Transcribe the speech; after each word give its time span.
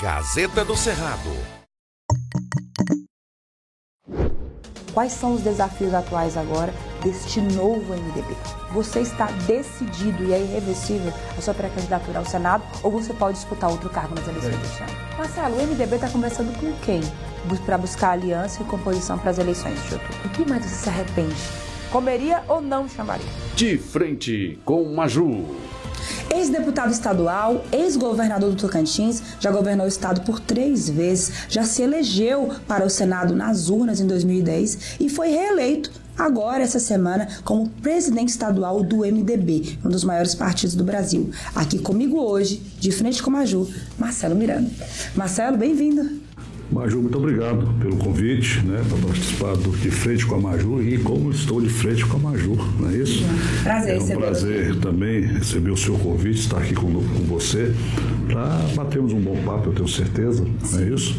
Gazeta 0.00 0.64
do 0.64 0.76
Cerrado. 0.76 1.28
Quais 4.94 5.12
são 5.12 5.34
os 5.34 5.40
desafios 5.40 5.92
atuais 5.92 6.36
agora 6.36 6.72
deste 7.02 7.40
novo 7.40 7.92
MDB? 7.92 8.36
Você 8.72 9.00
está 9.00 9.26
decidido 9.48 10.22
e 10.22 10.32
é 10.32 10.40
irreversível 10.40 11.12
a 11.36 11.40
sua 11.40 11.52
pré-candidatura 11.52 12.20
ao 12.20 12.24
Senado 12.24 12.62
ou 12.84 12.92
você 12.92 13.12
pode 13.12 13.38
disputar 13.38 13.70
outro 13.70 13.90
cargo 13.90 14.14
nas 14.14 14.28
eleições 14.28 14.56
deste 14.58 14.82
ano? 14.84 14.92
Marcelo, 15.18 15.56
o 15.56 15.66
MDB 15.66 15.96
está 15.96 16.08
conversando 16.08 16.56
com 16.60 16.72
quem 16.84 17.00
para 17.66 17.76
buscar 17.76 18.10
aliança 18.10 18.62
e 18.62 18.66
composição 18.66 19.18
para 19.18 19.32
as 19.32 19.38
eleições 19.38 19.82
de 19.88 19.94
outubro? 19.94 20.16
O 20.26 20.28
que 20.28 20.48
mais 20.48 20.64
você 20.64 20.76
se 20.76 20.88
arrepende? 20.88 21.34
Comeria 21.90 22.44
ou 22.46 22.60
não 22.60 22.88
chamaria? 22.88 23.26
De 23.56 23.76
frente 23.76 24.60
com 24.64 24.84
Maju. 24.94 25.44
Ex-deputado 26.30 26.92
estadual, 26.92 27.64
ex-governador 27.72 28.50
do 28.50 28.56
Tocantins, 28.56 29.22
já 29.40 29.50
governou 29.50 29.86
o 29.86 29.88
estado 29.88 30.22
por 30.22 30.40
três 30.40 30.88
vezes, 30.88 31.32
já 31.48 31.64
se 31.64 31.82
elegeu 31.82 32.50
para 32.66 32.84
o 32.84 32.90
Senado 32.90 33.34
nas 33.34 33.68
urnas 33.68 34.00
em 34.00 34.06
2010 34.06 34.96
e 35.00 35.08
foi 35.08 35.28
reeleito 35.28 35.90
agora 36.16 36.64
essa 36.64 36.80
semana 36.80 37.28
como 37.44 37.68
presidente 37.68 38.30
estadual 38.30 38.82
do 38.82 38.98
MDB, 38.98 39.78
um 39.84 39.88
dos 39.88 40.04
maiores 40.04 40.34
partidos 40.34 40.74
do 40.74 40.84
Brasil. 40.84 41.30
Aqui 41.54 41.78
comigo 41.78 42.18
hoje, 42.18 42.62
de 42.78 42.90
frente 42.90 43.22
com 43.22 43.30
a 43.30 43.34
Maju, 43.34 43.68
Marcelo 43.96 44.34
Miranda. 44.34 44.70
Marcelo, 45.14 45.56
bem-vindo. 45.56 46.27
Maju, 46.70 47.00
muito 47.00 47.16
obrigado 47.16 47.66
pelo 47.80 47.96
convite, 47.96 48.60
né, 48.60 48.84
para 48.86 48.98
participar 48.98 49.56
do 49.56 49.70
De 49.70 49.90
Frente 49.90 50.26
com 50.26 50.34
a 50.34 50.38
Maju 50.38 50.82
e 50.82 50.98
como 50.98 51.30
estou 51.30 51.62
de 51.62 51.68
frente 51.68 52.04
com 52.04 52.18
a 52.18 52.20
Maju, 52.20 52.56
não 52.78 52.90
é 52.90 52.96
isso? 52.96 53.24
Prazer, 53.62 53.96
É 53.96 54.02
um 54.02 54.18
prazer 54.18 54.76
também 54.76 55.22
receber 55.22 55.70
o 55.70 55.76
seu 55.76 55.94
convite, 55.98 56.40
estar 56.40 56.58
aqui 56.58 56.74
com, 56.74 56.92
com 56.92 57.24
você, 57.26 57.74
para 58.26 58.44
batermos 58.74 59.12
um 59.14 59.20
bom 59.20 59.36
papo, 59.44 59.70
eu 59.70 59.74
tenho 59.74 59.88
certeza, 59.88 60.44
não 60.72 60.78
é 60.78 60.88
isso? 60.90 61.16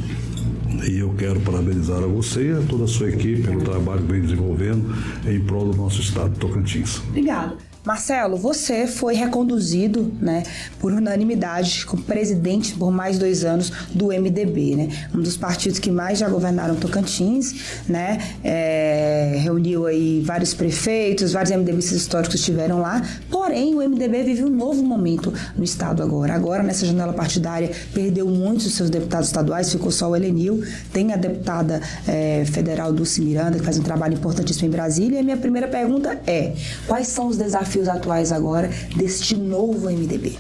E 0.88 1.00
eu 1.00 1.14
quero 1.18 1.40
parabenizar 1.42 1.98
a 1.98 2.08
você 2.08 2.50
e 2.50 2.52
a 2.52 2.62
toda 2.62 2.84
a 2.84 2.88
sua 2.88 3.10
equipe 3.10 3.42
pelo 3.42 3.62
trabalho 3.62 4.02
que 4.02 4.12
vem 4.12 4.22
desenvolvendo 4.22 4.96
em 5.28 5.40
prol 5.40 5.72
do 5.72 5.76
nosso 5.76 6.00
estado 6.00 6.30
de 6.30 6.40
Tocantins. 6.40 7.02
Obrigada. 7.10 7.58
Marcelo, 7.86 8.36
você 8.36 8.86
foi 8.86 9.16
reconduzido, 9.16 10.12
né, 10.20 10.44
por 10.80 10.92
unanimidade 10.92 11.86
como 11.86 12.04
presidente 12.04 12.76
por 12.76 12.92
mais 12.92 13.18
dois 13.18 13.46
anos 13.46 13.72
do 13.94 14.08
MDB, 14.08 14.76
né, 14.76 14.90
um 15.16 15.22
dos 15.22 15.38
partidos 15.38 15.80
que 15.80 15.90
mais 15.90 16.20
já 16.20 16.28
governaram 16.28 16.76
Tocantins, 16.76 17.82
né, 17.88 18.20
é, 18.44 19.38
reuniu 19.40 19.86
aí 19.86 20.22
vários 20.26 20.54
prefeitos, 20.54 21.32
vários 21.32 21.56
MDBistas 21.56 21.98
históricos 21.98 22.36
estiveram 22.36 22.80
lá. 22.80 23.02
Porém, 23.32 23.74
o 23.74 23.82
MDB 23.82 24.24
vive 24.24 24.44
um 24.44 24.50
novo 24.50 24.84
momento 24.84 25.34
no 25.56 25.64
estado 25.64 26.04
agora. 26.04 26.34
Agora 26.34 26.62
nessa 26.62 26.86
janela 26.86 27.14
partidária 27.14 27.72
perdeu 27.94 28.28
muitos 28.28 28.66
dos 28.66 28.74
seus 28.74 28.90
deputados 28.90 29.28
estaduais, 29.28 29.72
ficou 29.72 29.92
só 29.92 30.10
o 30.10 30.16
Helenil. 30.16 30.64
Tem 30.92 31.14
a 31.14 31.16
deputada 31.16 31.82
é, 32.08 32.44
federal 32.46 32.92
Dulce 32.92 33.22
Miranda 33.22 33.58
que 33.58 33.64
faz 33.64 33.78
um 33.80 33.84
trabalho 33.84 34.16
importantíssimo 34.16 34.68
em 34.68 34.72
Brasília. 34.72 35.18
E 35.18 35.20
a 35.20 35.24
minha 35.24 35.38
primeira 35.38 35.68
pergunta 35.68 36.20
é: 36.28 36.54
quais 36.86 37.08
são 37.08 37.28
os 37.28 37.38
desafios 37.38 37.69
desafios 37.70 37.88
atuais 37.88 38.32
agora 38.32 38.70
deste 38.96 39.36
novo 39.36 39.90
MDB? 39.90 40.36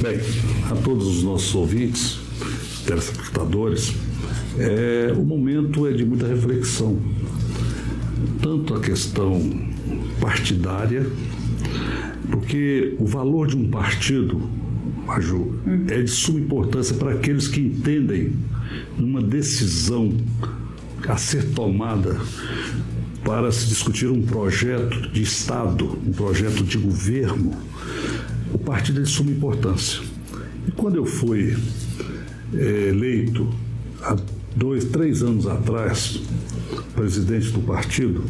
Bem, 0.00 0.18
a 0.70 0.74
todos 0.74 1.06
os 1.06 1.22
nossos 1.22 1.54
ouvintes, 1.54 2.18
telespectadores, 2.84 3.94
é, 4.58 5.12
o 5.16 5.22
momento 5.22 5.86
é 5.86 5.92
de 5.92 6.04
muita 6.04 6.26
reflexão. 6.26 6.98
Tanto 8.42 8.74
a 8.74 8.80
questão 8.80 9.40
partidária, 10.20 11.06
porque 12.30 12.96
o 12.98 13.06
valor 13.06 13.46
de 13.46 13.56
um 13.56 13.70
partido, 13.70 14.42
Maju, 15.06 15.54
é 15.88 16.02
de 16.02 16.10
suma 16.10 16.40
importância 16.40 16.96
para 16.96 17.12
aqueles 17.12 17.46
que 17.46 17.60
entendem 17.60 18.32
uma 18.98 19.22
decisão 19.22 20.12
a 21.06 21.16
ser 21.16 21.50
tomada 21.50 22.18
para 23.24 23.50
se 23.50 23.66
discutir 23.66 24.08
um 24.10 24.22
projeto 24.22 25.10
de 25.10 25.22
Estado, 25.22 25.98
um 26.06 26.12
projeto 26.12 26.62
de 26.62 26.76
governo, 26.76 27.52
o 28.52 28.58
partido 28.58 29.00
é 29.00 29.02
de 29.02 29.08
suma 29.08 29.30
importância. 29.30 30.00
E 30.68 30.70
quando 30.70 30.96
eu 30.96 31.06
fui 31.06 31.56
é, 32.52 32.88
eleito, 32.88 33.52
há 34.02 34.16
dois, 34.54 34.84
três 34.84 35.22
anos 35.22 35.46
atrás, 35.46 36.20
presidente 36.94 37.50
do 37.50 37.60
partido, 37.60 38.24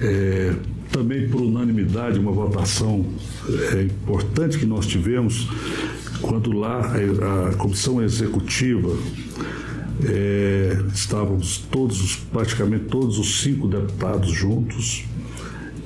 é, 0.00 0.54
também 0.90 1.28
por 1.28 1.40
unanimidade, 1.40 2.18
uma 2.18 2.32
votação 2.32 3.06
é, 3.72 3.82
importante 3.82 4.58
que 4.58 4.66
nós 4.66 4.86
tivemos, 4.86 5.48
quando 6.20 6.52
lá 6.52 6.92
a, 6.92 7.50
a 7.50 7.54
comissão 7.54 8.02
executiva 8.02 8.96
é, 10.04 10.76
estávamos 10.92 11.58
todos, 11.70 12.16
praticamente 12.32 12.84
todos 12.84 13.18
os 13.18 13.40
cinco 13.40 13.68
deputados 13.68 14.30
juntos, 14.30 15.04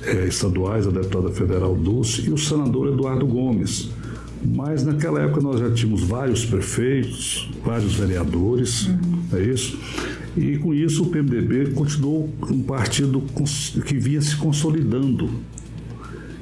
é, 0.03 0.27
estaduais, 0.27 0.87
a 0.87 0.91
deputada 0.91 1.31
federal 1.31 1.75
Dulce 1.77 2.27
e 2.27 2.33
o 2.33 2.39
senador 2.39 2.89
Eduardo 2.89 3.27
Gomes. 3.27 3.91
Mas 4.43 4.85
naquela 4.85 5.21
época 5.21 5.43
nós 5.43 5.61
já 5.61 5.71
tínhamos 5.71 6.03
vários 6.03 6.45
prefeitos, 6.47 7.51
vários 7.65 7.95
vereadores, 7.95 8.87
uhum. 8.87 9.23
é 9.35 9.43
isso? 9.43 9.79
E 10.37 10.57
com 10.57 10.73
isso 10.73 11.03
o 11.03 11.07
PMDB 11.07 11.73
continuou 11.73 12.33
um 12.51 12.63
partido 12.63 13.23
que 13.85 13.99
vinha 13.99 14.23
se 14.23 14.37
consolidando. 14.37 15.29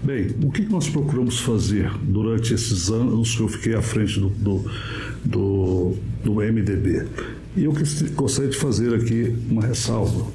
Bem, 0.02 0.28
o 0.44 0.50
que 0.52 0.62
nós 0.62 0.88
procuramos 0.88 1.40
fazer 1.40 1.90
durante 2.02 2.54
esses 2.54 2.88
anos 2.88 3.34
que 3.34 3.42
eu 3.42 3.48
fiquei 3.48 3.74
à 3.74 3.82
frente 3.82 4.20
do, 4.20 4.28
do, 4.28 4.70
do, 5.24 5.94
do 6.22 6.34
MDB? 6.34 7.04
E 7.58 7.64
eu 7.64 7.74
gostaria 8.14 8.48
de 8.48 8.56
fazer 8.56 8.94
aqui 8.94 9.34
uma 9.50 9.66
ressalva, 9.66 10.30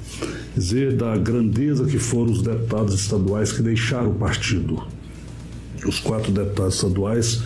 dizer 0.54 0.94
da 0.94 1.16
grandeza 1.16 1.86
que 1.86 1.98
foram 1.98 2.30
os 2.30 2.42
deputados 2.42 2.92
estaduais 2.92 3.50
que 3.50 3.62
deixaram 3.62 4.10
o 4.10 4.14
partido. 4.14 4.82
Os 5.86 6.00
quatro 6.00 6.30
deputados 6.30 6.74
estaduais 6.74 7.42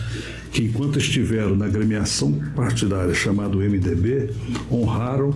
que, 0.51 0.63
enquanto 0.63 0.99
estiveram 0.99 1.55
na 1.55 1.67
agremiação 1.67 2.33
partidária 2.53 3.13
chamada 3.13 3.55
MDB, 3.55 4.31
honraram 4.69 5.33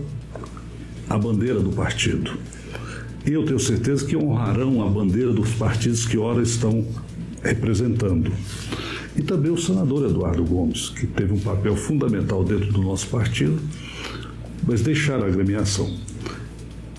a 1.10 1.18
bandeira 1.18 1.62
do 1.62 1.72
partido. 1.72 2.32
E 3.26 3.32
eu 3.32 3.46
tenho 3.46 3.60
certeza 3.62 4.06
que 4.06 4.18
honrarão 4.18 4.86
a 4.86 4.90
bandeira 4.90 5.32
dos 5.32 5.52
partidos 5.54 6.06
que 6.06 6.18
ora 6.18 6.42
estão 6.42 6.86
representando. 7.42 8.30
E 9.16 9.22
também 9.22 9.54
o 9.54 9.58
senador 9.58 10.10
Eduardo 10.10 10.44
Gomes, 10.44 10.90
que 10.90 11.08
teve 11.08 11.32
um 11.32 11.40
papel 11.40 11.78
fundamental 11.78 12.44
dentro 12.44 12.74
do 12.74 12.82
nosso 12.82 13.08
partido 13.08 13.58
mas 14.68 14.82
deixaram 14.82 15.24
a 15.24 15.28
agremiação. 15.28 15.96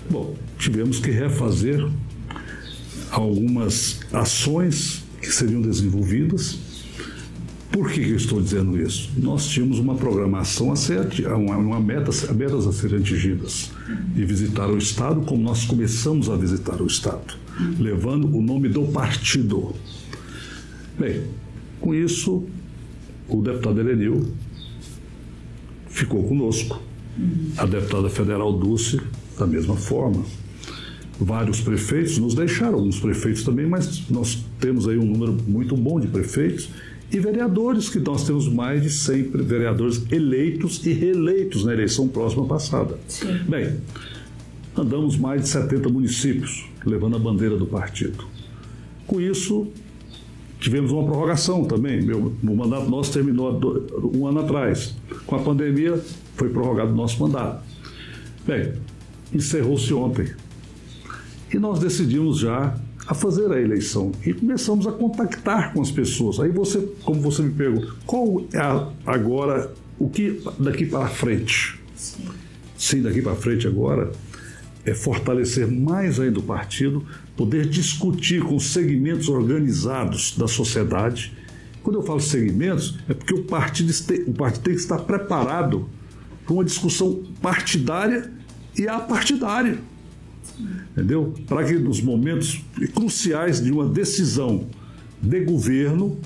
Bom, 0.09 0.35
tivemos 0.57 0.99
que 0.99 1.11
refazer 1.11 1.85
algumas 3.11 3.99
ações 4.13 5.03
que 5.21 5.31
seriam 5.31 5.61
desenvolvidas. 5.61 6.59
Por 7.71 7.91
que, 7.91 8.05
que 8.05 8.11
eu 8.11 8.15
estou 8.15 8.41
dizendo 8.41 8.79
isso? 8.79 9.11
Nós 9.17 9.47
tínhamos 9.47 9.79
uma 9.79 9.95
programação 9.95 10.71
a 10.71 10.75
ser, 10.75 11.01
uma, 11.35 11.57
uma 11.57 11.79
meta, 11.79 12.11
metas 12.33 12.67
a 12.67 12.71
serem 12.71 12.99
atingidas 12.99 13.71
de 14.13 14.25
visitar 14.25 14.69
o 14.69 14.77
Estado, 14.77 15.21
como 15.21 15.43
nós 15.43 15.65
começamos 15.65 16.29
a 16.29 16.37
visitar 16.37 16.81
o 16.81 16.87
Estado, 16.87 17.35
levando 17.77 18.33
o 18.33 18.41
nome 18.41 18.69
do 18.69 18.83
partido. 18.83 19.75
Bem, 20.97 21.23
com 21.81 21.93
isso, 21.93 22.45
o 23.27 23.41
deputado 23.41 23.79
Elenil 23.79 24.33
ficou 25.89 26.23
conosco 26.23 26.81
a 27.57 27.65
deputada 27.65 28.09
federal 28.09 28.53
Dulce, 28.53 28.99
da 29.37 29.47
mesma 29.47 29.75
forma. 29.75 30.23
Vários 31.19 31.61
prefeitos 31.61 32.17
nos 32.17 32.33
deixaram, 32.33 32.75
alguns 32.75 32.99
prefeitos 32.99 33.43
também, 33.43 33.65
mas 33.65 34.09
nós 34.09 34.43
temos 34.59 34.87
aí 34.87 34.97
um 34.97 35.05
número 35.05 35.37
muito 35.47 35.75
bom 35.77 35.99
de 35.99 36.07
prefeitos 36.07 36.69
e 37.11 37.19
vereadores, 37.19 37.87
que 37.87 37.99
nós 37.99 38.25
temos 38.25 38.49
mais 38.49 38.81
de 38.81 38.89
100 38.89 39.23
vereadores 39.43 40.03
eleitos 40.11 40.85
e 40.85 40.91
reeleitos 40.91 41.63
na 41.63 41.71
eleição 41.71 42.07
próxima 42.07 42.45
passada. 42.45 42.97
Sim. 43.07 43.39
Bem, 43.47 43.77
andamos 44.75 45.15
mais 45.15 45.43
de 45.43 45.49
70 45.49 45.87
municípios, 45.87 46.65
levando 46.85 47.15
a 47.15 47.19
bandeira 47.19 47.55
do 47.55 47.65
partido. 47.65 48.25
Com 49.07 49.21
isso, 49.21 49.67
tivemos 50.59 50.91
uma 50.91 51.05
prorrogação 51.05 51.63
também. 51.63 52.01
Meu, 52.01 52.33
o 52.43 52.55
mandato 52.55 52.89
nosso 52.89 53.13
terminou 53.13 53.87
um 54.13 54.27
ano 54.27 54.39
atrás. 54.39 54.95
Com 55.25 55.35
a 55.35 55.39
pandemia, 55.39 55.97
foi 56.35 56.49
prorrogado 56.49 56.91
o 56.91 56.95
nosso 56.95 57.19
mandato. 57.21 57.63
Bem, 58.45 58.73
encerrou-se 59.33 59.93
ontem. 59.93 60.31
E 61.53 61.57
nós 61.57 61.79
decidimos 61.79 62.39
já 62.39 62.75
a 63.07 63.13
fazer 63.13 63.51
a 63.51 63.59
eleição 63.59 64.11
e 64.25 64.33
começamos 64.33 64.87
a 64.87 64.91
contactar 64.91 65.73
com 65.73 65.81
as 65.81 65.91
pessoas. 65.91 66.39
Aí 66.39 66.49
você, 66.49 66.81
como 67.03 67.21
você 67.21 67.41
me 67.41 67.53
pergunta, 67.53 67.93
qual 68.05 68.45
é 68.51 68.57
a, 68.57 68.89
agora 69.05 69.71
o 69.99 70.09
que 70.09 70.41
daqui 70.59 70.85
para 70.85 71.07
frente? 71.07 71.79
Sim. 71.95 72.25
Sim, 72.77 73.01
daqui 73.01 73.21
para 73.21 73.35
frente 73.35 73.67
agora 73.67 74.11
é 74.83 74.93
fortalecer 74.93 75.67
mais 75.67 76.19
ainda 76.19 76.39
o 76.39 76.43
partido, 76.43 77.03
poder 77.35 77.67
discutir 77.67 78.43
com 78.43 78.59
segmentos 78.59 79.29
organizados 79.29 80.35
da 80.37 80.47
sociedade 80.47 81.35
Quando 81.81 81.97
eu 81.99 82.03
falo 82.03 82.19
segmentos, 82.19 82.97
é 83.07 83.13
porque 83.13 83.35
o 83.35 83.43
partido, 83.43 83.93
o 84.27 84.33
partido 84.33 84.63
tem 84.63 84.73
que 84.73 84.79
estar 84.79 84.97
preparado 84.97 85.87
para 86.45 86.53
uma 86.53 86.63
discussão 86.63 87.23
partidária 87.41 88.31
e 88.77 88.87
apartidária. 88.87 89.79
Entendeu? 90.91 91.33
Para 91.47 91.65
que 91.65 91.73
nos 91.73 92.01
momentos 92.01 92.63
cruciais 92.93 93.61
de 93.61 93.71
uma 93.71 93.85
decisão 93.87 94.67
de 95.21 95.41
governo, 95.41 96.17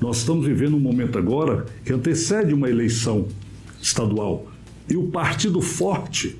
nós 0.00 0.18
estamos 0.18 0.46
vivendo 0.46 0.76
um 0.76 0.80
momento 0.80 1.18
agora 1.18 1.66
que 1.84 1.92
antecede 1.92 2.52
uma 2.52 2.68
eleição 2.68 3.26
estadual. 3.80 4.46
E 4.88 4.96
o 4.96 5.04
partido 5.04 5.60
forte, 5.60 6.38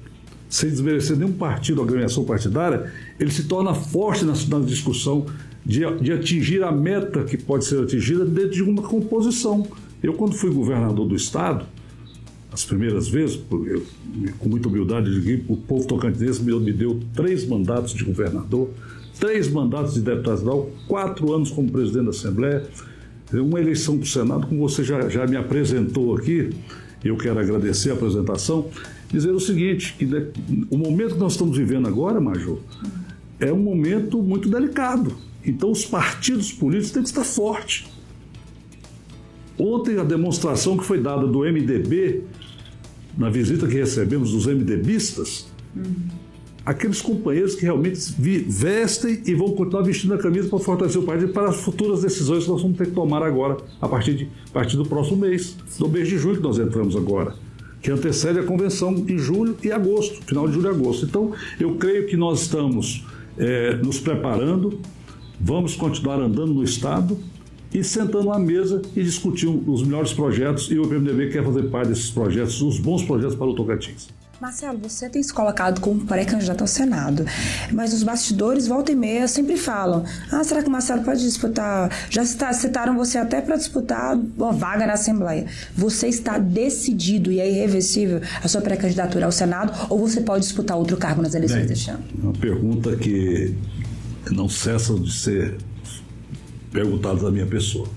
sem 0.49 0.71
desmerecer 0.71 1.17
nenhum 1.17 1.33
partido 1.33 1.79
ou 1.79 1.85
agremiação 1.85 2.25
partidária, 2.25 2.93
ele 3.19 3.31
se 3.31 3.45
torna 3.45 3.75
forte 3.75 4.25
na, 4.25 4.35
na 4.49 4.65
discussão 4.65 5.27
de, 5.65 5.81
de 6.01 6.13
atingir 6.13 6.63
a 6.63 6.71
meta 6.71 7.25
que 7.25 7.37
pode 7.37 7.65
ser 7.65 7.83
atingida 7.83 8.25
dentro 8.25 8.51
de 8.51 8.63
uma 8.63 8.83
composição. 8.83 9.67
Eu, 10.03 10.13
quando 10.13 10.35
fui 10.35 10.51
governador 10.51 11.09
do 11.09 11.17
Estado, 11.17 11.67
as 12.55 12.65
primeiras 12.65 13.09
vezes, 13.09 13.41
eu, 13.51 13.85
com 14.39 14.49
muita 14.49 14.69
humildade, 14.69 15.11
o 15.49 15.57
povo 15.57 15.87
tocantinense 15.89 16.41
me, 16.41 16.55
me 16.61 16.73
deu 16.73 17.01
três 17.13 17.45
mandatos 17.45 17.93
de 17.93 18.05
governador, 18.05 18.71
três 19.19 19.51
mandatos 19.51 19.95
de 19.95 20.01
deputado 20.01 20.35
estadual, 20.37 20.71
quatro 20.87 21.33
anos 21.35 21.51
como 21.51 21.69
presidente 21.69 22.05
da 22.05 22.11
Assembleia, 22.11 22.65
uma 23.33 23.61
eleição 23.61 23.97
para 23.97 24.05
o 24.05 24.09
Senado, 24.09 24.47
como 24.47 24.69
você 24.69 24.85
já, 24.85 25.09
já 25.09 25.27
me 25.27 25.37
apresentou 25.37 26.17
aqui, 26.17 26.51
eu 27.03 27.17
quero 27.17 27.41
agradecer 27.41 27.91
a 27.91 27.95
apresentação, 27.95 28.71
dizer 29.11 29.33
o 29.33 29.41
seguinte, 29.41 29.97
que 29.99 30.07
né, 30.07 30.25
o 30.71 30.79
momento 30.79 31.15
que 31.15 31.21
nós 31.21 31.33
estamos 31.33 31.59
vivendo 31.59 31.89
agora, 31.89 32.21
Major, 32.21 32.61
é 33.41 33.53
um 33.53 33.59
momento 33.59 34.23
muito 34.23 34.49
delicado. 34.49 35.13
Então 35.45 35.73
os 35.73 35.85
partidos 35.85 36.53
políticos 36.53 36.93
têm 36.93 37.03
que 37.03 37.09
estar 37.09 37.25
fortes. 37.25 37.93
Ontem 39.59 39.99
a 39.99 40.05
demonstração 40.05 40.77
que 40.77 40.85
foi 40.85 41.01
dada 41.01 41.27
do 41.27 41.41
MDB 41.41 42.23
na 43.17 43.31
visita 43.31 43.67
que 43.67 43.75
recebemos 43.75 44.33
dos 44.33 44.47
MDBistas, 44.47 45.47
uhum. 45.75 45.95
aqueles 46.65 47.01
companheiros 47.01 47.55
que 47.55 47.63
realmente 47.63 47.99
vestem 48.49 49.23
e 49.25 49.35
vão 49.35 49.53
continuar 49.53 49.83
vestindo 49.83 50.15
a 50.15 50.19
camisa 50.19 50.49
para 50.49 50.59
fortalecer 50.59 51.01
o 51.01 51.05
partido 51.05 51.33
para 51.33 51.49
as 51.49 51.57
futuras 51.57 52.03
decisões 52.03 52.45
que 52.45 52.51
nós 52.51 52.63
vamos 52.63 52.77
ter 52.77 52.87
que 52.87 52.93
tomar 52.93 53.23
agora, 53.23 53.57
a 53.81 53.89
partir, 53.89 54.15
de, 54.15 54.29
a 54.49 54.53
partir 54.53 54.77
do 54.77 54.85
próximo 54.85 55.19
mês, 55.19 55.57
do 55.79 55.89
mês 55.89 56.09
de 56.09 56.19
julho 56.19 56.37
que 56.37 56.43
nós 56.43 56.59
entramos 56.59 56.97
agora, 56.97 57.35
que 57.81 57.91
antecede 57.91 58.39
a 58.39 58.43
convenção 58.43 58.95
em 59.09 59.19
julho 59.19 59.57
e 59.63 59.71
agosto, 59.71 60.23
final 60.25 60.49
de 60.49 60.55
julho 60.55 60.67
e 60.67 60.71
agosto. 60.71 61.05
Então, 61.05 61.33
eu 61.61 61.77
creio 61.77 62.07
que 62.07 62.17
nós 62.17 62.43
estamos 62.43 63.05
é, 63.37 63.77
nos 63.77 64.01
preparando, 64.01 64.81
vamos 65.41 65.77
continuar 65.77 66.21
andando 66.21 66.55
no 66.55 66.65
Estado, 66.65 67.19
e 67.75 67.83
sentando 67.83 68.31
à 68.31 68.39
mesa 68.39 68.81
e 68.95 69.03
discutir 69.03 69.49
os 69.49 69.83
melhores 69.83 70.13
projetos 70.13 70.71
e 70.71 70.79
o 70.79 70.89
PMDB 70.89 71.31
quer 71.31 71.45
fazer 71.45 71.65
parte 71.65 71.89
desses 71.89 72.09
projetos, 72.09 72.63
os 72.63 72.79
bons 72.79 73.03
projetos 73.03 73.35
para 73.35 73.49
o 73.49 73.55
Tocantins. 73.55 74.09
Marcelo, 74.41 74.79
você 74.79 75.09
tem 75.09 75.23
se 75.23 75.33
colocado 75.33 75.81
como 75.81 76.05
pré-candidato 76.05 76.61
ao 76.61 76.67
Senado, 76.67 77.25
mas 77.73 77.93
os 77.95 78.03
bastidores, 78.03 78.67
volta 78.67 78.93
e 78.93 78.95
meia, 78.95 79.27
sempre 79.27 79.57
falam: 79.57 80.05
ah, 80.31 80.43
será 80.45 80.61
que 80.61 80.69
o 80.69 80.71
Marcelo 80.71 81.03
pode 81.03 81.23
disputar? 81.23 81.91
Já 82.11 82.25
citaram 82.25 82.97
você 82.97 83.17
até 83.17 83.41
para 83.41 83.57
disputar 83.57 84.17
uma 84.37 84.53
vaga 84.53 84.87
na 84.87 84.95
Assembleia. 84.95 85.47
Você 85.75 86.09
está 86.09 86.37
decidido 86.37 87.31
e 87.31 87.41
é 87.41 87.49
irreversível 87.49 88.21
a 88.43 88.49
sua 88.49 88.61
pré-candidatura 88.61 89.25
ao 89.25 89.33
Senado 89.33 89.73
ou 89.89 89.99
você 89.99 90.21
pode 90.21 90.45
disputar 90.45 90.77
outro 90.77 90.97
cargo 90.97 91.23
nas 91.23 91.35
eleições 91.35 91.61
Bem, 91.61 91.69
deste 91.69 91.91
ano? 91.91 92.05
Uma 92.23 92.33
pergunta 92.33 92.97
que 92.97 93.55
não 94.31 94.49
cessa 94.49 94.95
de 94.95 95.13
ser 95.13 95.57
perguntados 96.75 97.23
da 97.23 97.31
minha 97.31 97.47
pessoa. 97.47 97.89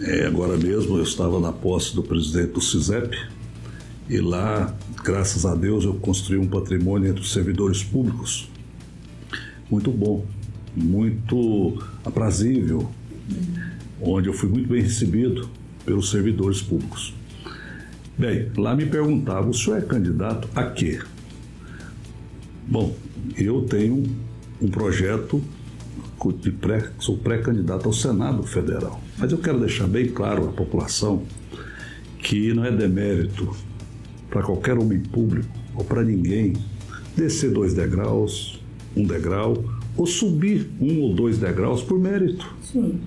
É, 0.00 0.26
agora 0.26 0.56
mesmo 0.58 0.98
eu 0.98 1.04
estava 1.04 1.38
na 1.38 1.52
posse 1.52 1.94
do 1.94 2.02
presidente 2.02 2.52
do 2.52 2.60
CISEP 2.60 3.16
e 4.08 4.18
lá, 4.18 4.74
graças 5.04 5.46
a 5.46 5.54
Deus, 5.54 5.84
eu 5.84 5.94
construí 5.94 6.36
um 6.36 6.48
patrimônio 6.48 7.08
entre 7.08 7.22
os 7.22 7.32
servidores 7.32 7.82
públicos 7.84 8.50
muito 9.70 9.92
bom, 9.92 10.26
muito 10.74 11.80
aprazível, 12.04 12.90
onde 14.00 14.28
eu 14.28 14.32
fui 14.32 14.48
muito 14.48 14.68
bem 14.68 14.82
recebido 14.82 15.48
pelos 15.84 16.10
servidores 16.10 16.60
públicos. 16.60 17.14
Bem, 18.18 18.50
lá 18.56 18.74
me 18.74 18.84
perguntava: 18.84 19.48
o 19.48 19.54
senhor 19.54 19.78
é 19.78 19.82
candidato 19.82 20.48
a 20.56 20.64
quê? 20.64 20.98
Bom, 22.66 22.96
eu 23.36 23.62
tenho 23.62 24.04
um 24.60 24.68
projeto 24.68 25.40
de 26.28 26.50
pré, 26.50 26.90
sou 26.98 27.16
pré-candidato 27.16 27.86
ao 27.86 27.92
Senado 27.92 28.42
Federal. 28.42 29.00
Mas 29.16 29.32
eu 29.32 29.38
quero 29.38 29.58
deixar 29.58 29.86
bem 29.86 30.08
claro 30.08 30.48
à 30.48 30.52
população 30.52 31.22
que 32.18 32.52
não 32.52 32.64
é 32.64 32.70
demérito 32.70 33.56
para 34.28 34.42
qualquer 34.42 34.78
homem 34.78 35.00
público 35.00 35.48
ou 35.74 35.82
para 35.82 36.04
ninguém 36.04 36.52
descer 37.16 37.50
dois 37.50 37.72
degraus, 37.72 38.60
um 38.94 39.04
degrau, 39.04 39.64
ou 39.96 40.06
subir 40.06 40.70
um 40.80 41.00
ou 41.00 41.14
dois 41.14 41.38
degraus 41.38 41.82
por 41.82 41.98
mérito. 41.98 42.54
Sim. 42.62 43.00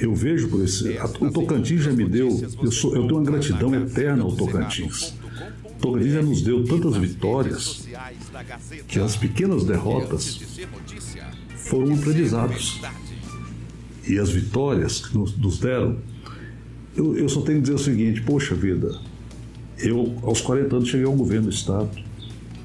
Eu 0.00 0.14
vejo 0.14 0.48
por 0.48 0.62
esse. 0.62 0.96
O 1.20 1.30
Tocantins 1.30 1.82
já 1.82 1.92
me 1.92 2.04
deu. 2.04 2.28
Eu, 2.62 2.72
sou, 2.72 2.94
eu 2.94 3.02
tenho 3.02 3.16
uma 3.16 3.30
gratidão 3.30 3.74
eterna 3.74 4.22
ao 4.22 4.32
Tocantins. 4.32 5.14
O 5.64 5.80
Tocantins 5.80 6.12
já 6.12 6.22
nos 6.22 6.42
deu 6.42 6.64
tantas 6.64 6.96
vitórias 6.96 7.86
que 8.88 8.98
as 8.98 9.16
pequenas 9.16 9.64
derrotas 9.64 10.40
foram 11.64 11.94
aprendizados. 11.94 12.80
E 14.06 14.18
as 14.18 14.30
vitórias 14.30 15.06
que 15.06 15.16
nos, 15.16 15.36
nos 15.36 15.58
deram, 15.58 15.98
eu, 16.96 17.16
eu, 17.16 17.28
só 17.28 17.42
tenho 17.42 17.58
que 17.58 17.62
dizer 17.62 17.74
o 17.74 17.78
seguinte: 17.78 18.22
poxa 18.22 18.54
vida, 18.54 18.98
eu 19.78 20.16
aos 20.22 20.40
40 20.40 20.76
anos 20.76 20.88
cheguei 20.88 21.06
ao 21.06 21.12
governo 21.12 21.44
do 21.44 21.54
Estado, 21.54 21.90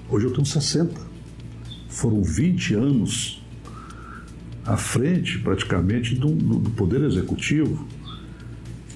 hoje 0.10 0.26
eu 0.26 0.32
tenho 0.32 0.46
60. 0.46 1.06
Foram 1.90 2.22
20 2.24 2.74
anos 2.74 3.42
à 4.66 4.76
frente, 4.76 5.40
praticamente, 5.40 6.16
do, 6.16 6.30
do 6.30 6.70
Poder 6.72 7.02
Executivo. 7.04 7.88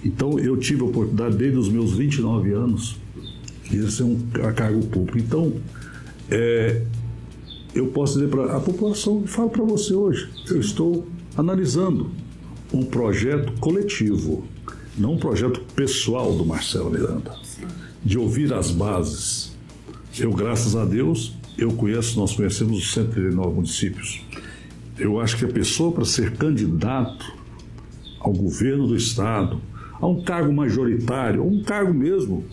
Então, 0.04 0.40
eu 0.40 0.58
tive 0.58 0.82
a 0.82 0.86
oportunidade, 0.86 1.38
desde 1.38 1.58
os 1.58 1.70
meus 1.70 1.94
29 1.96 2.52
anos, 2.52 2.98
de 3.70 3.78
exercer 3.78 4.06
um 4.06 4.18
cargo 4.56 4.86
público. 4.88 5.18
Então, 5.18 5.54
é, 6.30 6.82
eu 7.74 7.88
posso 7.88 8.14
dizer 8.14 8.30
para 8.30 8.58
a 8.58 8.60
população, 8.60 9.26
falo 9.26 9.50
para 9.50 9.64
você 9.64 9.94
hoje, 9.94 10.30
eu 10.50 10.60
estou 10.60 11.08
analisando 11.38 12.10
um 12.74 12.84
projeto 12.84 13.54
coletivo, 13.60 14.44
não 14.98 15.14
um 15.14 15.18
projeto 15.18 15.62
pessoal 15.76 16.36
do 16.36 16.46
Marcelo 16.46 16.90
Miranda, 16.90 17.36
de 18.04 18.18
ouvir 18.18 18.54
as 18.54 18.72
bases. 18.72 19.56
Eu, 20.18 20.32
graças 20.32 20.76
a 20.76 20.86
Deus, 20.86 21.34
eu 21.58 21.72
conheço, 21.72 22.20
nós 22.20 22.34
conhecemos 22.34 22.78
os 22.78 22.94
139 22.94 23.56
municípios. 23.56 24.22
Eu 24.98 25.20
acho 25.20 25.38
que 25.38 25.46
a 25.46 25.50
pessoa 25.50 25.92
para 25.92 26.06
ser 26.06 26.36
candidato 26.36 27.34
ao 28.20 28.34
governo 28.34 28.88
do 28.88 28.96
Estado, 28.96 29.62
a 29.94 30.08
um 30.08 30.22
cargo 30.24 30.52
majoritário, 30.52 31.46
um 31.46 31.62
cargo 31.64 31.94
mesmo 31.94 32.44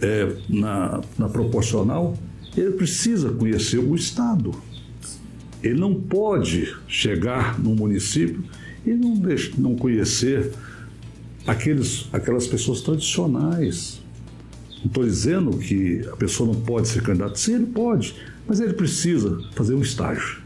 é, 0.00 0.36
na, 0.48 1.00
na 1.18 1.28
proporcional, 1.28 2.14
ele 2.56 2.72
precisa 2.72 3.30
conhecer 3.30 3.78
o 3.78 3.94
Estado. 3.94 4.54
Ele 5.62 5.78
não 5.78 5.94
pode 5.94 6.74
chegar 6.88 7.58
num 7.58 7.74
município 7.74 8.42
e 8.84 8.90
não, 8.90 9.14
deixe, 9.14 9.52
não 9.58 9.76
conhecer 9.76 10.52
aqueles, 11.46 12.08
aquelas 12.12 12.46
pessoas 12.46 12.80
tradicionais. 12.80 14.00
Não 14.78 14.86
estou 14.86 15.04
dizendo 15.04 15.56
que 15.58 16.06
a 16.12 16.16
pessoa 16.16 16.52
não 16.52 16.60
pode 16.60 16.88
ser 16.88 17.02
candidata. 17.02 17.36
Sim, 17.36 17.54
ele 17.54 17.66
pode, 17.66 18.14
mas 18.46 18.60
ele 18.60 18.72
precisa 18.72 19.40
fazer 19.52 19.74
um 19.74 19.82
estágio. 19.82 20.42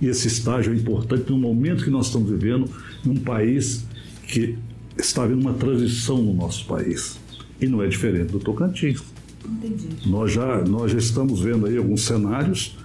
E 0.00 0.08
esse 0.08 0.26
estágio 0.26 0.72
é 0.72 0.76
importante 0.76 1.30
no 1.30 1.38
momento 1.38 1.84
que 1.84 1.90
nós 1.90 2.06
estamos 2.06 2.28
vivendo, 2.28 2.68
num 3.04 3.16
país 3.16 3.86
que 4.26 4.58
está 4.98 5.22
havendo 5.22 5.40
uma 5.40 5.54
transição 5.54 6.20
no 6.20 6.34
nosso 6.34 6.66
país. 6.66 7.18
E 7.60 7.66
não 7.66 7.82
é 7.82 7.88
diferente 7.88 8.32
do 8.32 8.40
Tocantins. 8.40 9.02
Entendi. 9.46 9.88
Nós 10.06 10.32
já, 10.32 10.62
nós 10.62 10.92
já 10.92 10.98
estamos 10.98 11.40
vendo 11.40 11.66
aí 11.66 11.76
alguns 11.76 12.04
cenários, 12.04 12.76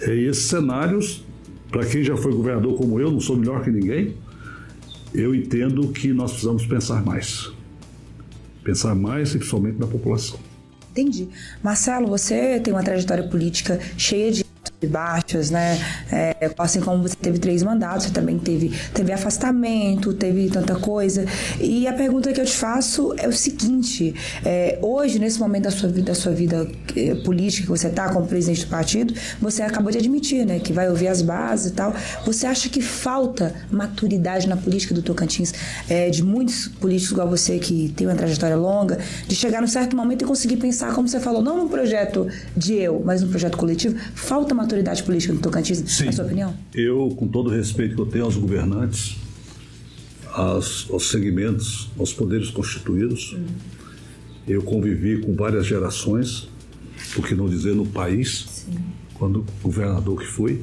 é, 0.00 0.14
e 0.14 0.26
esses 0.26 0.44
cenários, 0.44 1.24
para 1.70 1.84
quem 1.86 2.02
já 2.02 2.16
foi 2.16 2.32
governador 2.32 2.76
como 2.76 3.00
eu, 3.00 3.10
não 3.10 3.20
sou 3.20 3.36
melhor 3.36 3.62
que 3.62 3.70
ninguém, 3.70 4.14
eu 5.14 5.34
entendo 5.34 5.88
que 5.88 6.12
nós 6.12 6.32
precisamos 6.32 6.66
pensar 6.66 7.04
mais. 7.04 7.50
Pensar 8.64 8.94
mais 8.94 9.34
e 9.34 9.38
principalmente 9.38 9.78
na 9.78 9.86
população. 9.86 10.38
Entendi. 10.90 11.28
Marcelo, 11.62 12.06
você 12.06 12.60
tem 12.60 12.72
uma 12.72 12.82
trajetória 12.82 13.26
política 13.26 13.80
cheia 13.96 14.30
de 14.30 14.44
e 14.86 14.88
baixas, 14.88 15.50
né? 15.50 15.78
É, 16.10 16.50
assim 16.58 16.80
como 16.80 17.02
você 17.02 17.16
teve 17.16 17.38
três 17.38 17.62
mandatos, 17.62 18.06
você 18.06 18.12
também 18.12 18.38
teve, 18.38 18.72
teve 18.92 19.12
afastamento, 19.12 20.12
teve 20.12 20.48
tanta 20.50 20.74
coisa. 20.76 21.24
E 21.60 21.86
a 21.86 21.92
pergunta 21.92 22.32
que 22.32 22.40
eu 22.40 22.44
te 22.44 22.52
faço 22.52 23.14
é 23.16 23.28
o 23.28 23.32
seguinte: 23.32 24.14
é, 24.44 24.78
hoje, 24.82 25.18
nesse 25.18 25.38
momento 25.38 25.64
da 25.64 25.70
sua 25.70 25.88
vida, 25.88 26.06
da 26.06 26.14
sua 26.14 26.32
vida 26.32 26.68
é, 26.96 27.14
política 27.16 27.64
que 27.64 27.70
você 27.70 27.88
está 27.88 28.08
como 28.12 28.26
presidente 28.26 28.64
do 28.64 28.70
partido, 28.70 29.14
você 29.40 29.62
acabou 29.62 29.90
de 29.90 29.98
admitir, 29.98 30.44
né, 30.44 30.58
que 30.58 30.72
vai 30.72 30.88
ouvir 30.88 31.08
as 31.08 31.22
bases 31.22 31.70
e 31.70 31.74
tal. 31.74 31.94
Você 32.26 32.46
acha 32.46 32.68
que 32.68 32.80
falta 32.80 33.54
maturidade 33.70 34.48
na 34.48 34.56
política 34.56 34.94
do 34.94 35.02
Tocantins, 35.02 35.52
é, 35.88 36.10
de 36.10 36.22
muitos 36.22 36.68
políticos 36.68 37.12
igual 37.12 37.28
você 37.28 37.58
que 37.58 37.92
tem 37.96 38.06
uma 38.06 38.16
trajetória 38.16 38.56
longa, 38.56 38.98
de 39.26 39.34
chegar 39.34 39.60
num 39.60 39.68
certo 39.68 39.96
momento 39.96 40.22
e 40.22 40.24
conseguir 40.26 40.56
pensar, 40.56 40.94
como 40.94 41.08
você 41.08 41.20
falou, 41.20 41.42
não 41.42 41.56
num 41.56 41.68
projeto 41.68 42.26
de 42.56 42.74
eu, 42.74 43.02
mas 43.04 43.22
num 43.22 43.28
projeto 43.28 43.56
coletivo? 43.56 43.96
Falta 44.14 44.54
maturidade 44.54 44.71
maturidade 44.72 45.02
política 45.02 45.34
no 45.34 45.40
Tocantins, 45.40 45.78
Sim. 45.86 46.06
na 46.06 46.12
sua 46.12 46.24
opinião? 46.24 46.54
Eu, 46.74 47.14
com 47.16 47.28
todo 47.28 47.48
o 47.48 47.50
respeito 47.50 47.94
que 47.94 48.00
eu 48.00 48.06
tenho 48.06 48.24
aos 48.24 48.36
governantes, 48.36 49.16
aos, 50.32 50.88
aos 50.90 51.10
segmentos, 51.10 51.90
aos 51.98 52.12
poderes 52.12 52.50
constituídos, 52.50 53.32
uhum. 53.32 53.44
eu 54.48 54.62
convivi 54.62 55.20
com 55.20 55.34
várias 55.34 55.66
gerações, 55.66 56.48
por 57.14 57.26
que 57.26 57.34
não 57.34 57.48
dizer 57.48 57.74
no 57.74 57.86
país, 57.86 58.46
Sim. 58.48 58.78
quando 59.14 59.44
governador 59.62 60.18
que 60.20 60.26
fui, 60.26 60.62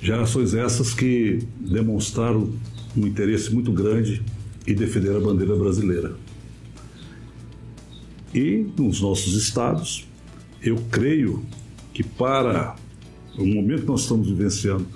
gerações 0.00 0.54
essas 0.54 0.94
que 0.94 1.40
demonstraram 1.58 2.52
um 2.96 3.06
interesse 3.06 3.52
muito 3.52 3.72
grande 3.72 4.22
em 4.66 4.74
defender 4.74 5.16
a 5.16 5.20
bandeira 5.20 5.56
brasileira. 5.56 6.14
E 8.32 8.66
nos 8.78 9.00
nossos 9.00 9.34
estados, 9.34 10.06
eu 10.62 10.76
creio 10.90 11.44
que 11.92 12.02
para 12.02 12.76
o 13.38 13.46
momento 13.46 13.82
que 13.82 13.88
nós 13.88 14.02
estamos 14.02 14.28
vivenciando, 14.28 14.86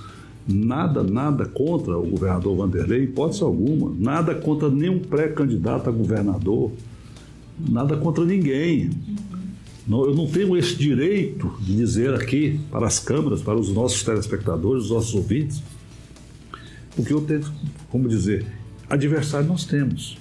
nada, 0.46 1.02
nada 1.02 1.46
contra 1.46 1.98
o 1.98 2.06
governador 2.06 2.56
Vanderlei, 2.56 3.04
hipótese 3.04 3.42
alguma, 3.42 3.92
nada 3.98 4.34
contra 4.34 4.68
nenhum 4.68 4.98
pré-candidato 4.98 5.88
a 5.88 5.92
governador, 5.92 6.70
nada 7.58 7.96
contra 7.96 8.24
ninguém. 8.24 8.90
eu 9.88 10.14
não 10.14 10.26
tenho 10.26 10.56
esse 10.56 10.76
direito 10.76 11.52
de 11.60 11.76
dizer 11.76 12.14
aqui 12.14 12.60
para 12.70 12.86
as 12.86 12.98
câmeras, 12.98 13.42
para 13.42 13.56
os 13.56 13.72
nossos 13.72 14.02
telespectadores, 14.02 14.84
os 14.84 14.90
nossos 14.90 15.14
ouvintes, 15.14 15.62
porque 16.94 17.12
eu 17.12 17.20
tenho, 17.20 17.44
como 17.90 18.08
dizer, 18.08 18.46
adversário 18.88 19.46
nós 19.46 19.64
temos. 19.64 20.16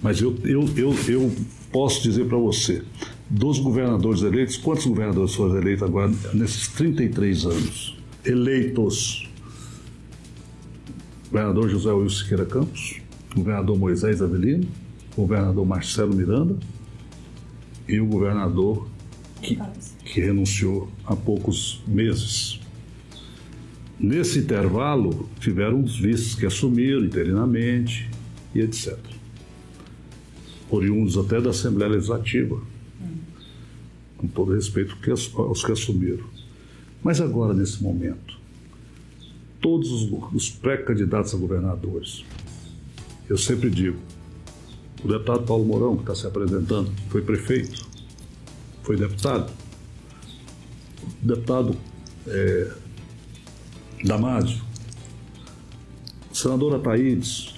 Mas 0.00 0.20
eu, 0.20 0.36
eu, 0.44 0.68
eu, 0.76 0.94
eu 1.08 1.32
posso 1.70 2.02
dizer 2.02 2.26
para 2.26 2.38
você, 2.38 2.82
dos 3.32 3.58
governadores 3.58 4.20
eleitos, 4.20 4.58
quantos 4.58 4.84
governadores 4.84 5.34
foram 5.34 5.56
eleitos 5.56 5.82
agora 5.82 6.12
nesses 6.34 6.68
33 6.68 7.46
anos? 7.46 7.96
Eleitos. 8.24 9.26
Governador 11.30 11.70
José 11.70 11.90
Wilson 11.90 12.18
Siqueira 12.18 12.44
Campos, 12.44 13.00
governador 13.34 13.78
Moisés 13.78 14.20
Avelino, 14.20 14.68
governador 15.16 15.64
Marcelo 15.64 16.14
Miranda 16.14 16.58
e 17.88 17.98
o 17.98 18.06
governador 18.06 18.86
que, 19.40 19.58
que 20.04 20.20
renunciou 20.20 20.90
há 21.06 21.16
poucos 21.16 21.82
meses. 21.88 22.60
Nesse 23.98 24.40
intervalo, 24.40 25.26
tiveram 25.40 25.82
os 25.82 25.98
vices 25.98 26.34
que 26.34 26.44
assumiram 26.44 27.02
interinamente 27.02 28.10
e 28.54 28.60
etc. 28.60 28.98
Oriundos 30.68 31.16
até 31.16 31.40
da 31.40 31.48
Assembleia 31.48 31.92
Legislativa 31.92 32.71
com 34.22 34.28
todo 34.28 34.54
respeito 34.54 34.96
aos 35.36 35.64
que 35.64 35.72
assumiram. 35.72 36.24
Mas 37.02 37.20
agora, 37.20 37.52
nesse 37.52 37.82
momento, 37.82 38.38
todos 39.60 39.90
os 40.32 40.48
pré-candidatos 40.48 41.34
a 41.34 41.36
governadores, 41.36 42.24
eu 43.28 43.36
sempre 43.36 43.68
digo, 43.68 43.98
o 45.04 45.08
deputado 45.08 45.42
Paulo 45.42 45.64
Mourão, 45.64 45.96
que 45.96 46.02
está 46.02 46.14
se 46.14 46.24
apresentando, 46.24 46.92
foi 47.08 47.20
prefeito, 47.20 47.84
foi 48.84 48.96
deputado, 48.96 49.52
o 51.20 51.26
deputado 51.26 51.76
é, 52.28 52.70
Damásio, 54.04 54.62
senador 56.32 56.76
Ataídes, 56.76 57.56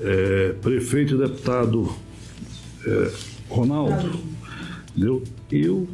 é, 0.00 0.52
prefeito 0.60 1.14
e 1.14 1.18
deputado 1.18 1.92
é, 2.84 3.12
Ronaldo, 3.48 4.37
Entendeu? 4.98 5.22
E 5.52 5.68
o 5.68 5.86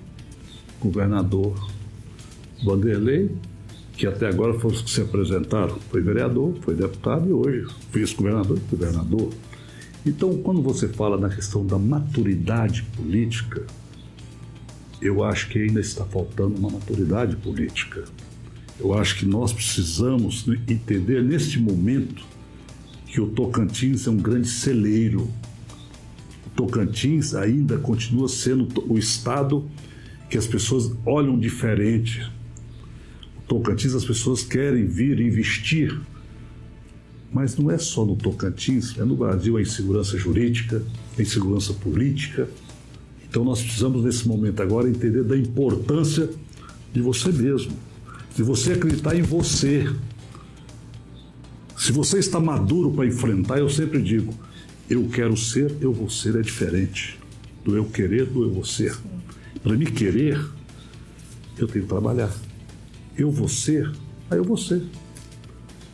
governador 0.80 1.70
Vanderlei, 2.64 3.30
que 3.98 4.06
até 4.06 4.26
agora 4.26 4.58
foram 4.58 4.74
os 4.74 4.80
que 4.80 4.90
se 4.90 5.02
apresentaram, 5.02 5.78
foi 5.90 6.00
vereador, 6.00 6.56
foi 6.62 6.74
deputado 6.74 7.28
e 7.28 7.32
hoje 7.32 7.66
vice-governador 7.92 8.56
e 8.56 8.70
governador. 8.70 9.30
Então, 10.06 10.38
quando 10.38 10.62
você 10.62 10.88
fala 10.88 11.18
na 11.18 11.28
questão 11.28 11.66
da 11.66 11.78
maturidade 11.78 12.82
política, 12.96 13.66
eu 15.02 15.22
acho 15.22 15.50
que 15.50 15.58
ainda 15.58 15.80
está 15.80 16.06
faltando 16.06 16.56
uma 16.56 16.70
maturidade 16.70 17.36
política. 17.36 18.04
Eu 18.80 18.94
acho 18.94 19.18
que 19.18 19.26
nós 19.26 19.52
precisamos 19.52 20.46
entender 20.66 21.22
neste 21.22 21.60
momento 21.60 22.24
que 23.06 23.20
o 23.20 23.26
Tocantins 23.26 24.06
é 24.06 24.10
um 24.10 24.16
grande 24.16 24.48
celeiro 24.48 25.28
Tocantins 26.54 27.34
ainda 27.34 27.78
continua 27.78 28.28
sendo 28.28 28.68
o 28.88 28.96
estado 28.96 29.68
que 30.30 30.38
as 30.38 30.46
pessoas 30.46 30.92
olham 31.04 31.38
diferente. 31.38 32.22
O 33.38 33.42
Tocantins 33.46 33.94
as 33.94 34.04
pessoas 34.04 34.42
querem 34.42 34.86
vir 34.86 35.20
investir, 35.20 35.98
mas 37.32 37.56
não 37.56 37.70
é 37.70 37.78
só 37.78 38.04
no 38.04 38.14
Tocantins, 38.14 38.96
é 38.98 39.04
no 39.04 39.16
Brasil 39.16 39.56
a 39.56 39.62
insegurança 39.62 40.16
jurídica, 40.16 40.82
a 41.18 41.22
insegurança 41.22 41.72
política. 41.72 42.48
Então 43.28 43.44
nós 43.44 43.60
precisamos 43.60 44.04
nesse 44.04 44.26
momento 44.28 44.62
agora 44.62 44.88
entender 44.88 45.24
da 45.24 45.36
importância 45.36 46.30
de 46.92 47.00
você 47.00 47.32
mesmo, 47.32 47.72
de 48.36 48.44
você 48.44 48.74
acreditar 48.74 49.16
em 49.16 49.22
você. 49.22 49.92
Se 51.76 51.90
você 51.90 52.20
está 52.20 52.38
maduro 52.38 52.92
para 52.92 53.06
enfrentar, 53.06 53.58
eu 53.58 53.68
sempre 53.68 54.00
digo, 54.00 54.32
eu 54.88 55.08
quero 55.08 55.36
ser, 55.36 55.76
eu 55.80 55.92
vou 55.92 56.10
ser 56.10 56.36
é 56.36 56.42
diferente 56.42 57.18
do 57.64 57.76
eu 57.76 57.84
querer, 57.86 58.26
do 58.26 58.42
eu 58.42 58.52
vou 58.52 58.64
ser. 58.64 58.94
Para 59.62 59.74
me 59.76 59.86
querer, 59.86 60.38
eu 61.56 61.66
tenho 61.66 61.84
que 61.84 61.88
trabalhar. 61.88 62.32
Eu 63.16 63.30
vou 63.30 63.48
ser, 63.48 63.90
aí 64.30 64.38
eu 64.38 64.44
vou 64.44 64.56
ser. 64.56 64.82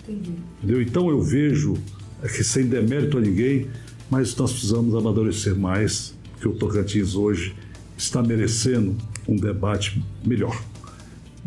Entendi. 0.02 0.32
Entendeu? 0.58 0.82
Então 0.82 1.08
eu 1.08 1.22
vejo, 1.22 1.74
é 2.22 2.28
que 2.28 2.42
sem 2.42 2.66
demérito 2.66 3.18
a 3.18 3.20
ninguém, 3.20 3.68
mas 4.10 4.34
nós 4.34 4.50
precisamos 4.50 4.94
amadurecer 4.94 5.54
mais, 5.54 6.14
que 6.40 6.48
o 6.48 6.52
Tocantins 6.52 7.14
hoje 7.14 7.54
está 7.96 8.22
merecendo 8.22 8.96
um 9.28 9.36
debate 9.36 10.02
melhor. 10.24 10.60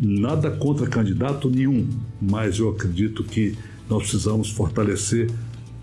Nada 0.00 0.50
contra 0.50 0.86
candidato 0.86 1.50
nenhum, 1.50 1.86
mas 2.20 2.58
eu 2.58 2.70
acredito 2.70 3.22
que 3.22 3.54
nós 3.88 4.02
precisamos 4.04 4.50
fortalecer 4.50 5.30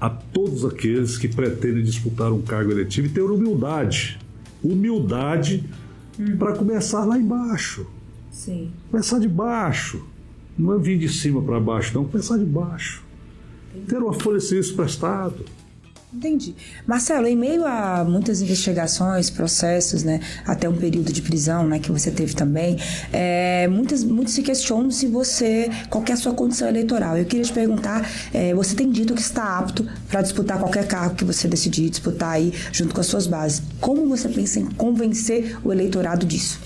a 0.01 0.09
todos 0.09 0.65
aqueles 0.65 1.15
que 1.15 1.27
pretendem 1.27 1.83
disputar 1.83 2.33
um 2.33 2.41
cargo 2.41 2.71
eletivo 2.71 3.05
e 3.05 3.09
ter 3.11 3.21
humildade. 3.21 4.19
Humildade 4.63 5.63
uhum. 6.17 6.37
para 6.37 6.55
começar 6.55 7.05
lá 7.05 7.19
embaixo. 7.19 7.85
Sim. 8.31 8.71
Começar 8.89 9.19
de 9.19 9.27
baixo. 9.27 10.03
Não 10.57 10.73
é 10.73 10.79
vir 10.79 10.97
de 10.97 11.07
cima 11.07 11.39
para 11.43 11.59
baixo, 11.59 11.93
não. 11.93 12.05
Começar 12.05 12.37
de 12.37 12.45
baixo. 12.45 13.03
Entendi. 13.69 13.85
Ter 13.85 13.97
uma 13.97 14.13
folha 14.13 14.39
de 14.39 14.45
serviço 14.45 14.75
prestado. 14.75 15.45
Entendi. 16.13 16.53
Marcelo, 16.85 17.25
em 17.25 17.37
meio 17.37 17.65
a 17.65 18.03
muitas 18.03 18.41
investigações, 18.41 19.29
processos, 19.29 20.03
né, 20.03 20.19
até 20.45 20.67
um 20.67 20.75
período 20.75 21.13
de 21.13 21.21
prisão, 21.21 21.65
né, 21.65 21.79
que 21.79 21.89
você 21.89 22.11
teve 22.11 22.35
também, 22.35 22.77
é, 23.13 23.65
muitas, 23.69 24.03
muitos 24.03 24.33
se 24.33 24.43
questionam 24.43 24.91
se 24.91 25.07
você, 25.07 25.69
qual 25.89 26.03
é 26.09 26.11
a 26.11 26.17
sua 26.17 26.33
condição 26.33 26.67
eleitoral. 26.67 27.17
Eu 27.17 27.23
queria 27.23 27.45
te 27.45 27.53
perguntar, 27.53 28.05
é, 28.33 28.53
você 28.53 28.75
tem 28.75 28.91
dito 28.91 29.13
que 29.13 29.21
está 29.21 29.57
apto 29.57 29.87
para 30.09 30.21
disputar 30.21 30.59
qualquer 30.59 30.85
cargo 30.85 31.15
que 31.15 31.23
você 31.23 31.47
decidir 31.47 31.89
disputar 31.89 32.31
aí 32.31 32.53
junto 32.73 32.93
com 32.93 32.99
as 32.99 33.07
suas 33.07 33.25
bases. 33.25 33.63
Como 33.79 34.05
você 34.09 34.27
pensa 34.27 34.59
em 34.59 34.65
convencer 34.65 35.57
o 35.63 35.71
eleitorado 35.71 36.25
disso? 36.25 36.59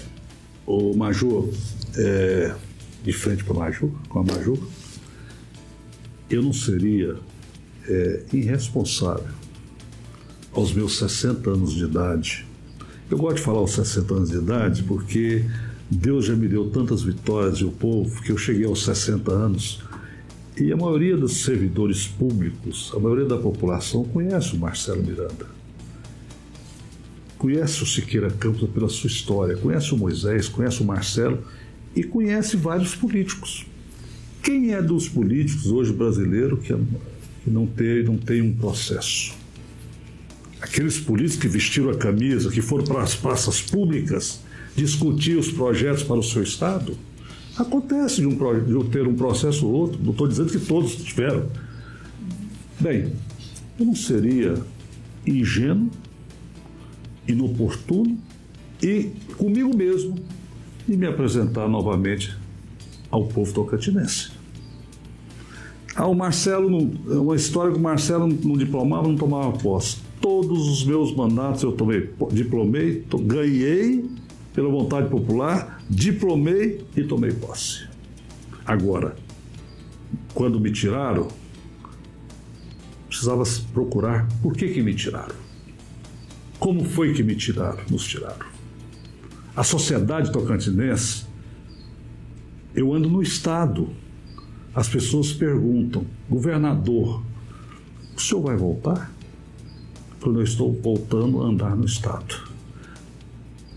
O 0.65 0.95
Maju, 0.95 1.53
é, 1.95 2.51
de 3.03 3.13
frente 3.13 3.43
para 3.43 3.53
Maju, 3.53 3.93
com 4.09 4.19
a 4.19 4.23
Maju, 4.23 4.57
eu 6.31 6.41
não 6.41 6.51
seria 6.51 7.15
é, 7.88 8.24
irresponsável 8.34 9.34
aos 10.54 10.74
meus 10.74 10.98
60 10.98 11.50
anos 11.50 11.74
de 11.74 11.84
idade. 11.84 12.46
Eu 13.10 13.18
gosto 13.18 13.38
de 13.38 13.44
falar 13.44 13.60
aos 13.60 13.72
60 13.72 14.13
anos 14.13 14.30
de 14.30 14.38
idade 14.38 14.84
porque 14.84 15.46
Deus 15.89 16.25
já 16.25 16.36
me 16.36 16.48
deu 16.48 16.70
tantas 16.70 17.04
vitórias 17.04 17.58
e 17.60 17.65
o 17.65 17.72
povo 17.72 18.22
que 18.22 18.32
eu 18.32 18.38
cheguei 18.38 18.65
aos 18.65 18.84
60 18.86 19.32
anos 19.32 19.84
e 20.58 20.72
a 20.72 20.77
maioria 20.77 21.18
dos 21.18 21.44
servidores 21.44 22.08
públicos, 22.08 22.92
a 22.96 23.00
maioria 23.00 23.25
da 23.25 23.38
população 23.38 24.06
conhece 24.06 24.56
o 24.56 24.58
Marcelo 24.58 25.04
Miranda. 25.04 25.48
Conhece 27.38 27.84
o 27.84 27.86
Siqueira 27.86 28.32
Campos 28.32 28.70
pela 28.70 28.88
sua 28.88 29.08
história, 29.08 29.58
conhece 29.58 29.94
o 29.94 29.98
Moisés, 29.98 30.48
conhece 30.48 30.82
o 30.82 30.86
Marcelo 30.86 31.44
e 31.94 32.04
conhece 32.04 32.56
vários 32.56 32.96
políticos. 32.96 33.68
Quem 34.42 34.74
é 34.74 34.82
dos 34.82 35.10
políticos 35.10 35.68
hoje 35.68 35.92
brasileiro 35.92 36.58
que 36.58 36.74
não 37.49 37.65
tem, 37.65 38.03
não 38.03 38.17
tem 38.17 38.41
um 38.41 38.53
processo? 38.53 39.33
Aqueles 40.61 40.99
políticos 40.99 41.41
que 41.41 41.47
vestiram 41.47 41.89
a 41.89 41.95
camisa, 41.95 42.49
que 42.49 42.61
foram 42.61 42.83
para 42.83 43.03
as 43.03 43.15
praças 43.15 43.61
públicas 43.61 44.39
discutir 44.75 45.37
os 45.37 45.51
projetos 45.51 46.03
para 46.03 46.15
o 46.15 46.23
seu 46.23 46.43
Estado, 46.43 46.97
acontece 47.57 48.21
de, 48.21 48.27
um, 48.27 48.35
de 48.35 48.89
ter 48.89 49.07
um 49.07 49.15
processo 49.15 49.65
ou 49.65 49.73
outro, 49.73 50.03
não 50.03 50.11
estou 50.11 50.27
dizendo 50.27 50.51
que 50.51 50.59
todos 50.59 50.95
tiveram. 50.95 51.49
Bem, 52.79 53.13
eu 53.79 53.85
não 53.85 53.95
seria 53.95 54.55
ingênuo, 55.25 55.89
inoportuno 57.27 58.17
e 58.81 59.11
comigo 59.37 59.75
mesmo 59.75 60.15
e 60.87 60.95
me 60.95 61.07
apresentar 61.07 61.67
novamente 61.67 62.35
ao 63.09 63.25
povo 63.25 63.51
tocantinense. 63.53 64.31
Ah, 65.95 66.07
o 66.07 66.13
Marcelo, 66.13 66.67
uma 67.21 67.37
história 67.37 67.71
que 67.71 67.77
o 67.77 67.81
Marcelo 67.81 68.27
não 68.27 68.57
diplomava, 68.57 69.07
não 69.07 69.15
tomava 69.15 69.57
posse. 69.57 69.97
Todos 70.19 70.67
os 70.67 70.83
meus 70.83 71.15
mandatos 71.15 71.63
eu 71.63 71.71
tomei, 71.71 72.09
diplomei, 72.31 73.01
to, 73.09 73.17
ganhei 73.17 74.03
pela 74.53 74.69
vontade 74.69 75.09
popular, 75.09 75.81
diplomei 75.89 76.85
e 76.97 77.03
tomei 77.03 77.31
posse. 77.31 77.87
Agora, 78.65 79.15
quando 80.33 80.59
me 80.59 80.69
tiraram, 80.69 81.29
precisava 83.07 83.43
procurar 83.73 84.27
por 84.41 84.53
que, 84.53 84.67
que 84.67 84.81
me 84.81 84.93
tiraram. 84.93 85.35
Como 86.59 86.83
foi 86.83 87.13
que 87.13 87.23
me 87.23 87.35
tiraram, 87.35 87.83
nos 87.89 88.03
tiraram. 88.05 88.45
A 89.55 89.63
sociedade 89.63 90.29
tocantinense, 90.29 91.25
eu 92.75 92.93
ando 92.93 93.09
no 93.09 93.21
Estado, 93.21 93.89
as 94.75 94.89
pessoas 94.89 95.32
perguntam, 95.32 96.05
governador, 96.29 97.24
o 98.15 98.20
senhor 98.20 98.41
vai 98.41 98.58
voltar? 98.58 99.12
Quando 100.20 100.39
eu 100.39 100.44
estou 100.44 100.74
voltando 100.74 101.41
a 101.41 101.46
andar 101.46 101.75
no 101.75 101.86
Estado. 101.86 102.36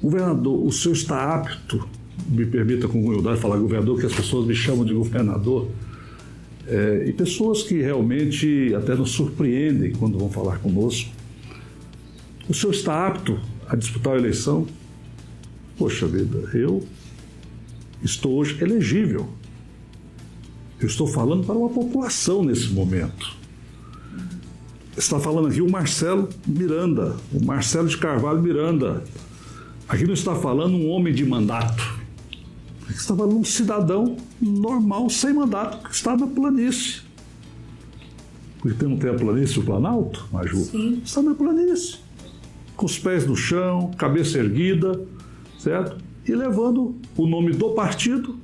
Governador, 0.03 0.67
o 0.67 0.73
senhor 0.73 0.95
está 0.95 1.35
apto, 1.35 1.89
me 2.29 2.47
permita 2.47 2.89
com 2.89 3.05
humildade 3.05 3.41
falar 3.41 3.59
governador, 3.59 4.01
que 4.01 4.07
as 4.07 4.15
pessoas 4.15 4.47
me 4.47 4.55
chamam 4.55 4.85
de 4.85 4.93
governador, 4.93 5.69
é, 6.67 7.05
e 7.07 7.13
pessoas 7.13 7.63
que 7.63 7.81
realmente 7.81 8.75
até 8.75 8.95
nos 8.95 9.11
surpreendem 9.11 9.93
quando 9.93 10.19
vão 10.19 10.31
falar 10.31 10.59
conosco. 10.59 11.11
O 12.49 12.55
senhor 12.55 12.73
está 12.73 13.07
apto 13.07 13.39
a 13.69 13.77
disputar 13.77 14.15
a 14.15 14.19
eleição? 14.19 14.67
Poxa 15.77 16.07
vida, 16.07 16.51
eu 16.55 16.85
estou 18.03 18.35
hoje 18.35 18.63
elegível. 18.63 19.29
Eu 20.81 20.87
estou 20.87 21.09
falando 21.09 21.45
para 21.45 21.57
uma 21.57 21.69
população 21.69 22.45
nesse 22.45 22.69
momento. 22.69 23.37
Está 24.97 25.19
falando 25.19 25.49
aqui 25.49 25.61
o 25.61 25.71
Marcelo 25.71 26.29
Miranda, 26.47 27.17
o 27.33 27.45
Marcelo 27.45 27.89
de 27.89 27.97
Carvalho 27.97 28.41
Miranda. 28.41 29.03
Aqui 29.89 30.05
não 30.05 30.15
está 30.15 30.37
falando 30.37 30.77
um 30.77 30.89
homem 30.89 31.13
de 31.13 31.25
mandato. 31.25 31.99
Aqui 32.83 32.99
está 32.99 33.15
falando 33.15 33.37
um 33.37 33.45
cidadão 33.45 34.17
normal, 34.41 35.11
sem 35.11 35.33
mandato, 35.33 35.89
que 35.89 35.95
está 35.95 36.17
na 36.17 36.27
planície. 36.27 37.03
Porque 38.61 38.85
não 38.85 38.97
tem 38.97 39.11
a 39.11 39.15
planície, 39.15 39.59
o 39.59 39.63
Planalto, 39.63 40.29
Maju? 40.33 40.59
Sim. 40.65 41.01
Está 41.05 41.23
na 41.23 41.35
planície. 41.35 41.97
Com 42.77 42.87
os 42.87 42.99
pés 42.99 43.27
no 43.27 43.37
chão, 43.37 43.91
cabeça 43.97 44.39
erguida, 44.39 45.01
certo? 45.59 45.97
E 46.27 46.35
levando 46.35 46.95
o 47.17 47.27
nome 47.27 47.53
do 47.53 47.71
partido 47.71 48.39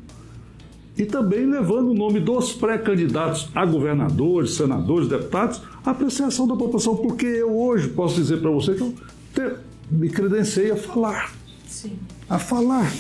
e 0.97 1.05
também 1.05 1.45
levando 1.47 1.91
o 1.91 1.95
nome 1.95 2.21
dos 2.21 2.53
pré-candidatos 2.53 3.49
a 3.55 3.67
governadores, 3.67 4.55
senadores, 4.55 5.09
deputados, 5.09 5.61
à 5.85 5.91
apreciação 5.91 6.47
da 6.47 6.55
população, 6.55 6.97
porque 6.97 7.27
eu 7.27 7.57
hoje 7.57 7.89
posso 7.89 8.15
dizer 8.15 8.41
para 8.41 8.51
você 8.51 8.75
que 8.75 8.81
eu 8.81 8.95
te, 9.35 9.57
me 9.91 10.09
credenciei 10.09 10.71
a 10.71 10.77
falar. 10.77 11.33
Sim. 11.67 11.99
A 12.29 12.39
falar. 12.39 12.93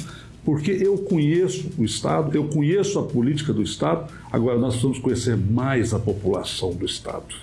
Porque 0.44 0.72
eu 0.72 0.98
conheço 0.98 1.70
o 1.78 1.84
Estado, 1.84 2.36
eu 2.36 2.48
conheço 2.48 2.98
a 2.98 3.04
política 3.04 3.52
do 3.52 3.62
Estado, 3.62 4.12
agora 4.30 4.58
nós 4.58 4.74
precisamos 4.74 4.98
conhecer 4.98 5.36
mais 5.36 5.94
a 5.94 5.98
população 5.98 6.74
do 6.74 6.84
Estado. 6.84 7.34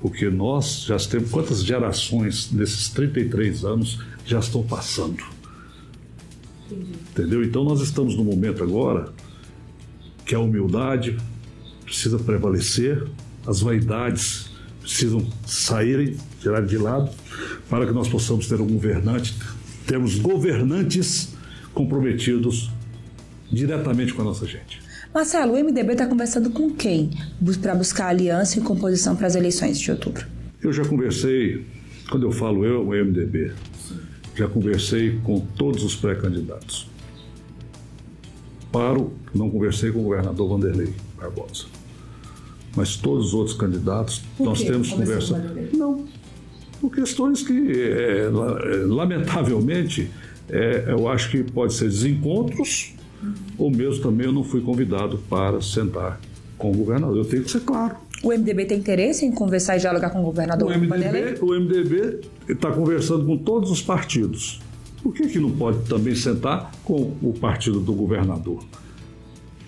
Porque 0.00 0.28
nós 0.30 0.84
já 0.86 0.96
temos 0.98 1.30
quantas 1.30 1.62
gerações 1.62 2.50
nesses 2.50 2.88
33 2.88 3.64
anos 3.64 4.00
já 4.26 4.38
estão 4.38 4.62
passando. 4.62 5.33
Entendi. 6.70 6.92
Entendeu? 7.10 7.44
Então 7.44 7.64
nós 7.64 7.80
estamos 7.80 8.16
no 8.16 8.24
momento 8.24 8.62
agora 8.62 9.12
que 10.24 10.34
a 10.34 10.40
humildade 10.40 11.16
precisa 11.84 12.18
prevalecer, 12.18 13.04
as 13.46 13.60
vaidades 13.60 14.50
precisam 14.80 15.26
saírem, 15.46 16.16
tirar 16.40 16.64
de 16.64 16.76
lado, 16.76 17.10
para 17.68 17.86
que 17.86 17.92
nós 17.92 18.08
possamos 18.08 18.46
ter 18.46 18.60
um 18.60 18.66
governante, 18.66 19.34
termos 19.86 20.18
governantes 20.18 21.34
comprometidos 21.72 22.70
diretamente 23.50 24.12
com 24.12 24.22
a 24.22 24.24
nossa 24.24 24.46
gente. 24.46 24.82
Marcelo, 25.12 25.54
o 25.54 25.56
MDB 25.56 25.92
está 25.92 26.06
conversando 26.06 26.50
com 26.50 26.70
quem 26.70 27.10
para 27.62 27.74
buscar 27.74 28.08
aliança 28.08 28.58
e 28.58 28.62
composição 28.62 29.14
para 29.14 29.26
as 29.26 29.36
eleições 29.36 29.78
de 29.78 29.90
outubro? 29.90 30.26
Eu 30.60 30.72
já 30.72 30.84
conversei, 30.84 31.64
quando 32.10 32.26
eu 32.26 32.32
falo 32.32 32.64
eu, 32.64 32.82
o 32.82 32.90
MDB, 32.90 33.52
já 34.34 34.48
conversei 34.48 35.18
com 35.22 35.40
todos 35.40 35.84
os 35.84 35.94
pré-candidatos. 35.94 36.88
Paro, 38.72 39.12
não 39.34 39.48
conversei 39.48 39.92
com 39.92 40.00
o 40.00 40.02
governador 40.04 40.48
Vanderlei 40.48 40.92
Barbosa. 41.16 41.66
Mas 42.74 42.96
todos 42.96 43.28
os 43.28 43.34
outros 43.34 43.56
candidatos, 43.56 44.22
Por 44.36 44.46
nós 44.46 44.62
temos 44.62 44.90
conversado. 44.90 45.44
Não, 45.72 46.04
por 46.80 46.90
questões 46.92 47.42
que, 47.42 47.72
é, 47.72 48.28
lamentavelmente, 48.86 50.10
é, 50.48 50.86
eu 50.88 51.08
acho 51.08 51.30
que 51.30 51.42
pode 51.42 51.72
ser 51.72 51.86
desencontros, 51.86 52.94
uhum. 53.22 53.34
ou 53.56 53.70
mesmo 53.70 54.02
também 54.02 54.26
eu 54.26 54.32
não 54.32 54.44
fui 54.44 54.60
convidado 54.60 55.18
para 55.30 55.62
sentar 55.62 56.20
com 56.58 56.72
o 56.72 56.74
governador. 56.74 57.16
Eu 57.16 57.24
tenho 57.24 57.44
que 57.44 57.50
ser 57.50 57.60
claro. 57.60 57.96
O 58.24 58.28
MDB 58.28 58.64
tem 58.64 58.78
interesse 58.78 59.26
em 59.26 59.30
conversar 59.30 59.76
e 59.76 59.80
dialogar 59.80 60.08
com 60.08 60.20
o 60.20 60.24
governador 60.24 60.72
o 60.72 60.78
MDB, 60.78 61.38
O 61.42 61.60
MDB 61.60 62.20
está 62.48 62.70
conversando 62.72 63.26
com 63.26 63.36
todos 63.36 63.70
os 63.70 63.82
partidos. 63.82 64.60
Por 65.02 65.12
que, 65.12 65.28
que 65.28 65.38
não 65.38 65.50
pode 65.50 65.86
também 65.86 66.14
sentar 66.14 66.72
com 66.82 67.12
o 67.22 67.34
partido 67.38 67.80
do 67.80 67.92
governador? 67.92 68.64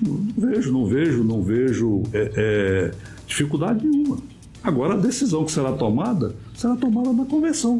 Não 0.01 0.27
vejo, 0.35 0.73
não 0.73 0.87
vejo, 0.87 1.23
não 1.23 1.42
vejo 1.42 2.03
é, 2.14 2.33
é, 2.35 2.95
dificuldade 3.27 3.87
nenhuma. 3.87 4.16
Agora, 4.62 4.95
a 4.95 4.97
decisão 4.97 5.45
que 5.45 5.53
será 5.53 5.73
tomada 5.73 6.35
será 6.55 6.75
tomada 6.77 7.12
na 7.12 7.27
convenção, 7.27 7.79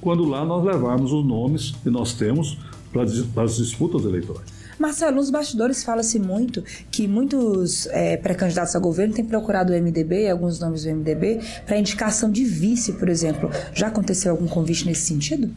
quando 0.00 0.24
lá 0.24 0.42
nós 0.42 0.64
levarmos 0.64 1.12
os 1.12 1.24
nomes 1.24 1.72
que 1.82 1.90
nós 1.90 2.14
temos 2.14 2.58
para 2.90 3.42
as 3.42 3.56
disputas 3.56 4.04
eleitorais. 4.04 4.53
Marcelo, 4.78 5.16
nos 5.16 5.30
bastidores 5.30 5.84
fala-se 5.84 6.18
muito 6.18 6.62
que 6.90 7.06
muitos 7.06 7.86
é, 7.86 8.16
pré-candidatos 8.16 8.74
a 8.74 8.78
governo 8.78 9.14
têm 9.14 9.24
procurado 9.24 9.72
o 9.72 9.76
MDB, 9.76 10.28
alguns 10.28 10.58
nomes 10.58 10.84
do 10.84 10.90
MDB, 10.90 11.40
para 11.66 11.78
indicação 11.78 12.30
de 12.30 12.44
vice, 12.44 12.92
por 12.92 13.08
exemplo. 13.08 13.50
Já 13.72 13.88
aconteceu 13.88 14.32
algum 14.32 14.46
convite 14.46 14.86
nesse 14.86 15.02
sentido? 15.02 15.50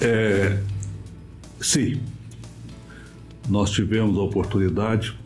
É, 0.00 0.58
sim. 1.60 2.00
Nós 3.48 3.70
tivemos 3.70 4.16
a 4.18 4.22
oportunidade 4.22 5.16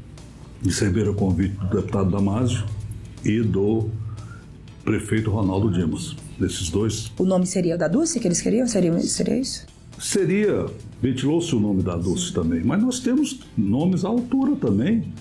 de 0.60 0.68
receber 0.68 1.08
o 1.08 1.14
convite 1.14 1.54
do 1.56 1.76
deputado 1.76 2.10
Damásio 2.10 2.66
e 3.24 3.40
do 3.40 3.88
prefeito 4.84 5.30
Ronaldo 5.30 5.70
Dimas. 5.70 6.16
Desses 6.38 6.70
dois. 6.70 7.12
O 7.18 7.24
nome 7.24 7.46
seria 7.46 7.74
o 7.74 7.78
da 7.78 7.88
Dulce 7.88 8.20
que 8.20 8.28
eles 8.28 8.40
queriam? 8.40 8.66
Seria, 8.66 8.96
seria 9.00 9.36
isso? 9.38 9.66
Seria, 9.98 10.66
ventilou-se 11.02 11.54
o 11.54 11.60
nome 11.60 11.82
da 11.82 11.96
Dulce 11.96 12.32
também, 12.32 12.62
mas 12.62 12.80
nós 12.80 13.00
temos 13.00 13.40
nomes 13.56 14.04
à 14.04 14.08
altura 14.08 14.54
também 14.56 15.12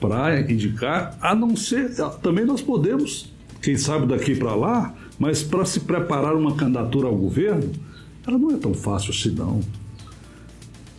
para 0.00 0.40
indicar, 0.50 1.18
a 1.20 1.34
não 1.34 1.54
ser, 1.56 1.94
também 2.22 2.44
nós 2.44 2.62
podemos, 2.62 3.30
quem 3.60 3.76
sabe 3.76 4.06
daqui 4.06 4.34
para 4.34 4.54
lá, 4.54 4.94
mas 5.18 5.42
para 5.42 5.64
se 5.64 5.80
preparar 5.80 6.34
uma 6.34 6.54
candidatura 6.54 7.08
ao 7.08 7.16
governo, 7.16 7.70
ela 8.26 8.38
não 8.38 8.52
é 8.52 8.56
tão 8.56 8.72
fácil 8.72 9.10
assim 9.10 9.30
não. 9.30 9.60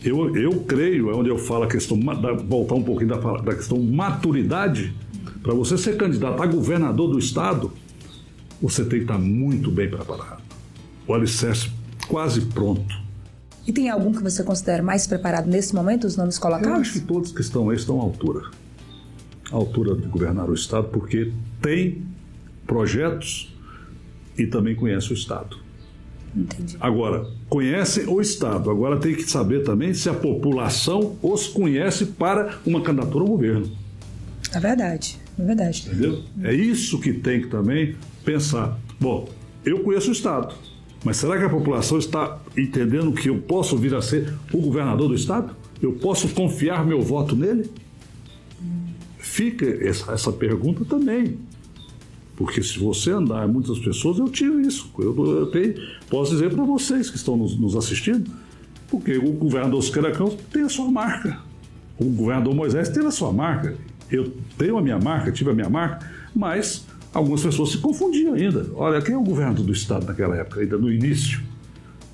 Eu, 0.04 0.36
eu 0.36 0.60
creio, 0.60 1.10
é 1.10 1.14
onde 1.14 1.28
eu 1.28 1.38
falo 1.38 1.64
a 1.64 1.66
questão, 1.66 1.98
voltar 2.46 2.74
um 2.74 2.82
pouquinho 2.82 3.10
da, 3.10 3.16
da 3.16 3.54
questão 3.54 3.80
maturidade, 3.82 4.94
para 5.42 5.54
você 5.54 5.76
ser 5.76 5.96
candidato 5.96 6.40
a 6.40 6.46
governador 6.46 7.10
do 7.10 7.18
estado, 7.18 7.72
você 8.60 8.84
tem 8.84 9.00
que 9.00 9.04
estar 9.04 9.18
muito 9.18 9.70
bem 9.70 9.88
preparado. 9.88 10.42
O 11.06 11.14
alicerce 11.14 11.70
quase 12.06 12.42
pronto. 12.42 13.01
E 13.66 13.72
tem 13.72 13.88
algum 13.88 14.12
que 14.12 14.22
você 14.22 14.42
considera 14.42 14.82
mais 14.82 15.06
preparado 15.06 15.46
nesse 15.46 15.74
momento, 15.74 16.06
os 16.06 16.16
nomes 16.16 16.38
colocados? 16.38 16.68
Eu 16.68 16.74
acho 16.76 16.92
que 16.94 17.00
todos 17.00 17.32
que 17.32 17.40
estão 17.40 17.70
aí 17.70 17.76
estão 17.76 18.00
à 18.00 18.02
altura. 18.02 18.50
À 19.50 19.56
altura 19.56 19.94
de 19.94 20.08
governar 20.08 20.50
o 20.50 20.54
Estado, 20.54 20.88
porque 20.88 21.32
tem 21.60 22.02
projetos 22.66 23.54
e 24.36 24.46
também 24.46 24.74
conhece 24.74 25.12
o 25.12 25.14
Estado. 25.14 25.56
Entendi. 26.34 26.76
Agora, 26.80 27.26
conhecem 27.48 28.06
o 28.06 28.20
Estado. 28.20 28.70
Agora 28.70 28.98
tem 28.98 29.14
que 29.14 29.24
saber 29.24 29.62
também 29.62 29.92
se 29.92 30.08
a 30.08 30.14
população 30.14 31.16
os 31.22 31.46
conhece 31.46 32.06
para 32.06 32.58
uma 32.64 32.80
candidatura 32.80 33.24
ao 33.24 33.28
governo. 33.28 33.70
É 34.52 34.58
verdade, 34.58 35.18
é 35.38 35.44
verdade. 35.44 35.84
Entendeu? 35.86 36.22
É 36.42 36.54
isso 36.54 36.98
que 37.00 37.12
tem 37.12 37.42
que 37.42 37.48
também 37.48 37.96
pensar. 38.24 38.78
Bom, 38.98 39.28
eu 39.64 39.80
conheço 39.80 40.08
o 40.08 40.12
Estado, 40.12 40.54
mas 41.04 41.16
será 41.16 41.36
que 41.36 41.44
a 41.44 41.48
população 41.48 41.98
está 41.98 42.38
entendendo 42.56 43.12
que 43.12 43.28
eu 43.28 43.38
posso 43.38 43.76
vir 43.76 43.94
a 43.94 44.00
ser 44.00 44.32
o 44.52 44.58
governador 44.58 45.08
do 45.08 45.14
Estado? 45.14 45.54
Eu 45.80 45.94
posso 45.94 46.28
confiar 46.28 46.86
meu 46.86 47.02
voto 47.02 47.34
nele? 47.34 47.68
Fica 49.18 49.66
essa, 49.66 50.12
essa 50.12 50.32
pergunta 50.32 50.84
também. 50.84 51.38
Porque 52.36 52.62
se 52.62 52.78
você 52.78 53.10
andar 53.10 53.46
muitas 53.48 53.78
pessoas, 53.78 54.18
eu 54.18 54.28
tiro 54.28 54.60
isso. 54.60 54.90
Eu, 54.98 55.14
eu 55.26 55.46
tenho, 55.46 55.74
posso 56.08 56.32
dizer 56.32 56.50
para 56.50 56.64
vocês 56.64 57.10
que 57.10 57.16
estão 57.16 57.36
nos, 57.36 57.58
nos, 57.58 57.76
assistindo, 57.76 58.30
porque 58.88 59.16
o 59.18 59.32
governador 59.32 59.82
Siqueira 59.82 60.12
Campos 60.12 60.36
tem 60.52 60.62
a 60.62 60.68
sua 60.68 60.90
marca. 60.90 61.38
O 61.98 62.04
governador 62.04 62.54
Moisés 62.54 62.88
tem 62.88 63.04
a 63.04 63.10
sua 63.10 63.32
marca. 63.32 63.76
Eu 64.10 64.32
tenho 64.56 64.76
a 64.78 64.82
minha 64.82 64.98
marca, 64.98 65.32
tive 65.32 65.50
a 65.50 65.54
minha 65.54 65.70
marca, 65.70 66.10
mas 66.34 66.86
algumas 67.12 67.42
pessoas 67.42 67.70
se 67.70 67.78
confundiam 67.78 68.34
ainda. 68.34 68.70
Olha, 68.74 69.00
quem 69.00 69.14
é 69.14 69.18
o 69.18 69.22
governador 69.22 69.64
do 69.64 69.72
estado 69.72 70.06
naquela 70.06 70.36
época, 70.36 70.60
ainda 70.60 70.78
no 70.78 70.92
início 70.92 71.40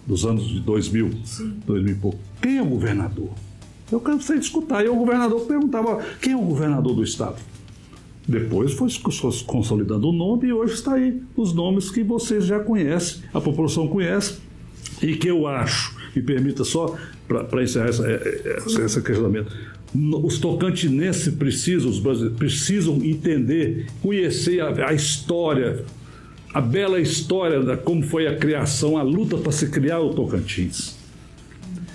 dos 0.07 0.25
anos 0.25 0.49
de 0.49 0.61
2000, 0.61 1.11
Sim. 1.25 1.55
2000 1.67 1.93
e 1.93 1.97
pouco? 1.97 2.19
Quem 2.41 2.59
é 2.59 2.63
o 2.63 2.67
governador? 2.67 3.31
Eu 3.91 4.01
cansei 4.01 4.39
de 4.39 4.45
escutar. 4.45 4.85
E 4.85 4.89
o 4.89 4.97
governador 4.97 5.41
perguntava 5.47 6.03
quem 6.21 6.33
é 6.33 6.37
o 6.37 6.43
governador 6.43 6.95
do 6.95 7.03
estado. 7.03 7.37
Depois 8.27 8.75
foi 8.75 8.89
consolidando 9.47 10.11
o 10.11 10.13
nome 10.13 10.49
e 10.49 10.53
hoje 10.53 10.75
está 10.75 10.95
aí 10.95 11.23
os 11.35 11.55
nomes 11.55 11.91
que 11.91 12.03
vocês 12.03 12.45
já 12.45 12.61
conhecem, 12.61 13.23
a 13.33 13.41
população 13.41 13.89
conhece, 13.89 14.37
e 15.01 15.17
que 15.17 15.29
eu 15.29 15.47
acho, 15.47 15.97
me 16.15 16.21
permita 16.21 16.63
só 16.63 16.95
para 17.27 17.63
encerrar 17.63 17.89
essa, 17.89 18.07
essa, 18.07 18.83
esse 18.83 19.01
questionamento, 19.01 19.51
os 20.23 20.39
tocantinenses 20.39 21.35
precisam, 21.35 21.91
os 21.91 22.01
precisam 22.31 22.97
entender, 23.03 23.87
conhecer 24.01 24.61
a, 24.61 24.89
a 24.89 24.95
história, 24.95 25.85
a 26.55 26.61
bela 26.61 27.01
história 27.01 27.63
da 27.63 27.77
como 27.77 28.03
foi 28.03 28.27
a 28.27 28.37
criação, 28.37 28.97
a 28.97 29.03
luta 29.03 29.37
para 29.37 29.51
se 29.51 29.69
criar 29.69 30.01
o 30.01 30.15
Tocantins. 30.15 30.97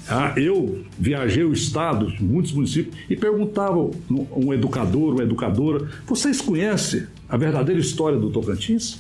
Ah, 0.08 0.34
eu 0.36 0.84
viajei 1.00 1.46
o 1.46 1.54
estado, 1.54 2.12
muitos 2.20 2.52
municípios, 2.52 2.96
e 3.10 3.16
perguntava 3.16 3.90
um 4.10 4.54
educador, 4.54 5.14
uma 5.14 5.24
educadora: 5.24 5.88
vocês 6.06 6.42
conhecem 6.42 7.08
a 7.30 7.38
verdadeira 7.38 7.80
história 7.80 8.18
do 8.18 8.30
Tocantins? 8.30 9.00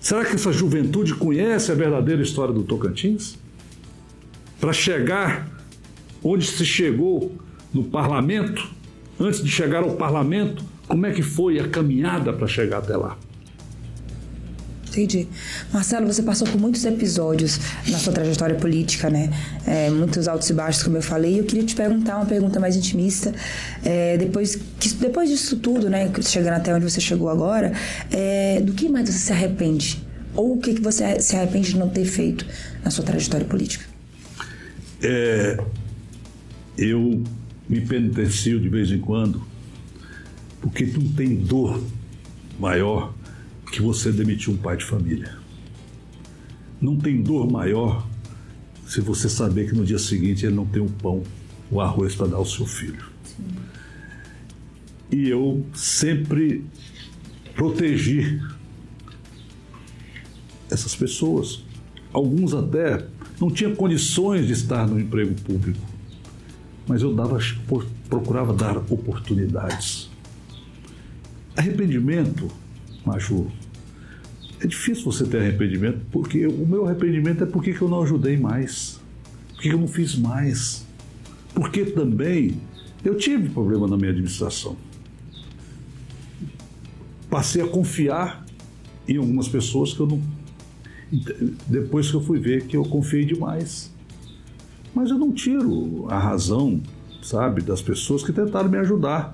Será 0.00 0.24
que 0.24 0.34
essa 0.34 0.52
juventude 0.52 1.14
conhece 1.14 1.70
a 1.70 1.74
verdadeira 1.74 2.22
história 2.22 2.52
do 2.52 2.64
Tocantins? 2.64 3.38
Para 4.58 4.72
chegar 4.72 5.48
onde 6.22 6.46
se 6.46 6.64
chegou 6.64 7.38
no 7.72 7.84
parlamento, 7.84 8.68
antes 9.18 9.42
de 9.42 9.50
chegar 9.50 9.82
ao 9.82 9.92
parlamento, 9.92 10.64
como 10.88 11.06
é 11.06 11.12
que 11.12 11.22
foi 11.22 11.60
a 11.60 11.68
caminhada 11.68 12.32
para 12.32 12.46
chegar 12.46 12.78
até 12.78 12.96
lá? 12.96 13.16
Entendi. 14.90 15.28
Marcelo, 15.72 16.04
você 16.04 16.20
passou 16.20 16.48
por 16.48 16.60
muitos 16.60 16.84
episódios 16.84 17.60
na 17.86 17.96
sua 17.96 18.12
trajetória 18.12 18.56
política, 18.56 19.08
né? 19.08 19.30
É, 19.64 19.88
muitos 19.88 20.26
altos 20.26 20.50
e 20.50 20.52
baixos, 20.52 20.82
como 20.82 20.96
eu 20.96 21.02
falei. 21.02 21.38
Eu 21.38 21.44
queria 21.44 21.64
te 21.64 21.76
perguntar 21.76 22.16
uma 22.16 22.26
pergunta 22.26 22.58
mais 22.58 22.74
intimista. 22.74 23.32
É, 23.84 24.16
depois, 24.16 24.56
que, 24.56 24.88
depois 24.94 25.30
disso 25.30 25.58
tudo, 25.58 25.88
né? 25.88 26.10
Chegando 26.22 26.54
até 26.54 26.74
onde 26.74 26.90
você 26.90 27.00
chegou 27.00 27.28
agora, 27.28 27.72
é, 28.10 28.60
do 28.60 28.72
que 28.72 28.88
mais 28.88 29.08
você 29.08 29.18
se 29.18 29.32
arrepende? 29.32 30.04
Ou 30.34 30.54
o 30.54 30.58
que, 30.58 30.74
que 30.74 30.80
você 30.80 31.20
se 31.20 31.36
arrepende 31.36 31.70
de 31.70 31.78
não 31.78 31.88
ter 31.88 32.04
feito 32.04 32.44
na 32.84 32.90
sua 32.90 33.04
trajetória 33.04 33.46
política? 33.46 33.84
É, 35.00 35.56
eu 36.76 37.22
me 37.70 37.80
penitencio 37.80 38.58
de 38.58 38.68
vez 38.68 38.90
em 38.90 38.98
quando, 38.98 39.40
porque 40.60 40.84
não 40.84 41.06
tem 41.12 41.36
dor 41.36 41.80
maior 42.58 43.14
que 43.70 43.80
você 43.80 44.10
demitiu 44.10 44.54
um 44.54 44.56
pai 44.56 44.76
de 44.76 44.84
família. 44.84 45.36
Não 46.80 46.96
tem 46.96 47.22
dor 47.22 47.48
maior 47.48 48.04
se 48.88 49.00
você 49.00 49.28
saber 49.28 49.68
que 49.68 49.76
no 49.76 49.84
dia 49.84 50.00
seguinte 50.00 50.44
ele 50.44 50.56
não 50.56 50.66
tem 50.66 50.82
o 50.82 50.90
pão, 50.90 51.22
o 51.70 51.80
arroz 51.80 52.16
para 52.16 52.26
dar 52.26 52.38
ao 52.38 52.44
seu 52.44 52.66
filho. 52.66 53.04
Sim. 53.24 53.44
E 55.12 55.28
eu 55.28 55.64
sempre 55.72 56.64
protegi 57.54 58.40
essas 60.68 60.96
pessoas. 60.96 61.62
Alguns 62.12 62.52
até 62.52 63.06
não 63.40 63.48
tinham 63.48 63.76
condições 63.76 64.48
de 64.48 64.54
estar 64.54 64.88
no 64.88 64.98
emprego 64.98 65.34
público, 65.42 65.89
mas 66.90 67.02
eu 67.02 67.14
dava, 67.14 67.38
procurava 68.08 68.52
dar 68.52 68.76
oportunidades. 68.76 70.10
Arrependimento, 71.56 72.50
Maju, 73.06 73.46
é 74.60 74.66
difícil 74.66 75.04
você 75.04 75.24
ter 75.24 75.38
arrependimento, 75.38 76.00
porque 76.10 76.48
o 76.48 76.66
meu 76.66 76.86
arrependimento 76.86 77.44
é 77.44 77.46
porque 77.46 77.76
eu 77.80 77.88
não 77.88 78.02
ajudei 78.02 78.36
mais, 78.36 79.00
porque 79.52 79.68
eu 79.68 79.78
não 79.78 79.86
fiz 79.86 80.16
mais, 80.16 80.84
porque 81.54 81.84
também 81.84 82.60
eu 83.04 83.16
tive 83.16 83.48
problema 83.50 83.86
na 83.86 83.96
minha 83.96 84.10
administração. 84.10 84.76
Passei 87.30 87.62
a 87.62 87.68
confiar 87.68 88.44
em 89.06 89.16
algumas 89.16 89.46
pessoas 89.46 89.92
que 89.92 90.00
eu 90.00 90.08
não. 90.08 90.20
Depois 91.68 92.10
que 92.10 92.16
eu 92.16 92.20
fui 92.20 92.40
ver 92.40 92.66
que 92.66 92.76
eu 92.76 92.82
confiei 92.82 93.24
demais. 93.24 93.92
Mas 94.94 95.10
eu 95.10 95.18
não 95.18 95.32
tiro 95.32 96.06
a 96.08 96.18
razão, 96.18 96.80
sabe, 97.22 97.62
das 97.62 97.80
pessoas 97.80 98.22
que 98.22 98.32
tentaram 98.32 98.68
me 98.68 98.78
ajudar. 98.78 99.32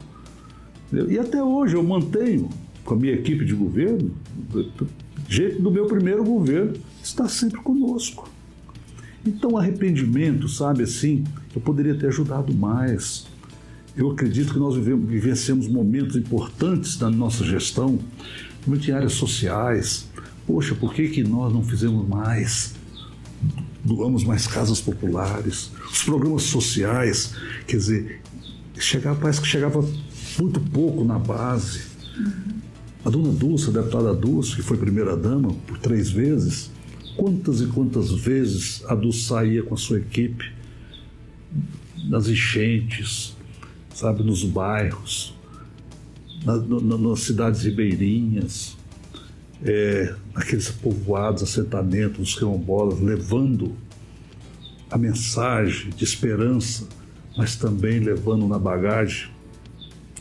E 1.09 1.19
até 1.19 1.43
hoje 1.43 1.75
eu 1.75 1.83
mantenho 1.83 2.49
com 2.85 2.95
a 2.95 2.97
minha 2.97 3.13
equipe 3.13 3.45
de 3.45 3.55
governo 3.55 4.13
gente 5.29 5.61
do 5.61 5.71
meu 5.71 5.87
primeiro 5.87 6.25
governo 6.25 6.75
está 7.03 7.29
sempre 7.29 7.61
conosco. 7.61 8.29
Então, 9.25 9.57
arrependimento, 9.57 10.49
sabe 10.49 10.85
assim, 10.85 11.25
eu 11.55 11.61
poderia 11.61 11.95
ter 11.95 12.07
ajudado 12.07 12.55
mais. 12.55 13.27
Eu 13.97 14.11
acredito 14.11 14.53
que 14.53 14.59
nós 14.59 14.77
vivenciamos 14.77 15.67
momentos 15.67 16.17
importantes 16.17 16.97
da 16.97 17.11
nossa 17.11 17.45
gestão, 17.45 17.99
principalmente 18.57 18.91
em 18.91 18.95
áreas 18.95 19.13
sociais. 19.15 20.09
Poxa, 20.47 20.75
por 20.75 20.95
que, 20.95 21.09
que 21.09 21.25
nós 21.25 21.53
não 21.53 21.63
fizemos 21.63 22.07
mais? 22.07 22.75
Doamos 23.87 24.25
mais 24.25 24.49
casas 24.49 24.81
populares, 24.81 25.71
os 25.89 26.03
programas 26.03 26.43
sociais, 26.43 27.35
quer 27.69 27.77
dizer, 27.77 28.21
chegava, 28.77 29.21
parece 29.21 29.41
que 29.41 29.47
chegava 29.47 29.89
muito 30.39 30.59
pouco 30.61 31.05
na 31.05 31.19
base. 31.19 31.83
Uhum. 32.19 32.57
A 33.05 33.11
dona 33.11 33.33
Dulce, 33.33 33.71
a 33.71 33.73
deputada 33.73 34.13
Dulce, 34.13 34.57
que 34.57 34.63
foi 34.63 34.77
primeira-dama 34.77 35.53
por 35.69 35.79
três 35.79 36.11
vezes, 36.11 36.69
quantas 37.17 37.61
e 37.61 37.67
quantas 37.67 38.11
vezes 38.11 38.83
a 38.87 38.95
Dulce 38.97 39.23
saía 39.23 39.63
com 39.63 39.75
a 39.75 39.79
sua 39.79 39.99
equipe 39.99 40.53
nas 42.09 42.29
enchentes, 42.29 43.37
sabe, 43.95 44.25
nos 44.25 44.43
bairros, 44.45 45.33
na, 46.45 46.57
na, 46.57 46.99
nas 46.99 47.21
cidades 47.21 47.63
ribeirinhas, 47.63 48.76
é, 49.65 50.15
naqueles 50.35 50.71
povoados, 50.71 51.43
assentamentos, 51.43 52.31
os 52.31 52.39
quilombolas, 52.39 53.01
levando 53.01 53.73
a 54.91 54.99
mensagem 54.99 55.91
de 55.91 56.05
esperança, 56.05 56.87
mas 57.37 57.57
também 57.57 57.99
levando 57.99 58.47
na 58.47 58.59
bagagem 58.59 59.29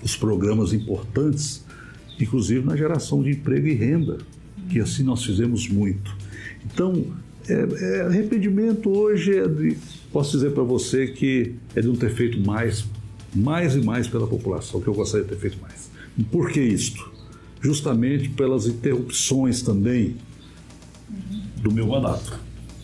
os 0.04 0.16
programas 0.16 0.74
importantes 0.74 1.66
inclusive 2.20 2.66
na 2.66 2.76
geração 2.76 3.22
de 3.22 3.32
emprego 3.32 3.68
e 3.68 3.74
renda, 3.74 4.18
que 4.70 4.80
assim 4.80 5.04
nós 5.04 5.24
fizemos 5.24 5.68
muito. 5.68 6.16
Então, 6.66 7.06
é, 7.48 7.54
é, 7.54 8.02
arrependimento 8.02 8.90
hoje 8.90 9.38
é 9.38 9.48
de, 9.48 9.78
posso 10.12 10.32
dizer 10.32 10.52
para 10.52 10.64
você 10.64 11.08
que 11.08 11.54
é 11.76 11.82
de 11.82 11.88
não 11.88 11.96
ter 11.96 12.12
feito 12.12 12.40
mais, 12.40 12.86
mais 13.34 13.76
e 13.76 13.82
mais 13.82 14.08
pela 14.08 14.28
população, 14.28 14.82
que 14.82 14.88
eu 14.88 14.94
gostaria 14.94 15.26
de 15.26 15.30
ter 15.30 15.40
feito 15.40 15.58
mais. 15.62 15.90
Por 16.32 16.50
que 16.50 16.62
isto? 16.62 17.14
Justamente 17.66 18.30
pelas 18.30 18.68
interrupções 18.68 19.64
também 19.64 20.18
do 21.58 21.72
meu 21.72 21.88
mandato. 21.88 22.40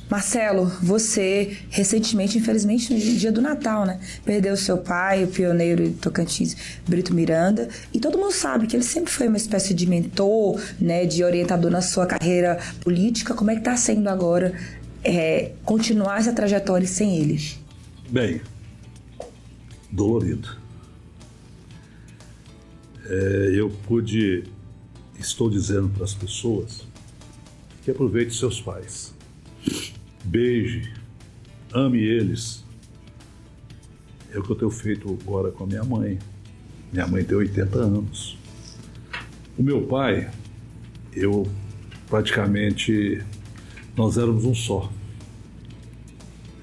Marcelo, 0.10 0.66
você 0.82 1.56
recentemente, 1.70 2.40
infelizmente, 2.40 2.92
no 2.92 3.00
dia 3.00 3.32
do 3.32 3.42
Natal, 3.42 3.86
né? 3.86 4.00
Perdeu 4.26 4.58
seu 4.58 4.80
pai, 4.80 5.24
o 5.24 5.28
pioneiro 5.28 5.88
de 5.88 5.94
Tocantins, 5.98 6.58
Brito 6.88 7.14
Miranda. 7.14 7.70
E 7.94 8.00
todo 8.00 8.18
mundo 8.18 8.34
sabe 8.34 8.66
que 8.66 8.76
ele 8.76 8.84
sempre 8.84 9.12
foi 9.12 9.28
uma 9.28 9.38
espécie 9.38 9.72
de 9.74 9.86
mentor, 9.86 10.60
né? 10.80 11.06
De 11.06 11.24
orientador 11.24 11.70
na 11.70 11.82
sua 11.82 12.08
carreira 12.08 12.60
política. 12.82 13.36
Como 13.36 13.52
é 13.52 13.54
que 13.54 13.62
está 13.62 13.78
sendo 13.78 14.10
agora 14.10 14.54
é, 15.04 15.52
continuar 15.64 16.20
essa 16.20 16.34
trajetória 16.34 16.88
sem 16.88 17.18
ele? 17.18 17.40
Bem, 18.10 18.42
dolorido. 19.92 20.50
É, 23.06 23.52
eu 23.54 23.70
pude, 23.88 24.44
estou 25.22 25.50
dizendo 25.50 25.90
para 25.90 26.04
as 26.04 26.14
pessoas 26.14 26.86
que 27.84 27.92
aproveite 27.92 28.36
seus 28.36 28.60
pais 28.62 29.14
beije, 30.24 30.94
ame 31.74 32.00
eles. 32.00 32.64
É 34.32 34.40
o 34.40 34.44
que 34.44 34.52
eu 34.52 34.56
tenho 34.56 34.72
feito 34.72 35.18
agora 35.22 35.52
com 35.52 35.64
a 35.64 35.68
minha 35.68 35.84
mãe. 35.84 36.18
Minha 36.92 37.08
mãe 37.08 37.24
tem 37.24 37.38
80 37.38 37.78
anos. 37.78 38.38
O 39.58 39.64
meu 39.64 39.82
pai, 39.88 40.32
eu 41.14 41.48
praticamente, 42.08 43.22
nós 43.96 44.18
éramos 44.18 44.46
um 44.46 44.56
só. 44.56 44.92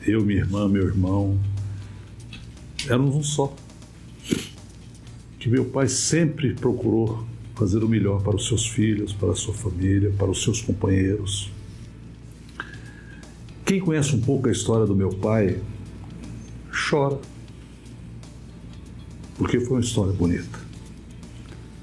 Eu, 0.07 0.25
minha 0.25 0.40
irmã, 0.40 0.68
meu 0.68 0.87
irmão, 0.87 1.38
éramos 2.88 3.14
um 3.14 3.23
só. 3.23 3.55
Que 5.38 5.49
meu 5.49 5.66
pai 5.66 5.88
sempre 5.88 6.55
procurou 6.55 7.27
fazer 7.59 7.83
o 7.83 7.88
melhor 7.88 8.23
para 8.23 8.37
os 8.37 8.47
seus 8.47 8.66
filhos, 8.68 9.12
para 9.12 9.33
a 9.33 9.35
sua 9.35 9.53
família, 9.53 10.12
para 10.16 10.31
os 10.31 10.44
seus 10.44 10.62
companheiros. 10.62 11.51
Quem 13.66 13.81
conhece 13.81 14.14
um 14.14 14.21
pouco 14.21 14.49
a 14.49 14.53
história 14.53 14.87
do 14.87 14.94
meu 14.94 15.11
pai 15.11 15.61
chora, 16.88 17.18
porque 19.37 19.59
foi 19.59 19.79
uma 19.79 19.83
história 19.83 20.12
bonita. 20.12 20.59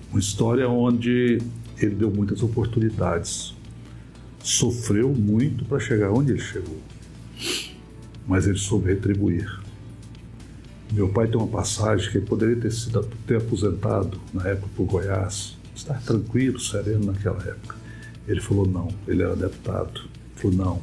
Uma 0.10 0.20
história 0.20 0.68
onde 0.70 1.40
ele 1.78 1.96
deu 1.96 2.10
muitas 2.10 2.42
oportunidades, 2.42 3.54
sofreu 4.42 5.14
muito 5.14 5.66
para 5.66 5.80
chegar 5.80 6.10
onde 6.12 6.32
ele 6.32 6.42
chegou, 6.42 6.80
mas 8.26 8.48
ele 8.48 8.58
soube 8.58 8.88
retribuir. 8.88 9.60
Meu 10.94 11.10
pai 11.10 11.28
tem 11.28 11.36
uma 11.36 11.48
passagem 11.48 12.10
que 12.10 12.18
ele 12.20 12.26
poderia 12.26 12.56
ter 12.56 12.72
sido 12.72 13.04
ter 13.28 13.38
aposentado 13.38 14.18
na 14.34 14.48
época 14.48 14.70
por 14.76 14.86
Goiás, 14.86 15.55
estar 15.76 16.02
tranquilo, 16.02 16.60
sereno 16.60 17.06
naquela 17.06 17.42
época. 17.44 17.76
Ele 18.28 18.42
falou 18.42 18.68
não, 18.68 18.88
ele 19.08 19.22
era 19.22 19.36
deputado. 19.36 20.02
Ele 20.02 20.36
falou 20.36 20.56
não, 20.56 20.82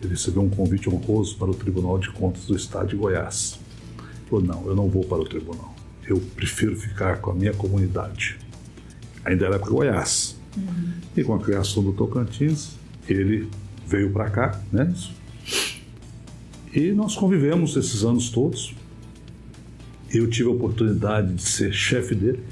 ele 0.00 0.10
recebeu 0.10 0.42
um 0.42 0.48
convite 0.48 0.88
honroso 0.88 1.36
para 1.36 1.50
o 1.50 1.54
Tribunal 1.54 1.98
de 1.98 2.10
Contas 2.10 2.46
do 2.46 2.56
Estado 2.56 2.88
de 2.88 2.96
Goiás. 2.96 3.58
Ele 3.98 4.30
falou: 4.30 4.44
Não, 4.44 4.66
eu 4.66 4.76
não 4.76 4.88
vou 4.88 5.04
para 5.04 5.18
o 5.18 5.24
tribunal. 5.24 5.74
Eu 6.06 6.18
prefiro 6.36 6.76
ficar 6.76 7.20
com 7.20 7.32
a 7.32 7.34
minha 7.34 7.52
comunidade. 7.52 8.38
Ainda 9.24 9.46
era 9.46 9.58
para 9.58 9.68
Goiás. 9.68 10.36
Uhum. 10.56 10.92
E 11.16 11.24
com 11.24 11.34
a 11.34 11.40
criação 11.40 11.82
do 11.82 11.92
Tocantins, 11.92 12.70
ele 13.08 13.48
veio 13.86 14.10
para 14.12 14.30
cá, 14.30 14.60
né? 14.72 14.94
E 16.72 16.92
nós 16.92 17.16
convivemos 17.16 17.76
esses 17.76 18.04
anos 18.04 18.30
todos. 18.30 18.74
Eu 20.10 20.30
tive 20.30 20.48
a 20.48 20.52
oportunidade 20.52 21.34
de 21.34 21.42
ser 21.42 21.72
chefe 21.72 22.14
dele. 22.14 22.42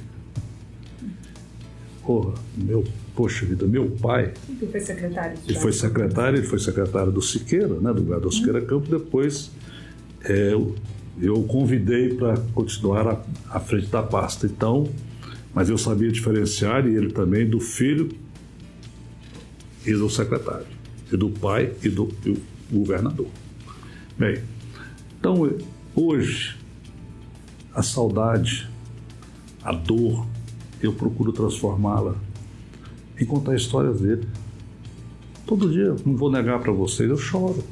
Porra, 2.07 2.35
meu 2.57 2.85
poxa 3.17 3.45
vida, 3.45 3.67
meu 3.67 3.91
pai. 3.91 4.33
Ele 4.49 4.67
foi 4.71 4.81
secretário. 4.81 5.39
Ele 5.49 5.59
foi 5.59 5.73
secretário, 5.73 6.39
ele 6.39 6.47
foi 6.47 6.59
secretário 6.59 7.11
do 7.11 7.21
Siqueira, 7.21 7.81
né, 7.81 7.93
do 7.93 8.01
lugar 8.03 8.21
do 8.21 8.31
Siqueira 8.31 8.61
uhum. 8.61 8.67
Campos. 8.67 8.89
Depois 8.89 9.51
é, 10.23 10.53
eu 11.21 11.43
convidei 11.45 12.15
para 12.15 12.37
continuar 12.55 13.09
à, 13.09 13.23
à 13.51 13.59
frente 13.59 13.89
da 13.89 14.03
pasta. 14.03 14.47
Então, 14.47 14.89
mas 15.53 15.69
eu 15.69 15.79
sabia 15.79 16.13
diferenciar, 16.13 16.87
e 16.87 16.95
ele 16.95 17.11
também, 17.11 17.49
do 17.49 17.59
filho 17.59 18.11
e 19.85 19.93
do 19.93 20.11
secretário, 20.11 20.67
e 21.11 21.17
do 21.17 21.31
pai 21.31 21.73
e 21.83 21.89
do, 21.89 22.09
e 22.25 22.33
do 22.33 22.41
governador. 22.71 23.29
Bem, 24.19 24.43
então 25.19 25.51
hoje 25.95 26.57
a 27.75 27.83
saudade, 27.83 28.69
a 29.63 29.73
dor, 29.73 30.27
eu 30.83 30.93
procuro 30.93 31.33
transformá-la 31.33 32.15
e 33.19 33.25
contar 33.25 33.55
histórias 33.55 34.01
dele. 34.01 34.27
Todo 35.47 35.71
dia, 35.71 35.95
não 36.05 36.17
vou 36.17 36.31
negar 36.31 36.59
para 36.61 36.73
vocês, 36.73 37.09
eu 37.09 37.17
choro. 37.17 37.63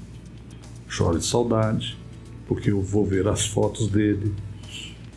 Choro 0.88 1.18
de 1.18 1.26
saudade, 1.26 1.98
porque 2.46 2.70
eu 2.70 2.80
vou 2.80 3.04
ver 3.04 3.26
as 3.26 3.46
fotos 3.46 3.88
dele. 3.88 4.32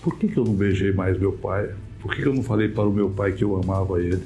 Por 0.01 0.17
que, 0.17 0.27
que 0.27 0.37
eu 0.37 0.43
não 0.43 0.53
beijei 0.53 0.91
mais 0.91 1.19
meu 1.19 1.33
pai? 1.33 1.69
Por 1.99 2.13
que, 2.13 2.21
que 2.21 2.27
eu 2.27 2.33
não 2.33 2.43
falei 2.43 2.67
para 2.67 2.87
o 2.87 2.93
meu 2.93 3.09
pai 3.09 3.33
que 3.33 3.43
eu 3.43 3.55
amava 3.55 4.01
ele? 4.01 4.23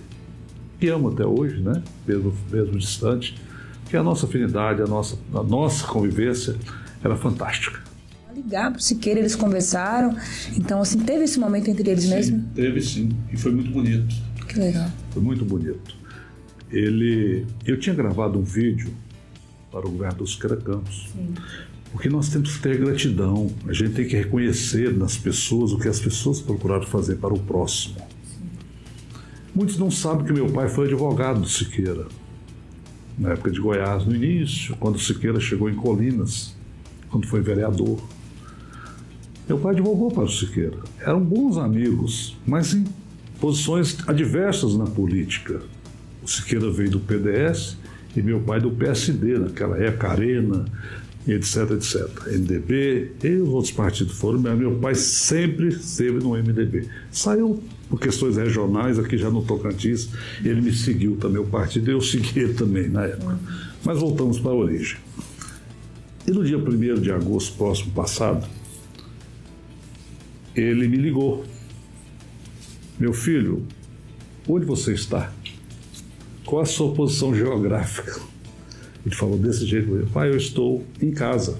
E 0.79 0.87
amo 0.87 1.09
até 1.09 1.25
hoje, 1.25 1.61
né? 1.61 1.83
Mesmo, 2.07 2.33
mesmo 2.49 2.77
distante. 2.77 3.37
Que 3.89 3.97
a 3.97 4.03
nossa 4.03 4.25
afinidade, 4.25 4.81
a 4.81 4.87
nossa, 4.87 5.17
a 5.33 5.43
nossa 5.43 5.85
convivência 5.85 6.55
era 7.03 7.15
fantástica. 7.15 7.90
Ligar 8.35 8.71
para 8.71 8.79
o 8.79 8.81
Siqueira, 8.81 9.19
eles 9.19 9.35
conversaram. 9.35 10.15
Então, 10.55 10.81
assim, 10.81 10.99
teve 10.99 11.25
esse 11.25 11.39
momento 11.39 11.69
entre 11.69 11.89
eles 11.89 12.05
sim, 12.05 12.09
mesmo? 12.09 12.43
Teve 12.55 12.81
sim, 12.81 13.09
e 13.31 13.37
foi 13.37 13.51
muito 13.51 13.71
bonito. 13.71 14.15
Que 14.47 14.59
legal. 14.59 14.89
Foi 15.11 15.21
muito 15.21 15.45
bonito. 15.45 15.95
Ele, 16.71 17.45
eu 17.65 17.77
tinha 17.79 17.93
gravado 17.93 18.39
um 18.39 18.43
vídeo 18.43 18.93
para 19.71 19.85
o 19.87 19.91
governo 19.91 20.19
dos 20.19 20.35
Campos, 20.35 21.09
porque 21.91 22.09
nós 22.09 22.29
temos 22.29 22.55
que 22.55 22.61
ter 22.61 22.77
gratidão. 22.77 23.51
A 23.67 23.73
gente 23.73 23.93
tem 23.93 24.07
que 24.07 24.15
reconhecer 24.15 24.95
nas 24.95 25.17
pessoas 25.17 25.73
o 25.73 25.77
que 25.77 25.87
as 25.87 25.99
pessoas 25.99 26.39
procuraram 26.39 26.85
fazer 26.85 27.15
para 27.15 27.33
o 27.33 27.39
próximo. 27.39 27.95
Sim. 27.97 28.45
Muitos 29.53 29.77
não 29.77 29.91
sabem 29.91 30.25
que 30.25 30.33
meu 30.33 30.49
pai 30.49 30.69
foi 30.69 30.87
advogado 30.87 31.41
do 31.41 31.49
Siqueira, 31.49 32.07
na 33.17 33.31
época 33.31 33.51
de 33.51 33.59
Goiás, 33.59 34.05
no 34.05 34.15
início, 34.15 34.75
quando 34.77 34.95
o 34.95 34.99
Siqueira 34.99 35.39
chegou 35.39 35.69
em 35.69 35.75
Colinas, 35.75 36.55
quando 37.09 37.27
foi 37.27 37.41
vereador. 37.41 38.01
Meu 39.47 39.57
pai 39.57 39.73
advogou 39.73 40.11
para 40.11 40.23
o 40.23 40.29
Siqueira. 40.29 40.77
Eram 40.99 41.21
bons 41.21 41.57
amigos, 41.57 42.37
mas 42.45 42.73
em 42.73 42.85
posições 43.39 43.97
adversas 44.07 44.75
na 44.75 44.85
política. 44.85 45.61
O 46.23 46.27
Siqueira 46.27 46.69
veio 46.71 46.91
do 46.91 46.99
PDS 46.99 47.77
e 48.15 48.21
meu 48.21 48.39
pai 48.39 48.59
do 48.59 48.71
PSD, 48.71 49.39
naquela 49.39 49.77
época, 49.77 50.09
Arena, 50.09 50.65
etc, 51.27 51.71
etc. 51.71 52.07
MDB 52.27 53.11
e 53.23 53.35
os 53.37 53.49
outros 53.49 53.71
partidos 53.71 54.13
foram, 54.13 54.39
mas 54.39 54.57
meu 54.57 54.75
pai 54.75 54.95
sempre 54.95 55.69
esteve 55.69 56.19
no 56.19 56.31
MDB. 56.31 56.87
Saiu 57.11 57.61
por 57.89 57.99
questões 57.99 58.37
regionais 58.37 58.97
aqui 58.97 59.17
já 59.17 59.29
no 59.29 59.43
Tocantins, 59.43 60.09
ele 60.43 60.61
me 60.61 60.73
seguiu 60.73 61.17
também 61.17 61.41
o 61.41 61.45
partido 61.45 61.91
eu 61.91 62.01
segui 62.01 62.39
ele 62.39 62.53
também 62.55 62.89
na 62.89 63.03
época. 63.03 63.37
Mas 63.83 63.99
voltamos 63.99 64.39
para 64.39 64.51
a 64.51 64.55
origem. 64.55 64.97
E 66.25 66.31
no 66.31 66.43
dia 66.43 66.57
1 66.57 67.01
de 67.01 67.11
agosto 67.11 67.57
próximo 67.57 67.91
passado, 67.91 68.47
ele 70.55 70.87
me 70.87 70.97
ligou 70.97 71.45
meu 72.99 73.13
filho, 73.13 73.65
onde 74.47 74.65
você 74.65 74.93
está? 74.93 75.33
Qual 76.45 76.61
a 76.61 76.65
sua 76.65 76.93
posição 76.93 77.33
geográfica? 77.33 78.19
Ele 79.05 79.15
falou 79.15 79.37
desse 79.37 79.65
jeito: 79.65 80.07
Pai, 80.13 80.29
eu 80.29 80.37
estou 80.37 80.85
em 81.01 81.11
casa. 81.11 81.57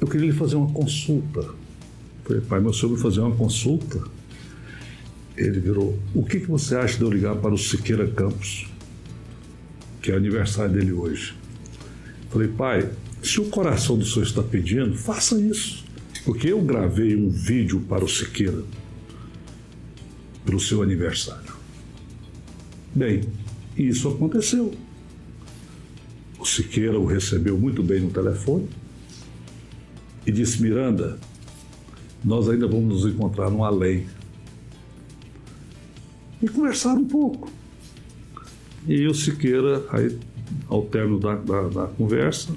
Eu 0.00 0.08
queria 0.08 0.26
lhe 0.26 0.36
fazer 0.36 0.56
uma 0.56 0.72
consulta. 0.72 1.40
Eu 1.40 1.56
falei, 2.24 2.42
pai, 2.42 2.60
meu 2.60 2.72
senhor 2.72 2.94
vai 2.94 3.02
fazer 3.02 3.20
uma 3.20 3.36
consulta? 3.36 4.02
Ele 5.36 5.60
virou: 5.60 5.96
O 6.12 6.24
que, 6.24 6.40
que 6.40 6.46
você 6.46 6.74
acha 6.74 6.98
de 6.98 7.04
eu 7.04 7.10
ligar 7.10 7.36
para 7.36 7.54
o 7.54 7.58
Siqueira 7.58 8.08
Campos, 8.08 8.66
que 10.00 10.10
é 10.10 10.16
aniversário 10.16 10.72
dele 10.72 10.92
hoje? 10.92 11.36
Eu 12.24 12.30
falei, 12.30 12.48
pai, 12.48 12.90
se 13.22 13.40
o 13.40 13.44
coração 13.44 13.96
do 13.96 14.04
senhor 14.04 14.24
está 14.24 14.42
pedindo, 14.42 14.96
faça 14.96 15.40
isso. 15.40 15.84
Porque 16.24 16.48
eu 16.48 16.60
gravei 16.62 17.16
um 17.16 17.28
vídeo 17.28 17.80
para 17.80 18.04
o 18.04 18.08
Siqueira 18.08 18.62
para 20.44 20.56
o 20.56 20.60
seu 20.60 20.82
aniversário. 20.82 21.52
Bem, 22.94 23.22
isso 23.76 24.08
aconteceu. 24.08 24.72
O 26.38 26.44
Siqueira 26.44 26.98
o 26.98 27.06
recebeu 27.06 27.56
muito 27.56 27.82
bem 27.82 28.00
no 28.00 28.10
telefone 28.10 28.68
e 30.26 30.32
disse: 30.32 30.60
Miranda, 30.60 31.18
nós 32.24 32.48
ainda 32.48 32.66
vamos 32.66 33.02
nos 33.02 33.12
encontrar 33.12 33.50
no 33.50 33.64
além. 33.64 34.06
E 36.42 36.48
conversaram 36.48 37.02
um 37.02 37.08
pouco. 37.08 37.48
E 38.86 39.06
o 39.06 39.14
Siqueira, 39.14 39.84
aí, 39.90 40.18
ao 40.68 40.82
término 40.82 41.20
da, 41.20 41.36
da, 41.36 41.68
da 41.68 41.86
conversa, 41.86 42.52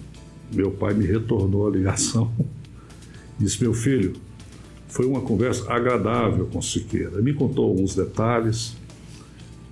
meu 0.52 0.72
pai 0.72 0.96
me 0.96 1.06
retornou 1.06 1.68
a 1.68 1.72
ligação. 1.72 2.32
Disse: 3.38 3.62
Meu 3.62 3.74
filho, 3.74 4.14
foi 4.88 5.06
uma 5.06 5.22
conversa 5.22 5.72
agradável 5.72 6.46
com 6.48 6.62
Siqueira. 6.62 7.22
Me 7.22 7.34
contou 7.34 7.66
alguns 7.66 7.96
detalhes. 7.96 8.76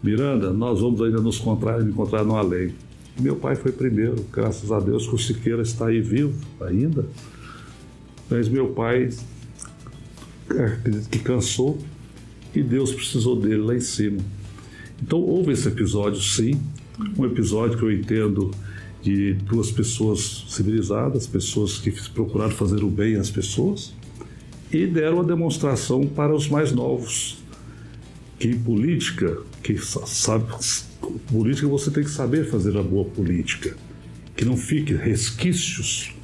Miranda, 0.02 0.52
nós 0.52 0.82
vamos 0.82 1.02
ainda 1.02 1.21
nos 1.21 1.39
encontrar, 1.39 1.82
encontrar 1.82 2.26
no 2.26 2.36
além. 2.36 2.73
Meu 3.19 3.36
pai 3.36 3.56
foi 3.56 3.71
primeiro, 3.71 4.26
graças 4.34 4.71
a 4.71 4.80
Deus 4.80 5.08
que 5.08 5.15
o 5.15 5.17
Siqueira 5.17 5.62
está 5.62 5.88
aí 5.88 6.02
vivo 6.02 6.34
ainda. 6.60 7.06
Mas 8.30 8.49
meu 8.49 8.69
pai 8.69 9.10
acredito 10.49 11.10
que 11.10 11.19
cansou 11.19 11.78
e 12.54 12.62
Deus 12.62 12.91
precisou 12.91 13.39
dele 13.39 13.62
lá 13.62 13.76
em 13.76 13.80
cima. 13.80 14.19
Então 15.02 15.19
houve 15.19 15.52
esse 15.54 15.67
episódio, 15.67 16.21
sim, 16.21 16.60
um 17.17 17.26
episódio 17.26 17.78
que 17.78 17.84
eu 17.84 17.91
entendo 17.91 18.52
de 19.04 19.34
duas 19.34 19.70
pessoas 19.70 20.46
civilizadas, 20.48 21.28
pessoas 21.28 21.78
que 21.78 21.92
procuraram 22.12 22.52
fazer 22.52 22.84
o 22.84 22.89
bem 22.89 23.18
às 23.18 23.30
pessoas, 23.30 23.94
e 24.72 24.88
deram 24.88 25.20
a 25.20 25.24
demonstração 25.24 26.08
para 26.08 26.34
os 26.34 26.48
mais 26.48 26.72
novos, 26.72 27.44
que 28.39 28.56
política, 28.56 29.38
que 29.62 29.78
sabe, 29.78 30.46
política 31.30 31.68
você 31.68 31.92
tem 31.92 32.04
que 32.04 32.10
saber 32.10 32.50
fazer 32.50 32.78
a 32.78 32.82
boa 32.82 33.04
política, 33.06 33.76
que 34.36 34.46
não 34.46 34.56
fique 34.56 34.94
resquícios, 34.94 36.16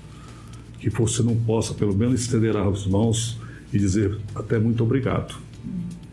que 0.80 0.89
você 0.89 1.22
não 1.22 1.36
possa 1.36 1.74
pelo 1.74 1.94
menos 1.94 2.22
estender 2.22 2.56
as 2.56 2.88
mãos 2.88 3.38
e 3.74 3.78
dizer 3.78 4.18
até 4.34 4.58
muito 4.58 4.82
obrigado. 4.84 5.36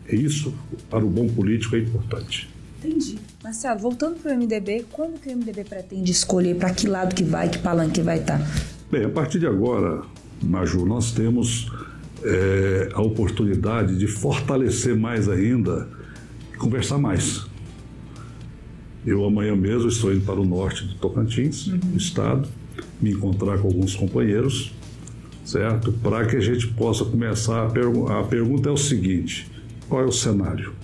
É 0.05 0.15
isso, 0.15 0.53
para 0.89 1.03
o 1.03 1.09
bom 1.09 1.27
político, 1.29 1.75
é 1.77 1.79
importante. 1.79 2.49
Entendi. 2.83 3.17
Marcelo, 3.47 3.79
voltando 3.79 4.19
para 4.21 4.33
o 4.33 4.37
MDB, 4.37 4.87
quando 4.91 5.21
que 5.21 5.29
o 5.29 5.37
MDB 5.37 5.63
pretende 5.63 6.11
escolher 6.11 6.57
para 6.57 6.73
que 6.73 6.85
lado 6.85 7.15
que 7.15 7.23
vai, 7.23 7.47
que 7.47 7.57
palanque 7.57 8.01
vai 8.01 8.19
estar? 8.19 8.39
Tá? 8.39 8.45
Bem, 8.91 9.05
a 9.05 9.09
partir 9.09 9.39
de 9.39 9.47
agora, 9.47 10.01
Maju, 10.43 10.85
nós 10.85 11.13
temos 11.13 11.71
é, 12.25 12.89
a 12.91 13.01
oportunidade 13.01 13.97
de 13.97 14.05
fortalecer 14.05 14.97
mais 14.97 15.29
ainda 15.29 15.87
e 16.53 16.57
conversar 16.57 16.97
mais. 16.97 17.47
Eu 19.05 19.23
amanhã 19.23 19.55
mesmo 19.55 19.87
estou 19.87 20.13
indo 20.13 20.25
para 20.25 20.41
o 20.41 20.45
norte 20.45 20.83
do 20.83 20.95
Tocantins, 20.95 21.67
uhum. 21.67 21.77
do 21.77 21.97
estado, 21.97 22.49
me 22.99 23.11
encontrar 23.11 23.59
com 23.59 23.69
alguns 23.69 23.95
companheiros, 23.95 24.75
certo? 25.45 25.93
Para 25.93 26.25
que 26.25 26.35
a 26.35 26.41
gente 26.41 26.67
possa 26.67 27.05
começar 27.05 27.67
a, 27.67 27.69
pergu 27.69 28.11
a 28.11 28.23
pergunta 28.25 28.67
é 28.67 28.73
o 28.73 28.77
seguinte: 28.77 29.49
qual 29.87 30.01
é 30.01 30.05
o 30.05 30.11
cenário? 30.11 30.76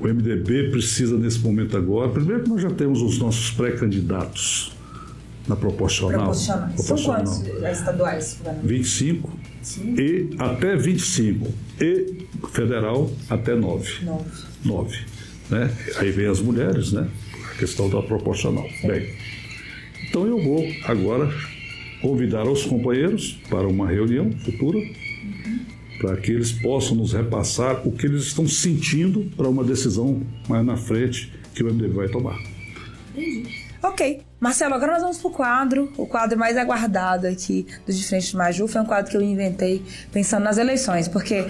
O 0.00 0.08
MDB 0.08 0.70
precisa 0.70 1.18
nesse 1.18 1.38
momento 1.40 1.76
agora, 1.76 2.08
primeiro 2.08 2.42
que 2.42 2.48
nós 2.48 2.62
já 2.62 2.70
temos 2.70 3.02
os 3.02 3.18
nossos 3.18 3.50
pré-candidatos 3.50 4.72
na 5.46 5.54
proporcional. 5.54 6.20
Proporcionais. 6.20 6.74
proporcional. 6.74 7.26
São 7.26 7.44
quantos 7.44 7.78
estaduais? 7.78 8.40
25 8.64 9.38
Sim. 9.62 9.94
e 9.98 10.30
até 10.38 10.74
25 10.74 11.52
e 11.80 12.26
federal 12.50 13.10
até 13.28 13.54
9. 13.54 14.04
9. 14.04 14.24
9. 14.64 14.98
Né? 15.50 15.70
Aí 15.96 16.10
vem 16.10 16.26
as 16.26 16.40
mulheres, 16.40 16.92
né? 16.92 17.06
A 17.52 17.58
questão 17.58 17.90
da 17.90 18.00
proporcional. 18.00 18.66
Sim. 18.80 18.88
Bem, 18.88 19.14
então 20.08 20.26
eu 20.26 20.42
vou 20.42 20.64
agora 20.84 21.30
convidar 22.00 22.48
os 22.48 22.64
companheiros 22.64 23.38
para 23.50 23.68
uma 23.68 23.86
reunião 23.86 24.32
futura 24.32 24.78
para 26.00 26.16
que 26.16 26.32
eles 26.32 26.50
possam 26.50 26.96
nos 26.96 27.12
repassar 27.12 27.86
o 27.86 27.92
que 27.92 28.06
eles 28.06 28.24
estão 28.24 28.48
sentindo 28.48 29.30
para 29.36 29.48
uma 29.48 29.62
decisão 29.62 30.22
mais 30.48 30.64
na 30.64 30.76
frente 30.76 31.32
que 31.54 31.62
o 31.62 31.66
MDB 31.66 31.94
vai 31.94 32.08
tomar. 32.08 32.38
Entendi. 33.14 33.70
Ok. 33.82 34.22
Marcelo, 34.38 34.74
agora 34.74 34.92
nós 34.92 35.02
vamos 35.02 35.18
pro 35.18 35.30
quadro, 35.30 35.92
o 35.98 36.06
quadro 36.06 36.38
mais 36.38 36.56
aguardado 36.56 37.26
aqui 37.26 37.66
do 37.86 37.92
De 37.92 38.02
Frente 38.04 38.30
de 38.30 38.36
Maju. 38.36 38.66
Foi 38.66 38.80
um 38.80 38.86
quadro 38.86 39.10
que 39.10 39.16
eu 39.16 39.20
inventei 39.20 39.82
pensando 40.10 40.44
nas 40.44 40.56
eleições, 40.56 41.08
porque 41.08 41.44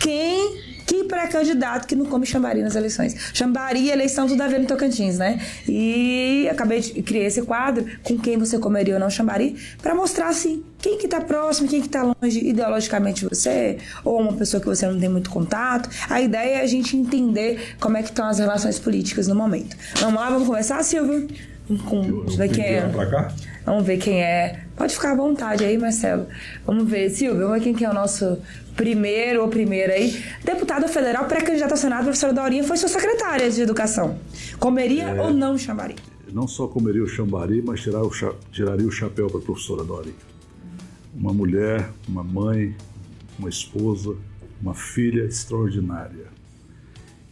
quem 0.00 0.69
que 0.90 1.04
pré-candidato 1.04 1.86
que 1.86 1.94
não 1.94 2.04
come 2.04 2.26
chambari 2.26 2.62
nas 2.62 2.74
eleições? 2.74 3.14
Chambari, 3.32 3.88
eleição 3.88 4.26
tudo 4.26 4.42
a 4.42 4.48
ver 4.48 4.58
no 4.58 4.66
Tocantins, 4.66 5.18
né? 5.18 5.40
E 5.68 6.48
acabei 6.50 6.80
de 6.80 7.00
criar 7.00 7.26
esse 7.26 7.42
quadro 7.42 7.86
com 8.02 8.18
quem 8.18 8.36
você 8.36 8.58
comeria 8.58 8.94
ou 8.94 9.00
não 9.00 9.08
chambari 9.08 9.54
para 9.80 9.94
mostrar 9.94 10.26
assim 10.26 10.64
quem 10.78 10.98
que 10.98 11.06
tá 11.06 11.20
próximo, 11.20 11.68
quem 11.68 11.80
que 11.80 11.88
tá 11.88 12.02
longe 12.02 12.44
ideologicamente 12.44 13.20
de 13.20 13.28
você, 13.28 13.78
ou 14.04 14.20
uma 14.20 14.32
pessoa 14.32 14.60
que 14.60 14.66
você 14.66 14.84
não 14.84 14.98
tem 14.98 15.08
muito 15.08 15.30
contato. 15.30 15.88
A 16.08 16.20
ideia 16.20 16.56
é 16.56 16.62
a 16.62 16.66
gente 16.66 16.96
entender 16.96 17.76
como 17.78 17.96
é 17.96 18.02
que 18.02 18.08
estão 18.08 18.26
as 18.26 18.40
relações 18.40 18.80
políticas 18.80 19.28
no 19.28 19.36
momento. 19.36 19.76
Vamos 20.00 20.20
lá, 20.20 20.28
vamos 20.28 20.48
começar, 20.48 20.82
Silvio? 20.82 21.28
Com, 21.88 22.24
ver 22.26 22.48
quem 22.48 22.64
é. 22.64 22.90
Vamos 23.64 23.84
ver 23.84 23.98
quem 23.98 24.24
é. 24.24 24.58
Pode 24.80 24.94
ficar 24.94 25.12
à 25.12 25.14
vontade 25.14 25.62
aí, 25.62 25.76
Marcelo. 25.76 26.26
Vamos 26.64 26.88
ver, 26.88 27.10
Silvio, 27.10 27.40
vamos 27.42 27.58
ver 27.58 27.64
quem 27.64 27.74
que 27.74 27.84
é 27.84 27.90
o 27.90 27.92
nosso 27.92 28.38
primeiro 28.74 29.42
ou 29.42 29.48
primeira 29.48 29.92
aí. 29.92 30.24
Deputada 30.42 30.88
federal, 30.88 31.26
pré-candidata 31.26 31.74
ao 31.74 31.76
Senado, 31.76 32.04
professora 32.04 32.32
Dorinha, 32.32 32.64
foi 32.64 32.78
sua 32.78 32.88
secretária 32.88 33.50
de 33.50 33.60
Educação. 33.60 34.18
Comeria 34.58 35.10
é, 35.10 35.20
ou 35.20 35.34
não 35.34 35.58
chamaria? 35.58 35.96
Não 36.32 36.48
só 36.48 36.66
comeria 36.66 37.04
o 37.04 37.06
chambari, 37.06 37.60
mas 37.60 37.82
tirar 37.82 38.02
o 38.02 38.10
tiraria 38.50 38.86
o 38.86 38.90
chapéu 38.90 39.26
para 39.26 39.38
a 39.40 39.42
professora 39.42 39.84
Dorinha. 39.84 40.14
Uma 41.14 41.34
mulher, 41.34 41.90
uma 42.08 42.24
mãe, 42.24 42.74
uma 43.38 43.50
esposa, 43.50 44.16
uma 44.62 44.72
filha 44.72 45.24
extraordinária. 45.24 46.28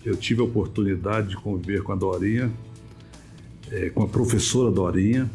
Eu 0.04 0.18
tive 0.18 0.42
a 0.42 0.44
oportunidade 0.44 1.28
de 1.28 1.36
conviver 1.38 1.82
com 1.82 1.92
a 1.92 1.96
Dorinha, 1.96 2.52
é, 3.72 3.88
com 3.88 4.02
a 4.02 4.06
professora 4.06 4.70
Dorinha, 4.70 5.30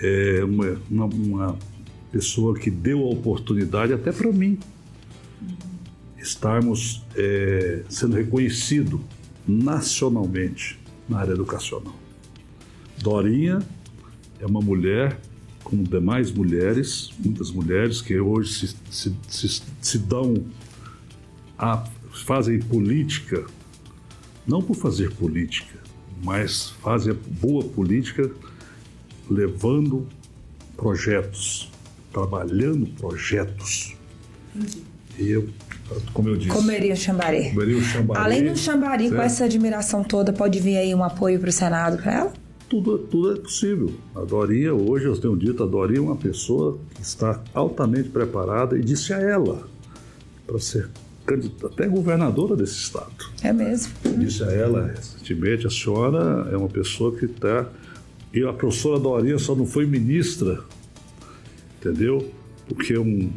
é, 0.00 0.44
uma, 0.44 0.78
uma, 0.90 1.04
uma 1.06 1.58
pessoa 2.12 2.58
que 2.58 2.70
deu 2.70 3.00
a 3.00 3.06
oportunidade 3.06 3.92
até 3.92 4.12
para 4.12 4.30
mim 4.32 4.58
estarmos 6.18 7.04
é, 7.14 7.82
sendo 7.88 8.16
reconhecido 8.16 9.00
nacionalmente 9.46 10.78
na 11.08 11.18
área 11.18 11.32
educacional. 11.32 11.94
Dorinha 12.98 13.60
é 14.40 14.46
uma 14.46 14.60
mulher, 14.60 15.20
como 15.62 15.84
demais 15.84 16.32
mulheres, 16.32 17.10
muitas 17.24 17.50
mulheres 17.50 18.00
que 18.00 18.18
hoje 18.18 18.68
se, 18.68 18.76
se, 18.90 19.16
se, 19.28 19.62
se 19.80 19.98
dão 19.98 20.44
a 21.58 21.84
fazem 22.24 22.58
política, 22.58 23.44
não 24.46 24.62
por 24.62 24.74
fazer 24.74 25.12
política, 25.12 25.78
mas 26.24 26.70
fazem 26.82 27.14
boa 27.40 27.62
política 27.62 28.30
levando 29.28 30.06
projetos, 30.76 31.70
trabalhando 32.12 32.86
projetos. 32.98 33.96
Entendi. 34.54 34.82
E 35.18 35.30
eu 35.30 35.48
como 36.12 36.28
eu 36.28 36.36
disse. 36.36 36.50
Comeria 36.50 36.92
o 36.92 36.96
chambari. 36.96 37.50
Comeria 37.50 37.78
o 37.78 37.82
chambari. 37.82 38.20
Além 38.20 38.44
do 38.52 38.58
chambari, 38.58 39.04
certo? 39.04 39.16
com 39.16 39.22
essa 39.22 39.44
admiração 39.44 40.02
toda, 40.02 40.32
pode 40.32 40.58
vir 40.58 40.76
aí 40.76 40.94
um 40.94 41.04
apoio 41.04 41.38
para 41.38 41.48
o 41.48 41.52
Senado 41.52 42.02
para 42.02 42.14
ela? 42.14 42.32
Tudo, 42.68 42.98
tudo 42.98 43.32
é 43.32 43.36
possível. 43.36 43.92
A 44.14 44.22
Dorinha, 44.22 44.74
hoje 44.74 45.04
eu 45.04 45.16
tenho 45.16 45.36
dito, 45.36 45.62
a 45.62 45.66
Dorinha 45.66 46.00
é 46.00 46.02
uma 46.02 46.16
pessoa 46.16 46.78
que 46.94 47.02
está 47.02 47.40
altamente 47.54 48.08
preparada 48.08 48.76
e 48.76 48.82
disse 48.82 49.12
a 49.12 49.18
ela 49.18 49.68
para 50.44 50.58
ser 50.58 50.88
até 51.64 51.86
governadora 51.86 52.56
desse 52.56 52.74
estado. 52.74 53.12
É 53.42 53.52
mesmo. 53.52 53.92
Disse 54.18 54.42
a 54.42 54.50
ela 54.50 54.88
recentemente, 54.88 55.66
a 55.66 55.70
senhora 55.70 56.48
é 56.52 56.56
uma 56.56 56.68
pessoa 56.68 57.16
que 57.16 57.26
está. 57.26 57.68
E 58.36 58.44
a 58.44 58.52
professora 58.52 59.00
Dorinha 59.00 59.38
só 59.38 59.56
não 59.56 59.64
foi 59.64 59.86
ministra, 59.86 60.62
entendeu? 61.80 62.30
Porque 62.68 62.98
um, 62.98 63.32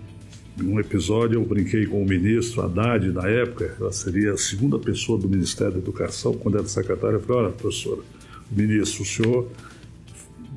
em 0.60 0.68
um 0.68 0.78
episódio, 0.78 1.40
eu 1.40 1.46
brinquei 1.46 1.86
com 1.86 2.04
o 2.04 2.06
ministro 2.06 2.62
Haddad, 2.62 3.10
na 3.14 3.26
época, 3.30 3.78
ela 3.80 3.94
seria 3.94 4.34
a 4.34 4.38
segunda 4.38 4.78
pessoa 4.78 5.18
do 5.18 5.30
Ministério 5.30 5.72
da 5.72 5.80
Educação, 5.80 6.34
quando 6.34 6.58
era 6.58 6.68
secretária. 6.68 7.16
Eu 7.16 7.22
falei: 7.22 7.44
olha, 7.44 7.52
professora, 7.54 8.02
ministro, 8.52 9.04
o 9.04 9.06
senhor 9.06 9.48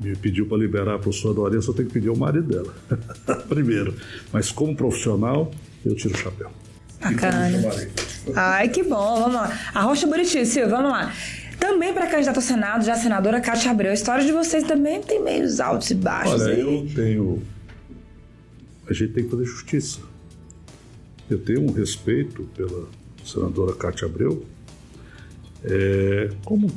me 0.01 0.13
pediu 0.17 0.45
para 0.45 0.57
liberar 0.57 0.95
a 0.95 0.99
professora 0.99 1.35
Dorinha, 1.35 1.61
só 1.61 1.71
tem 1.71 1.85
que 1.85 1.93
pedir 1.93 2.09
ao 2.09 2.17
marido 2.17 2.49
dela, 2.49 2.75
primeiro. 3.47 3.95
Mas 4.33 4.51
como 4.51 4.75
profissional, 4.75 5.51
eu 5.85 5.95
tiro 5.95 6.15
o 6.15 6.17
chapéu. 6.17 6.51
Bacana. 6.99 7.49
Ai, 8.35 8.67
que 8.67 8.83
bom, 8.83 9.21
vamos 9.21 9.35
lá. 9.35 9.57
A 9.73 9.83
Rocha 9.83 10.05
Buriti, 10.05 10.45
Silvio, 10.45 10.69
vamos 10.69 10.91
lá. 10.91 11.13
Também 11.63 11.93
para 11.93 12.07
candidato 12.07 12.35
ao 12.35 12.41
Senado, 12.41 12.83
já 12.83 12.91
a 12.91 12.97
senadora 12.97 13.39
Cátia 13.39 13.71
Abreu. 13.71 13.91
A 13.91 13.93
história 13.93 14.25
de 14.25 14.33
vocês 14.33 14.65
também 14.65 15.01
tem 15.01 15.23
meios 15.23 15.61
altos 15.61 15.89
e 15.91 15.95
baixos. 15.95 16.41
Olha, 16.41 16.53
aí. 16.53 16.59
eu 16.59 16.93
tenho 16.93 17.41
a 18.85 18.91
gente 18.91 19.13
tem 19.13 19.23
que 19.23 19.29
fazer 19.29 19.45
justiça. 19.45 20.01
Eu 21.29 21.39
tenho 21.39 21.61
um 21.61 21.71
respeito 21.71 22.43
pela 22.53 22.89
senadora 23.23 23.73
Cátia 23.75 24.07
Abreu, 24.07 24.43
é, 25.63 26.31
como 26.43 26.69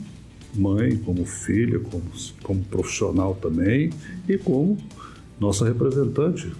mãe, 0.55 0.97
como 0.99 1.27
filha, 1.27 1.81
como, 1.81 2.05
como 2.45 2.63
profissional 2.67 3.35
também 3.35 3.91
e 4.29 4.39
como 4.39 4.79
nossa 5.41 5.67
representante 5.67 6.53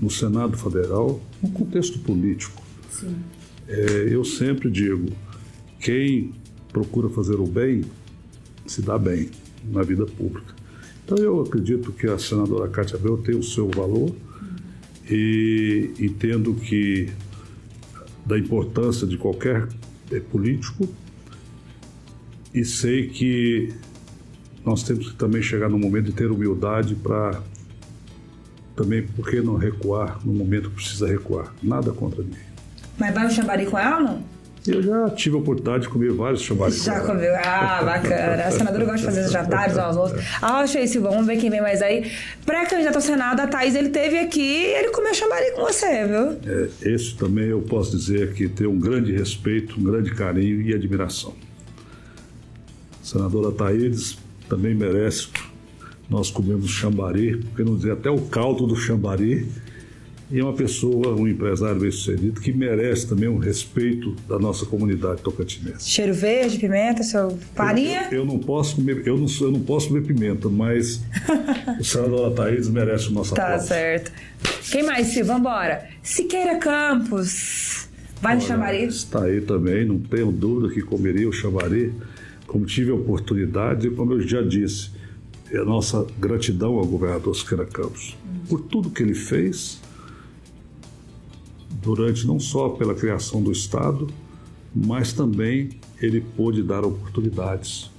no 0.00 0.10
Senado 0.10 0.58
Federal, 0.58 1.20
no 1.40 1.48
contexto 1.52 2.00
político. 2.00 2.60
É, 3.68 4.08
eu 4.10 4.24
sempre 4.24 4.68
digo, 4.68 5.12
quem 5.78 6.32
procura 6.72 7.08
fazer 7.08 7.36
o 7.36 7.46
bem 7.46 7.84
se 8.66 8.82
dá 8.82 8.98
bem 8.98 9.30
na 9.70 9.82
vida 9.82 10.04
pública. 10.06 10.54
Então 11.04 11.16
eu 11.18 11.40
acredito 11.40 11.92
que 11.92 12.06
a 12.06 12.18
senadora 12.18 12.68
Cátia 12.68 12.96
Abreu 12.96 13.16
tem 13.16 13.34
o 13.34 13.42
seu 13.42 13.68
valor, 13.68 14.14
e 15.10 15.90
entendo 15.98 16.54
que 16.54 17.08
da 18.26 18.38
importância 18.38 19.06
de 19.06 19.16
qualquer 19.16 19.66
é, 20.12 20.20
político 20.20 20.86
e 22.52 22.64
sei 22.64 23.08
que 23.08 23.72
nós 24.64 24.82
temos 24.82 25.10
que 25.10 25.16
também 25.16 25.40
chegar 25.40 25.68
no 25.70 25.78
momento 25.78 26.06
de 26.06 26.12
ter 26.12 26.30
humildade 26.30 26.94
para 26.94 27.42
também, 28.76 29.02
por 29.02 29.28
que 29.28 29.40
não 29.40 29.56
recuar 29.56 30.24
no 30.24 30.32
momento 30.32 30.68
que 30.68 30.76
precisa 30.76 31.08
recuar? 31.08 31.52
Nada 31.60 31.90
contra 31.90 32.22
mim. 32.22 32.36
Mas 32.96 33.12
vai 33.12 33.26
o 33.26 33.30
chambari 33.30 33.66
com? 33.66 34.22
Eu 34.68 34.82
já 34.82 35.10
tive 35.10 35.36
a 35.36 35.38
oportunidade 35.38 35.84
de 35.84 35.88
comer 35.88 36.12
vários 36.12 36.42
chamares. 36.42 36.82
Já 36.84 37.00
comeu? 37.00 37.34
Ah, 37.36 37.82
bacana. 37.82 38.44
A 38.44 38.50
senadora 38.50 38.84
gosta 38.84 38.98
de 38.98 39.04
fazer 39.04 39.24
os 39.24 39.32
jantares, 39.32 39.72
os 39.72 39.78
almoços. 39.78 40.20
Ah, 40.40 40.60
achei 40.60 40.86
Silva, 40.86 41.10
vamos 41.10 41.26
ver 41.26 41.38
quem 41.38 41.50
vem 41.50 41.60
mais 41.60 41.82
aí. 41.82 42.10
Pré-candidato 42.44 42.96
ao 42.96 43.00
Senado, 43.00 43.40
a 43.40 43.46
Thaís, 43.46 43.74
ele 43.74 43.88
teve 43.88 44.18
aqui 44.18 44.48
ele 44.78 44.88
comeu 44.90 45.14
chamari 45.14 45.52
com 45.52 45.62
você, 45.62 46.06
viu? 46.06 46.38
É, 46.46 46.68
esse 46.82 47.14
também 47.16 47.46
eu 47.46 47.60
posso 47.62 47.96
dizer 47.96 48.32
que 48.32 48.48
tem 48.48 48.66
um 48.66 48.78
grande 48.78 49.12
respeito, 49.12 49.78
um 49.78 49.82
grande 49.82 50.14
carinho 50.14 50.60
e 50.60 50.74
admiração. 50.74 51.34
senadora 53.02 53.52
Taídes 53.52 54.18
também 54.48 54.74
merece. 54.74 55.28
Nós 56.08 56.30
comemos 56.30 56.70
chambari, 56.70 57.36
porque 57.36 57.62
não 57.62 57.76
dizer 57.76 57.92
até 57.92 58.10
o 58.10 58.20
caldo 58.22 58.66
do 58.66 58.76
chambari. 58.76 59.46
E 60.30 60.38
é 60.38 60.44
uma 60.44 60.52
pessoa, 60.52 61.14
um 61.14 61.26
empresário 61.26 61.80
bem-sucedido, 61.80 62.38
que 62.38 62.52
merece 62.52 63.06
também 63.06 63.28
um 63.28 63.38
respeito 63.38 64.14
da 64.28 64.38
nossa 64.38 64.66
comunidade 64.66 65.22
tocantinense. 65.22 65.88
Cheiro 65.88 66.12
verde, 66.12 66.58
pimenta, 66.58 67.02
seu 67.02 67.38
farinha? 67.54 68.08
Eu, 68.12 68.18
eu, 68.18 68.24
não 68.26 68.38
posso 68.38 68.76
comer, 68.76 69.06
eu 69.06 69.16
não, 69.16 69.26
eu 69.40 69.50
não 69.50 69.60
posso 69.60 69.88
comer 69.88 70.02
pimenta, 70.02 70.50
mas 70.50 71.00
o 71.80 71.84
senador 71.84 72.34
Thaís 72.34 72.68
merece 72.68 73.08
o 73.08 73.12
nosso 73.12 73.34
tá 73.34 73.42
aplauso. 73.42 73.68
Tá 73.68 73.74
certo. 73.74 74.12
Quem 74.70 74.82
mais, 74.82 75.06
Silvio? 75.06 75.32
Vambora. 75.32 75.88
Siqueira 76.02 76.56
Campos. 76.58 77.88
Vai 78.20 78.34
no 78.34 78.42
chamari? 78.42 78.84
Está 78.84 79.24
aí 79.24 79.40
também, 79.40 79.86
não 79.86 79.98
tenho 79.98 80.30
dúvida 80.30 80.74
que 80.74 80.82
comeria 80.82 81.28
o 81.28 81.32
chamari. 81.32 81.94
Como 82.46 82.66
tive 82.66 82.90
a 82.90 82.94
oportunidade, 82.94 83.86
e 83.86 83.90
como 83.90 84.12
eu 84.12 84.20
já 84.20 84.42
disse, 84.42 84.90
é 85.50 85.56
a 85.56 85.64
nossa 85.64 86.06
gratidão 86.18 86.74
ao 86.74 86.84
governador 86.84 87.34
Siqueira 87.34 87.64
Campos 87.64 88.14
por 88.48 88.62
tudo 88.62 88.90
que 88.90 89.02
ele 89.02 89.14
fez 89.14 89.80
durante 91.82 92.26
não 92.26 92.38
só 92.40 92.70
pela 92.70 92.94
criação 92.94 93.42
do 93.42 93.52
Estado, 93.52 94.08
mas 94.74 95.12
também 95.12 95.70
ele 96.00 96.20
pôde 96.20 96.62
dar 96.62 96.84
oportunidades. 96.84 97.90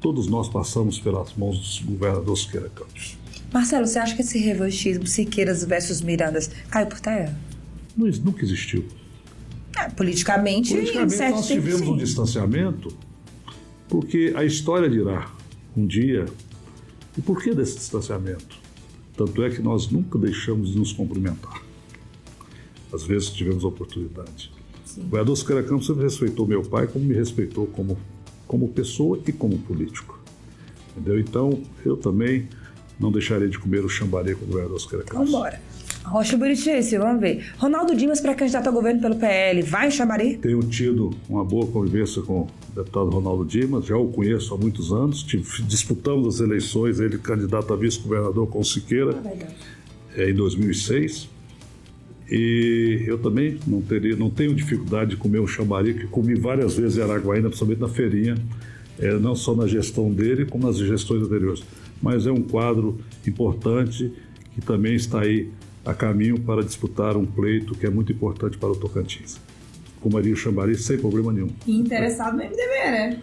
Todos 0.00 0.26
nós 0.26 0.48
passamos 0.48 0.98
pelas 0.98 1.34
mãos 1.34 1.80
do 1.80 1.92
governador 1.92 2.36
Siqueira 2.36 2.68
Campos. 2.68 3.16
Marcelo, 3.52 3.86
você 3.86 3.98
acha 3.98 4.16
que 4.16 4.22
esse 4.22 4.38
revanchismo 4.38 5.06
Siqueiras 5.06 5.62
versus 5.64 6.00
Mirandas 6.00 6.50
caiu 6.70 6.86
por 6.86 7.00
terra? 7.00 7.38
Não, 7.96 8.06
nunca 8.24 8.42
existiu. 8.44 8.84
É, 9.76 9.88
politicamente, 9.90 10.74
politicamente 10.74 11.30
nós 11.30 11.46
tivemos 11.46 11.80
sim. 11.80 11.92
um 11.92 11.96
distanciamento, 11.96 12.94
porque 13.88 14.32
a 14.36 14.44
história 14.44 14.88
dirá 14.88 15.30
um 15.76 15.86
dia 15.86 16.26
e 17.16 17.22
por 17.22 17.42
que 17.42 17.54
desse 17.54 17.76
distanciamento. 17.76 18.60
Tanto 19.16 19.42
é 19.42 19.50
que 19.50 19.60
nós 19.60 19.90
nunca 19.90 20.18
deixamos 20.18 20.72
de 20.72 20.78
nos 20.78 20.92
cumprimentar. 20.92 21.62
Às 22.92 23.04
vezes 23.04 23.30
tivemos 23.30 23.64
a 23.64 23.68
oportunidade. 23.68 24.52
Sim. 24.84 25.02
O 25.02 25.08
vereador 25.08 25.36
Siqueira 25.36 25.62
Campos 25.62 25.86
sempre 25.86 26.02
respeitou 26.02 26.46
meu 26.46 26.62
pai 26.62 26.86
como 26.86 27.04
me 27.04 27.14
respeitou 27.14 27.66
como, 27.66 27.98
como 28.46 28.68
pessoa 28.68 29.18
e 29.26 29.32
como 29.32 29.58
político. 29.58 30.20
Entendeu? 30.90 31.18
Então, 31.18 31.62
eu 31.84 31.96
também 31.96 32.48
não 33.00 33.10
deixarei 33.10 33.48
de 33.48 33.58
comer 33.58 33.84
o 33.84 33.88
chambari 33.88 34.34
com 34.34 34.44
o 34.44 34.78
Siqueira 34.78 35.04
Campos. 35.04 35.30
Vamos 35.30 35.30
embora. 35.30 35.72
Rocha 36.04 36.36
Buritice, 36.36 36.98
vamos 36.98 37.20
ver. 37.20 37.52
Ronaldo 37.58 37.94
Dimas, 37.94 38.20
pré-candidato 38.20 38.68
a 38.68 38.72
governo 38.72 39.00
pelo 39.00 39.16
PL, 39.16 39.62
vai 39.62 39.86
em 39.86 39.90
Xambari? 39.90 40.36
Tenho 40.36 40.60
tido 40.60 41.10
uma 41.28 41.44
boa 41.44 41.66
convivência 41.66 42.20
com 42.22 42.40
o 42.40 42.48
deputado 42.74 43.10
Ronaldo 43.10 43.44
Dimas, 43.44 43.86
já 43.86 43.96
o 43.96 44.08
conheço 44.08 44.52
há 44.52 44.58
muitos 44.58 44.92
anos. 44.92 45.24
Disputamos 45.24 46.34
as 46.34 46.40
eleições, 46.40 46.98
ele 46.98 47.18
candidato 47.18 47.72
a 47.72 47.76
vice-governador 47.76 48.48
com 48.48 48.62
Siqueira 48.64 49.22
ah, 49.24 49.52
é, 50.16 50.30
em 50.30 50.34
2006. 50.34 51.28
E 52.34 53.04
eu 53.06 53.18
também 53.18 53.58
não, 53.66 53.82
teria, 53.82 54.16
não 54.16 54.30
tenho 54.30 54.54
dificuldade 54.54 55.10
de 55.10 55.16
comer 55.18 55.38
um 55.38 55.46
xambari, 55.46 55.92
que 55.92 56.06
comi 56.06 56.34
várias 56.34 56.74
vezes 56.74 56.96
em 56.96 57.02
Araguaína, 57.02 57.48
principalmente 57.48 57.80
na 57.80 57.88
feirinha, 57.88 58.36
é, 58.98 59.12
não 59.18 59.34
só 59.34 59.54
na 59.54 59.66
gestão 59.66 60.10
dele, 60.10 60.46
como 60.46 60.66
nas 60.66 60.78
gestões 60.78 61.22
anteriores. 61.22 61.62
Mas 62.00 62.26
é 62.26 62.32
um 62.32 62.40
quadro 62.40 62.98
importante 63.26 64.10
que 64.54 64.62
também 64.62 64.94
está 64.94 65.20
aí 65.20 65.50
a 65.84 65.92
caminho 65.92 66.40
para 66.40 66.62
disputar 66.62 67.18
um 67.18 67.26
pleito 67.26 67.74
que 67.74 67.84
é 67.84 67.90
muito 67.90 68.12
importante 68.12 68.56
para 68.56 68.70
o 68.70 68.76
Tocantins. 68.76 69.38
Com 70.00 70.08
Maria 70.08 70.34
Chambari, 70.34 70.74
sem 70.74 70.96
problema 70.96 71.34
nenhum. 71.34 71.50
E 71.66 71.78
interessado 71.78 72.32
no 72.34 72.44
MDB, 72.44 72.56
né? 72.56 73.20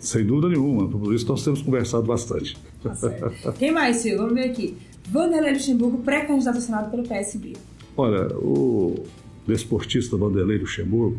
Sem 0.00 0.26
dúvida 0.26 0.48
nenhuma. 0.48 0.88
Por 0.88 1.14
isso 1.14 1.28
nós 1.28 1.44
temos 1.44 1.62
conversado 1.62 2.02
bastante. 2.02 2.56
Tá 2.82 3.52
Quem 3.56 3.70
mais, 3.70 3.98
Silvio? 3.98 4.18
Vamos 4.22 4.34
ver 4.34 4.50
aqui. 4.50 4.76
Vanderlei 5.08 5.52
Luxemburgo, 5.52 5.98
pré-candidato 5.98 6.56
ao 6.56 6.60
Senado 6.60 6.90
pelo 6.90 7.06
PSB. 7.06 7.52
Olha, 7.96 8.28
o 8.36 9.06
desportista 9.46 10.16
Vanderlei 10.16 10.58
Luxemburgo, 10.58 11.18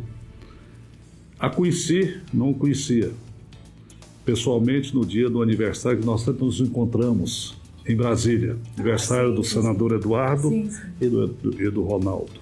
a 1.40 1.50
conheci, 1.50 2.18
não 2.34 2.52
o 2.52 2.54
conhecia. 2.54 3.12
Pessoalmente, 4.24 4.94
no 4.94 5.06
dia 5.06 5.30
do 5.30 5.42
aniversário 5.42 6.00
que 6.00 6.06
nós 6.06 6.26
nos 6.26 6.60
encontramos 6.60 7.56
em 7.88 7.96
Brasília, 7.96 8.58
aniversário 8.76 9.34
do 9.34 9.44
senador 9.44 9.94
Eduardo 9.94 10.50
sim, 10.50 10.70
sim. 10.70 10.82
E, 11.00 11.08
do, 11.08 11.36
e, 11.60 11.70
do, 11.70 11.84
Ronaldo. 11.84 12.34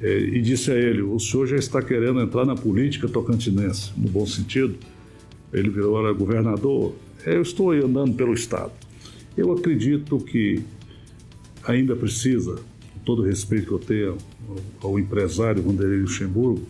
É, 0.00 0.18
e 0.18 0.42
disse 0.42 0.70
a 0.72 0.74
ele: 0.74 1.00
o 1.00 1.18
senhor 1.20 1.46
já 1.46 1.56
está 1.56 1.80
querendo 1.80 2.20
entrar 2.20 2.44
na 2.44 2.56
política 2.56 3.08
tocantinense, 3.08 3.92
no 3.96 4.08
bom 4.08 4.26
sentido. 4.26 4.74
Ele 5.52 5.70
virou 5.70 5.98
era 6.00 6.12
governador. 6.12 6.94
Eu 7.24 7.42
estou 7.42 7.70
andando 7.70 8.14
pelo 8.14 8.34
Estado. 8.34 8.72
Eu 9.36 9.52
acredito 9.52 10.18
que 10.18 10.62
ainda 11.62 11.94
precisa, 11.94 12.58
todo 13.04 13.22
o 13.22 13.24
respeito 13.24 13.66
que 13.66 13.72
eu 13.72 13.78
tenho 13.78 14.18
ao 14.82 14.98
empresário 14.98 15.62
Vanderlei 15.62 16.00
Luxemburgo, 16.00 16.62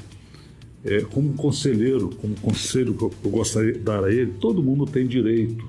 é, 0.85 1.01
como 1.03 1.33
conselheiro, 1.35 2.11
como 2.21 2.35
conselho 2.37 2.95
que 2.95 3.05
eu 3.05 3.31
gostaria 3.31 3.73
de 3.73 3.79
dar 3.79 4.05
a 4.05 4.13
ele, 4.13 4.33
todo 4.41 4.63
mundo 4.63 4.85
tem 4.85 5.07
direito 5.07 5.65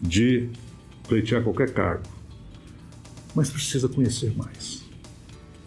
de 0.00 0.48
pleitear 1.06 1.42
qualquer 1.42 1.72
cargo, 1.72 2.04
mas 3.34 3.50
precisa 3.50 3.88
conhecer 3.88 4.34
mais. 4.36 4.82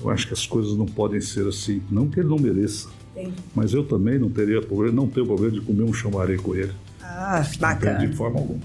Eu 0.02 0.10
acho 0.10 0.28
que 0.28 0.34
as 0.34 0.48
coisas 0.48 0.76
não 0.76 0.86
podem 0.86 1.22
ser 1.22 1.48
assim, 1.48 1.82
não 1.92 2.10
que 2.10 2.20
ele 2.20 2.30
não 2.30 2.38
mereça, 2.38 2.90
Entendi. 3.16 3.36
mas 3.54 3.74
eu 3.74 3.84
também 3.84 4.18
não 4.18 4.30
teria 4.30 4.62
problema, 4.62 4.96
não 4.96 5.08
tenho 5.08 5.26
problema 5.26 5.54
de 5.54 5.62
comer 5.62 5.84
um 5.84 5.94
chamaré 5.94 6.36
com 6.36 6.56
ele. 6.56 6.74
Ah, 7.02 7.46
bacana. 7.60 8.06
De 8.06 8.16
forma 8.16 8.40
alguma. 8.40 8.62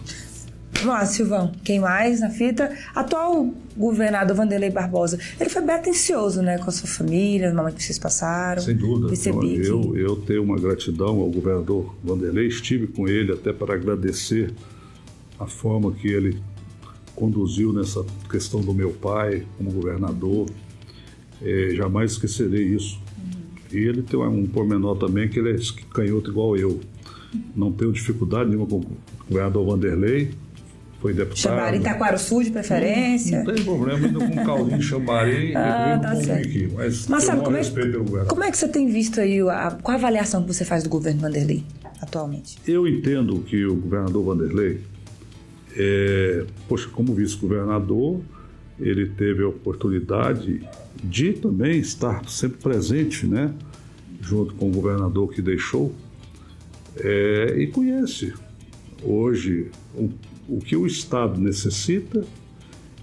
Vamos 0.78 0.94
lá, 0.94 1.04
Silvão. 1.06 1.52
Quem 1.64 1.80
mais 1.80 2.20
na 2.20 2.30
fita? 2.30 2.72
Atual 2.94 3.52
governador 3.76 4.36
Vanderlei 4.36 4.70
Barbosa. 4.70 5.18
Ele 5.40 5.50
foi 5.50 5.62
bem 5.62 5.74
atencioso, 5.74 6.40
né? 6.40 6.56
Com 6.58 6.68
a 6.68 6.72
sua 6.72 6.88
família, 6.88 7.50
no 7.50 7.56
momento 7.56 7.76
que 7.76 7.82
vocês 7.82 7.98
passaram. 7.98 8.62
Sem 8.62 8.76
dúvida. 8.76 9.08
Percebi 9.08 9.66
eu, 9.66 9.80
que... 9.80 9.98
eu 9.98 10.16
tenho 10.16 10.42
uma 10.44 10.56
gratidão 10.56 11.18
ao 11.18 11.28
governador 11.30 11.96
Vanderlei. 12.02 12.46
Estive 12.46 12.86
com 12.86 13.08
ele 13.08 13.32
até 13.32 13.52
para 13.52 13.74
agradecer 13.74 14.52
a 15.38 15.46
forma 15.46 15.90
que 15.92 16.06
ele 16.06 16.40
conduziu 17.16 17.72
nessa 17.72 18.04
questão 18.30 18.60
do 18.60 18.72
meu 18.72 18.90
pai 18.90 19.44
como 19.56 19.72
governador. 19.72 20.46
É, 21.42 21.70
jamais 21.74 22.12
esquecerei 22.12 22.62
isso. 22.62 23.00
Uhum. 23.18 23.78
E 23.78 23.78
ele 23.78 24.02
tem 24.02 24.18
um 24.20 24.46
pormenor 24.46 24.96
também 24.96 25.28
que 25.28 25.40
ele 25.40 25.50
é 25.50 25.56
canhoto 25.92 26.30
igual 26.30 26.56
eu. 26.56 26.78
Não 27.54 27.72
tenho 27.72 27.92
dificuldade 27.92 28.48
nenhuma 28.48 28.66
com 28.66 28.76
o 28.76 28.96
governador 29.28 29.66
Vanderlei, 29.66 30.30
foi 31.00 31.14
deputado. 31.14 31.38
Chambari 31.38 32.18
Sul 32.18 32.42
de 32.42 32.50
preferência? 32.50 33.38
Não, 33.38 33.44
não 33.44 33.54
tem 33.54 33.64
problema, 33.64 34.06
ainda 34.06 34.18
com 34.18 34.44
caldinho 34.44 34.82
chambari 34.82 35.54
ah, 35.56 35.98
tá 36.02 36.16
certo. 36.16 36.48
Aqui, 36.48 36.70
mas 36.74 37.06
Marcelo, 37.06 37.42
como, 37.42 37.56
é, 37.56 38.24
como 38.24 38.44
é 38.44 38.50
que 38.50 38.58
você 38.58 38.68
tem 38.68 38.88
visto 38.88 39.20
aí, 39.20 39.40
a, 39.40 39.78
qual 39.82 39.96
a 39.96 39.98
avaliação 39.98 40.42
que 40.42 40.52
você 40.52 40.64
faz 40.64 40.82
do 40.82 40.88
governo 40.88 41.20
Vanderlei 41.20 41.64
atualmente? 42.00 42.58
Eu 42.66 42.86
entendo 42.86 43.38
que 43.40 43.64
o 43.64 43.76
governador 43.76 44.24
Vanderlei 44.24 44.80
é, 45.78 46.44
poxa, 46.66 46.88
como 46.88 47.14
vice-governador, 47.14 48.20
ele 48.80 49.06
teve 49.06 49.44
a 49.44 49.48
oportunidade 49.48 50.68
de 51.02 51.32
também 51.34 51.78
estar 51.78 52.28
sempre 52.28 52.58
presente, 52.58 53.26
né, 53.26 53.54
junto 54.20 54.54
com 54.54 54.68
o 54.68 54.72
governador 54.72 55.32
que 55.32 55.40
deixou, 55.40 55.94
é, 56.96 57.54
e 57.58 57.68
conhece 57.68 58.34
hoje 59.02 59.70
o, 59.94 60.10
o 60.48 60.58
que 60.60 60.74
o 60.74 60.86
Estado 60.86 61.38
necessita 61.38 62.24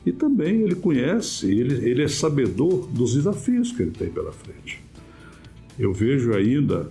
e 0.06 0.12
também 0.12 0.62
ele 0.62 0.76
conhece, 0.76 1.50
ele, 1.50 1.90
ele 1.90 2.04
é 2.04 2.08
sabedor 2.08 2.88
dos 2.88 3.14
desafios 3.14 3.72
que 3.72 3.82
ele 3.82 3.92
tem 3.92 4.10
pela 4.10 4.32
frente. 4.32 4.84
Eu 5.78 5.94
vejo 5.94 6.34
ainda 6.34 6.90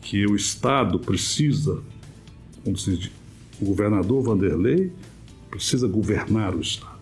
que 0.00 0.24
o 0.26 0.34
Estado 0.34 0.98
precisa, 0.98 1.80
como 2.64 2.76
se 2.76 2.96
diz, 2.96 3.10
o 3.60 3.64
governador 3.64 4.22
Vanderlei 4.22 4.92
precisa 5.50 5.88
governar 5.88 6.54
o 6.54 6.60
Estado. 6.60 6.98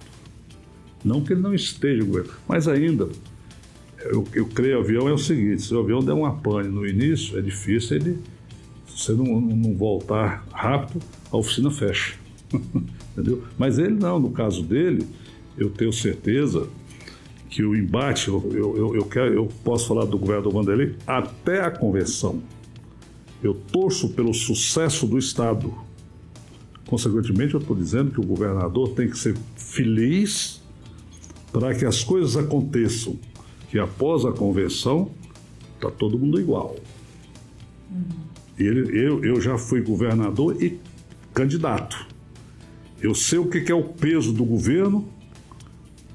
Não 1.05 1.23
que 1.23 1.33
ele 1.33 1.43
não 1.43 1.55
esteja 1.55 2.03
governando, 2.03 2.37
mas 2.49 2.67
ainda, 2.67 3.09
eu, 4.05 4.27
eu 4.33 4.47
creio, 4.47 4.79
o 4.79 4.81
avião 4.81 5.09
é 5.09 5.13
o 5.13 5.19
seguinte: 5.19 5.63
se 5.63 5.75
o 5.75 5.81
avião 5.81 6.01
der 6.01 6.15
uma 6.15 6.35
pane 6.35 6.69
no 6.69 6.87
início, 6.87 7.39
é 7.39 7.43
difícil 7.43 7.97
ele, 7.97 8.19
se 8.89 9.05
você 9.05 9.13
não, 9.13 9.41
não 9.41 9.75
voltar 9.75 10.47
rápido, 10.51 11.01
a 11.31 11.37
oficina 11.37 11.71
fecha. 11.71 12.26
Entendeu? 13.13 13.43
Mas 13.59 13.79
ele 13.79 13.95
não, 13.95 14.19
no 14.19 14.31
caso 14.31 14.63
dele, 14.63 15.07
eu 15.57 15.71
tenho 15.71 15.93
certeza 15.93 16.69
que 17.49 17.65
o 17.65 17.75
embate, 17.75 18.29
eu, 18.29 18.53
eu, 18.53 18.95
eu, 18.95 19.05
quero, 19.05 19.33
eu 19.33 19.49
posso 19.65 19.89
falar 19.89 20.05
do 20.05 20.19
governador 20.19 20.53
Vanderlei, 20.53 20.95
até 21.07 21.61
a 21.61 21.71
convenção. 21.71 22.43
Eu 23.43 23.55
torço 23.55 24.11
pelo 24.11 24.35
sucesso 24.35 25.07
do 25.07 25.19
Estado 25.19 25.73
Consequentemente, 26.87 27.55
eu 27.55 27.61
estou 27.61 27.77
dizendo 27.77 28.13
que 28.13 28.21
o 28.21 28.25
governador 28.25 28.91
tem 28.91 29.09
que 29.09 29.19
ser 29.19 29.37
feliz 29.57 30.63
para 31.53 31.75
que 31.75 31.85
as 31.85 32.05
coisas 32.05 32.37
aconteçam, 32.37 33.19
que 33.69 33.79
após 33.79 34.25
a 34.25 34.33
convenção 34.33 35.11
está 35.75 35.91
todo 35.91 36.19
mundo 36.19 36.41
igual. 36.41 36.77
Uhum. 37.91 38.05
Ele, 38.57 38.99
eu, 38.99 39.25
eu 39.25 39.41
já 39.41 39.59
fui 39.59 39.83
governador 39.83 40.63
e 40.63 40.79
candidato. 41.35 42.07
Eu 43.01 43.15
sei 43.15 43.39
o 43.39 43.47
que 43.47 43.71
é 43.71 43.75
o 43.75 43.83
peso 43.83 44.33
do 44.33 44.45
governo 44.45 45.09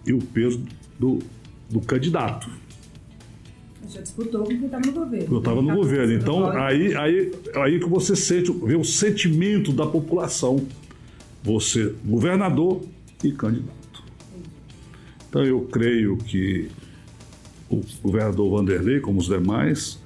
e 0.06 0.14
o 0.14 0.20
peso 0.20 0.64
do, 1.00 1.20
do 1.70 1.80
candidato. 1.80 2.50
Já 3.88 4.02
disputou 4.02 4.44
com 4.44 4.48
quem 4.48 4.66
estava 4.66 4.86
no 4.86 4.92
governo. 4.94 5.28
Eu 5.36 5.40
estava 5.40 5.62
no 5.62 5.68
Tá 5.68 5.76
governo. 5.76 6.14
Então, 6.14 6.48
aí, 6.52 6.96
aí, 6.96 7.32
aí 7.56 7.80
que 7.80 7.90
você 7.90 8.16
sente, 8.16 8.52
vê 8.52 8.76
o 8.76 8.84
sentimento 8.84 9.72
da 9.74 9.86
população. 9.86 10.66
Você, 11.44 11.94
governador 12.06 12.82
e 13.24 13.32
candidato. 13.32 14.04
Então, 15.28 15.44
eu 15.44 15.62
creio 15.62 16.18
que 16.18 16.70
o 17.70 17.82
governador 18.04 18.58
Vanderlei, 18.58 19.00
como 19.00 19.20
os 19.20 19.28
demais, 19.28 20.00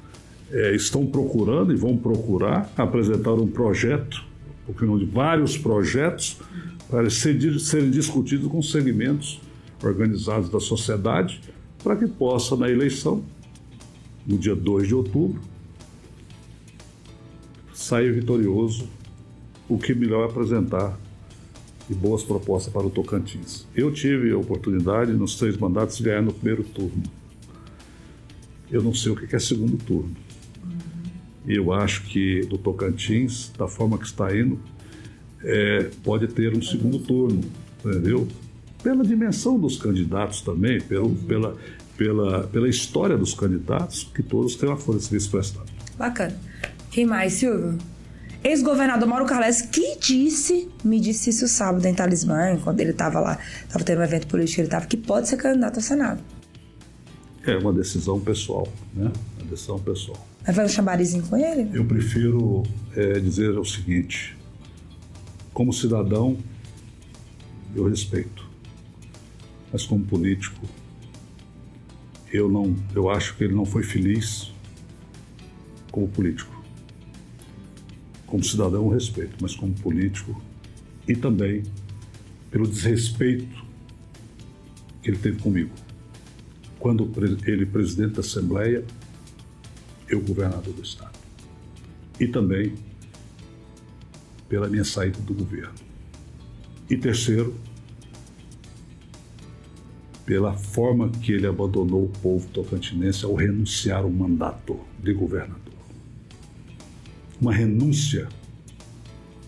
eh, 0.52 0.76
estão 0.76 1.06
procurando 1.06 1.74
e 1.74 1.76
vão 1.76 1.98
procurar 1.98 2.72
apresentar 2.78 3.34
um 3.34 3.48
projeto, 3.48 4.24
porque 4.66 4.86
não 4.86 4.97
de 4.97 5.05
vários 5.05 5.57
projetos, 5.57 6.38
para 6.89 7.09
ser- 7.09 7.59
serem 7.59 7.89
discutidos 7.89 8.49
com 8.51 8.61
segmentos 8.61 9.39
organizados 9.84 10.49
da 10.49 10.59
sociedade, 10.59 11.41
para 11.84 11.95
que 11.95 12.07
possa, 12.07 12.55
na 12.55 12.70
eleição, 12.70 13.24
no 14.26 14.38
dia 14.38 14.55
2 14.55 14.88
de 14.88 14.95
outubro, 14.95 15.39
sair 17.74 18.11
vitorioso 18.13 18.88
o 19.68 19.78
que 19.78 19.93
melhor 19.93 20.30
apresentar 20.30 20.97
e 21.89 21.93
boas 21.93 22.24
propostas 22.24 22.72
para 22.74 22.86
o 22.86 22.89
Tocantins. 22.89 23.68
Eu 23.76 23.91
tive 23.91 24.32
a 24.32 24.38
oportunidade, 24.38 25.11
nos 25.13 25.36
três 25.36 25.55
mandatos, 25.57 25.97
de 25.97 26.03
ganhar 26.03 26.22
no 26.22 26.34
primeiro 26.34 26.63
turno. 26.63 27.03
Eu 28.72 28.82
não 28.82 28.93
sei 28.93 29.11
o 29.11 29.16
que 29.16 29.36
é 29.36 29.39
segundo 29.39 29.78
turno. 29.78 30.16
Eu 31.48 31.72
acho 31.72 32.04
que 32.04 32.41
do 32.41 32.58
Tocantins, 32.58 33.52
da 33.58 33.68
forma 33.68 33.98
que 33.98 34.06
está 34.06 34.36
indo, 34.36 34.60
é, 35.43 35.89
pode 36.04 36.28
ter 36.28 36.56
um 36.56 36.62
segundo 36.62 37.00
turno, 37.00 37.41
entendeu? 37.84 38.28
Pela 38.82 39.04
dimensão 39.04 39.60
dos 39.60 39.78
candidatos 39.78 40.41
também, 40.41 40.82
pelo, 40.82 41.16
pela, 41.16 41.56
pela, 41.98 42.43
pela 42.48 42.68
história 42.68 43.18
dos 43.18 43.34
candidatos, 43.34 44.10
que 44.14 44.24
todos 44.24 44.56
têm 44.56 44.70
uma 44.70 44.78
folha 44.78 44.98
de 44.98 45.06
serviço 45.06 45.30
prestado. 45.32 45.72
Bacana. 45.98 46.36
Quem 46.91 47.06
mais, 47.06 47.34
Silvio? 47.34 47.78
Ex-governador 48.43 49.08
Mauro 49.08 49.26
Carles, 49.26 49.62
que 49.62 49.98
disse, 49.98 50.70
me 50.84 51.00
disse 51.00 51.32
isso 51.32 51.48
sábado 51.48 51.84
em 51.86 51.96
Talismã, 51.96 52.58
quando 52.64 52.80
ele 52.80 52.91
estava 52.91 53.20
lá, 53.20 53.39
estava 53.64 53.84
tendo 53.84 54.02
um 54.02 54.04
evento 54.04 54.28
político, 54.28 54.62
ele 54.62 54.68
estava, 54.68 54.86
que 54.86 54.98
pode 54.98 55.28
ser 55.28 55.38
candidato 55.38 55.78
ao 55.78 55.82
Senado. 55.82 56.22
É 57.43 57.58
uma 57.58 57.74
decisão 57.74 58.20
pessoal, 58.20 58.68
né? 58.93 59.12
Uma 59.39 59.50
decisão 59.50 59.80
pessoal. 59.80 60.28
Mas 60.46 60.56
vai 60.56 60.66
um 60.66 60.70
chambarizinho 60.70 61.24
com 61.24 61.36
ele? 61.38 61.70
Eu 61.74 61.86
prefiro 61.86 62.64
é, 62.96 63.20
dizer 63.20 63.58
o 63.58 63.66
seguinte: 63.66 64.38
como 65.54 65.74
cidadão, 65.74 66.38
eu 67.76 67.88
respeito, 67.88 68.48
mas 69.72 69.86
como 69.86 70.06
político, 70.06 70.68
eu 72.32 72.50
não, 72.50 72.76
eu 72.93 73.10
acho 73.10 73.36
que 73.36 73.43
ele 73.43 73.54
não 73.54 73.66
foi 73.66 73.84
feliz 73.84 74.52
como 75.91 76.08
político. 76.08 76.54
Como 78.28 78.43
cidadão, 78.43 78.84
eu 78.84 78.89
respeito, 78.89 79.36
mas 79.39 79.56
como 79.56 79.74
político 79.74 80.41
e 81.08 81.16
também 81.16 81.64
pelo 82.52 82.68
desrespeito 82.68 83.66
que 85.02 85.10
ele 85.10 85.18
teve 85.18 85.39
comigo. 85.39 85.72
Quando 86.80 87.12
ele 87.46 87.66
presidente 87.66 88.16
da 88.16 88.22
Assembleia, 88.22 88.84
eu 90.08 90.22
governador 90.22 90.74
do 90.74 90.82
Estado. 90.82 91.18
E 92.20 92.28
também 92.28 92.74
pela 94.47 94.70
minha 94.70 94.86
saída 94.86 95.20
do 95.20 95.34
governo. 95.34 95.74
E 96.89 96.95
terceiro, 96.95 97.56
pela 100.26 100.53
forma 100.53 101.10
que 101.10 101.32
ele 101.32 101.47
abandonou 101.47 102.06
o 102.06 102.10
povo 102.10 102.47
tocantinense 102.49 103.26
ao 103.26 103.36
renunciar 103.36 104.03
ao 104.03 104.10
mandato 104.10 104.80
de 104.99 105.14
governador. 105.14 105.74
Uma 107.39 107.53
renúncia 107.53 108.28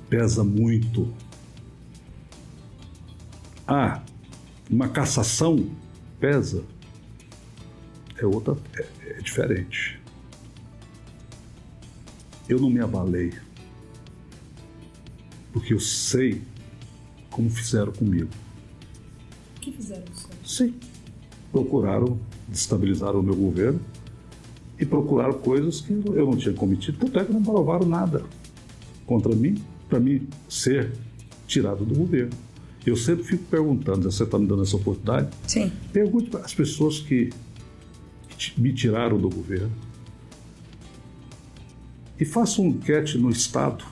pesa 0.10 0.44
muito. 0.44 1.12
Ah, 3.68 4.04
uma 4.70 4.88
cassação 4.90 5.70
pesa. 6.20 6.64
É 8.18 8.26
outra, 8.26 8.58
é, 8.76 9.12
é 9.18 9.22
diferente. 9.22 10.00
Eu 12.48 12.60
não 12.60 12.70
me 12.70 12.80
abalei, 12.80 13.34
porque 15.52 15.74
eu 15.74 15.80
sei 15.80 16.42
como 17.30 17.50
fizeram 17.50 17.92
comigo. 17.92 18.30
O 19.58 19.60
que 19.60 19.72
fizeram 19.72 20.04
isso? 20.14 20.30
Sim. 20.46 20.74
Procuraram 21.52 22.18
destabilizar 22.48 23.16
o 23.16 23.22
meu 23.22 23.36
governo 23.36 23.80
e 24.80 24.86
procuraram 24.86 25.34
coisas 25.34 25.82
que 25.82 25.92
eu 25.92 26.26
não 26.26 26.38
tinha 26.38 26.54
cometido, 26.54 26.98
tanto 27.00 27.20
é 27.20 27.26
que 27.26 27.34
não 27.34 27.44
provaram 27.44 27.88
nada 27.88 28.24
contra 29.06 29.36
mim, 29.36 29.62
para 29.90 30.00
mim 30.00 30.28
ser 30.48 30.92
tirado 31.48 31.84
do 31.84 31.96
governo. 31.96 32.32
Eu 32.86 32.96
sempre 32.96 33.26
fico 33.26 33.44
perguntando, 33.46 34.10
você 34.10 34.24
está 34.24 34.40
me 34.40 34.48
dando 34.48 34.64
essa 34.64 34.78
oportunidade? 34.78 35.30
Sim. 35.46 35.72
Pergunte 35.92 36.30
para 36.30 36.42
as 36.42 36.54
pessoas 36.54 37.00
que, 37.00 37.30
me 38.58 38.72
tiraram 38.72 39.18
do 39.18 39.30
governo 39.30 39.72
e 42.20 42.26
faça 42.26 42.62
uma 42.62 42.72
enquete 42.72 43.18
no 43.18 43.30
Estado. 43.30 43.86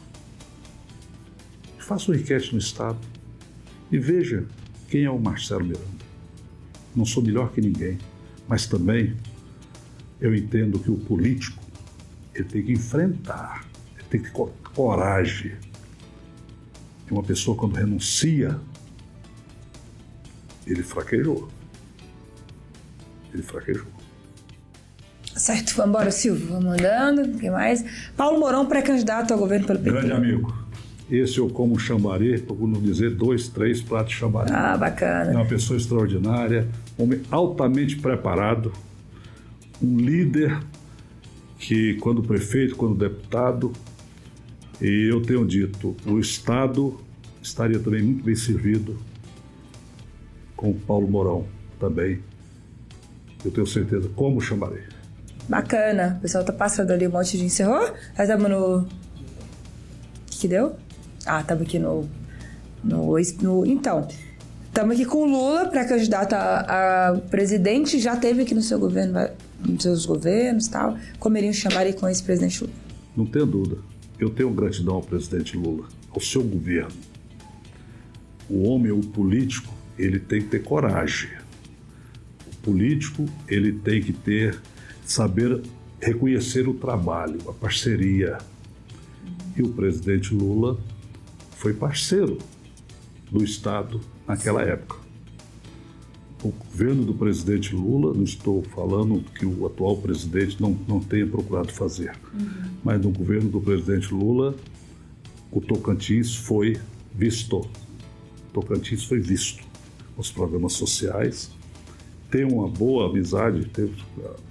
Faça 1.80 2.12
uma 2.12 2.18
enquete 2.18 2.52
no 2.54 2.60
Estado 2.60 2.98
e 3.92 3.98
veja 4.00 4.46
quem 4.90 5.04
é 5.04 5.10
o 5.10 5.20
Marcelo 5.20 5.64
Miranda. 5.64 5.86
Não 6.96 7.06
sou 7.06 7.22
melhor 7.22 7.52
que 7.52 7.62
ninguém, 7.62 7.98
mas 8.48 8.66
também 8.66 9.16
eu 10.20 10.34
entendo 10.36 10.80
que 10.80 10.90
o 10.90 10.98
político 10.98 11.64
ele 12.34 12.46
tem 12.46 12.64
que 12.64 12.72
enfrentar, 12.72 13.66
ele 13.96 14.08
tem 14.10 14.22
que 14.22 14.28
ter 14.28 14.34
co- 14.34 14.52
coragem. 14.74 15.56
E 17.08 17.12
uma 17.14 17.22
pessoa 17.24 17.56
quando 17.56 17.76
renuncia, 17.76 18.60
ele 20.66 20.82
fraquejou. 20.82 21.48
Ele 23.32 23.44
fraquejou. 23.44 23.86
Certo, 25.36 25.76
vamos 25.76 25.90
embora, 25.90 26.12
Silvio. 26.12 26.48
Vamos 26.48 26.74
andando. 26.74 27.38
Quem 27.40 27.52
mais? 27.52 27.84
Paulo 28.16 28.40
Mourão, 28.40 28.66
pré-candidato 28.66 29.34
ao 29.34 29.40
governo 29.40 29.68
pelo 29.68 29.80
PT. 29.80 29.92
Grande 29.92 30.12
amigo. 30.12 30.66
Esse 31.12 31.38
eu 31.38 31.50
como 31.50 31.78
chambaré, 31.78 32.38
procuro 32.40 32.72
não 32.72 32.82
dizer 32.82 33.12
dois, 33.12 33.48
três 33.48 33.82
pratos 33.82 34.14
de 34.14 34.20
chambaré. 34.20 34.50
Ah, 34.52 34.74
É 34.74 34.78
bacana. 34.78 35.32
uma 35.32 35.46
pessoa 35.46 35.78
extraordinária, 35.78 36.68
um 36.98 37.04
homem 37.04 37.22
altamente 37.30 37.96
preparado, 37.98 38.74
um 39.82 39.98
líder 39.98 40.58
que, 41.60 41.94
quando 41.96 42.24
prefeito, 42.24 42.76
quando 42.76 42.96
deputado, 42.96 43.72
e 44.82 45.10
eu 45.12 45.22
tenho 45.22 45.46
dito, 45.46 45.96
o 46.08 46.18
Estado 46.20 47.00
estaria 47.42 47.78
também 47.80 48.02
muito 48.02 48.24
bem 48.24 48.36
servido 48.36 48.98
com 50.56 50.72
o 50.72 50.74
Paulo 50.76 51.08
Mourão 51.08 51.46
também. 51.80 52.20
Eu 53.44 53.52
tenho 53.52 53.68
certeza, 53.68 54.10
como 54.16 54.42
chamarei. 54.42 54.82
Bacana. 55.48 56.16
O 56.18 56.22
pessoal 56.22 56.44
tá 56.44 56.54
passando 56.54 56.92
ali 56.92 57.08
um 57.08 57.12
monte 57.12 57.38
de 57.38 57.46
encerrou. 57.46 57.80
Nós 58.18 58.28
estamos 58.30 58.50
no. 58.50 58.78
O 58.80 58.88
que, 60.28 60.40
que 60.40 60.48
deu? 60.48 60.76
Ah, 61.26 61.42
estamos 61.42 61.64
aqui 61.64 61.80
no. 61.80 62.08
no, 62.84 63.18
no 63.42 63.66
então. 63.66 64.08
Estamos 64.68 64.96
aqui 64.96 65.06
com 65.06 65.20
o 65.20 65.26
Lula, 65.26 65.70
pré-candidato 65.70 66.34
a, 66.34 67.10
a 67.10 67.18
presidente. 67.30 67.98
Já 67.98 68.18
teve 68.18 68.42
aqui 68.42 68.54
no 68.54 68.62
seu 68.62 68.78
governo, 68.78 69.30
nos 69.60 69.82
seus 69.82 70.06
governos 70.06 70.66
e 70.66 70.72
tal. 70.72 70.98
Comeria 71.18 71.50
um 71.50 71.54
chamar 71.54 71.92
com 71.94 72.10
esse 72.10 72.22
presidente 72.22 72.62
Lula. 72.62 72.76
Não 73.16 73.26
tenha 73.26 73.46
dúvida. 73.46 73.78
Eu 74.20 74.30
tenho 74.30 74.50
gratidão 74.50 74.96
ao 74.96 75.02
presidente 75.02 75.56
Lula, 75.56 75.88
ao 76.10 76.20
seu 76.20 76.44
governo. 76.44 76.92
O 78.50 78.68
homem, 78.68 78.92
o 78.92 79.00
político, 79.00 79.74
ele 79.98 80.20
tem 80.20 80.42
que 80.42 80.50
ter 80.50 80.64
coragem. 80.64 81.30
O 82.46 82.58
político, 82.58 83.26
ele 83.48 83.72
tem 83.72 84.02
que 84.02 84.14
ter, 84.14 84.60
saber 85.06 85.62
reconhecer 86.00 86.68
o 86.68 86.74
trabalho, 86.74 87.40
a 87.48 87.54
parceria. 87.54 88.38
E 89.56 89.62
o 89.62 89.70
presidente 89.70 90.34
Lula 90.34 90.78
foi 91.52 91.74
parceiro 91.74 92.38
do 93.32 93.44
Estado 93.44 94.02
naquela 94.28 94.62
época. 94.62 94.98
O 96.44 96.52
governo 96.52 97.06
do 97.06 97.14
presidente 97.14 97.74
Lula, 97.74 98.14
não 98.14 98.24
estou 98.24 98.62
falando 98.62 99.24
que 99.32 99.46
o 99.46 99.66
atual 99.66 99.98
presidente 99.98 100.62
não, 100.62 100.78
não 100.88 101.00
tenha 101.00 101.26
procurado 101.26 101.72
fazer, 101.72 102.16
mas 102.84 103.02
no 103.02 103.10
governo 103.10 103.50
do 103.50 103.60
presidente 103.60 104.14
Lula, 104.14 104.56
o 105.52 105.62
Tocantins 105.62 106.36
foi 106.36 106.78
visto. 107.14 107.68
Tocantins 108.54 109.06
foi 109.06 109.20
visto. 109.20 109.64
Os 110.18 110.30
programas 110.30 110.74
sociais. 110.74 111.55
Tem 112.30 112.44
uma 112.44 112.68
boa 112.68 113.10
amizade, 113.10 113.70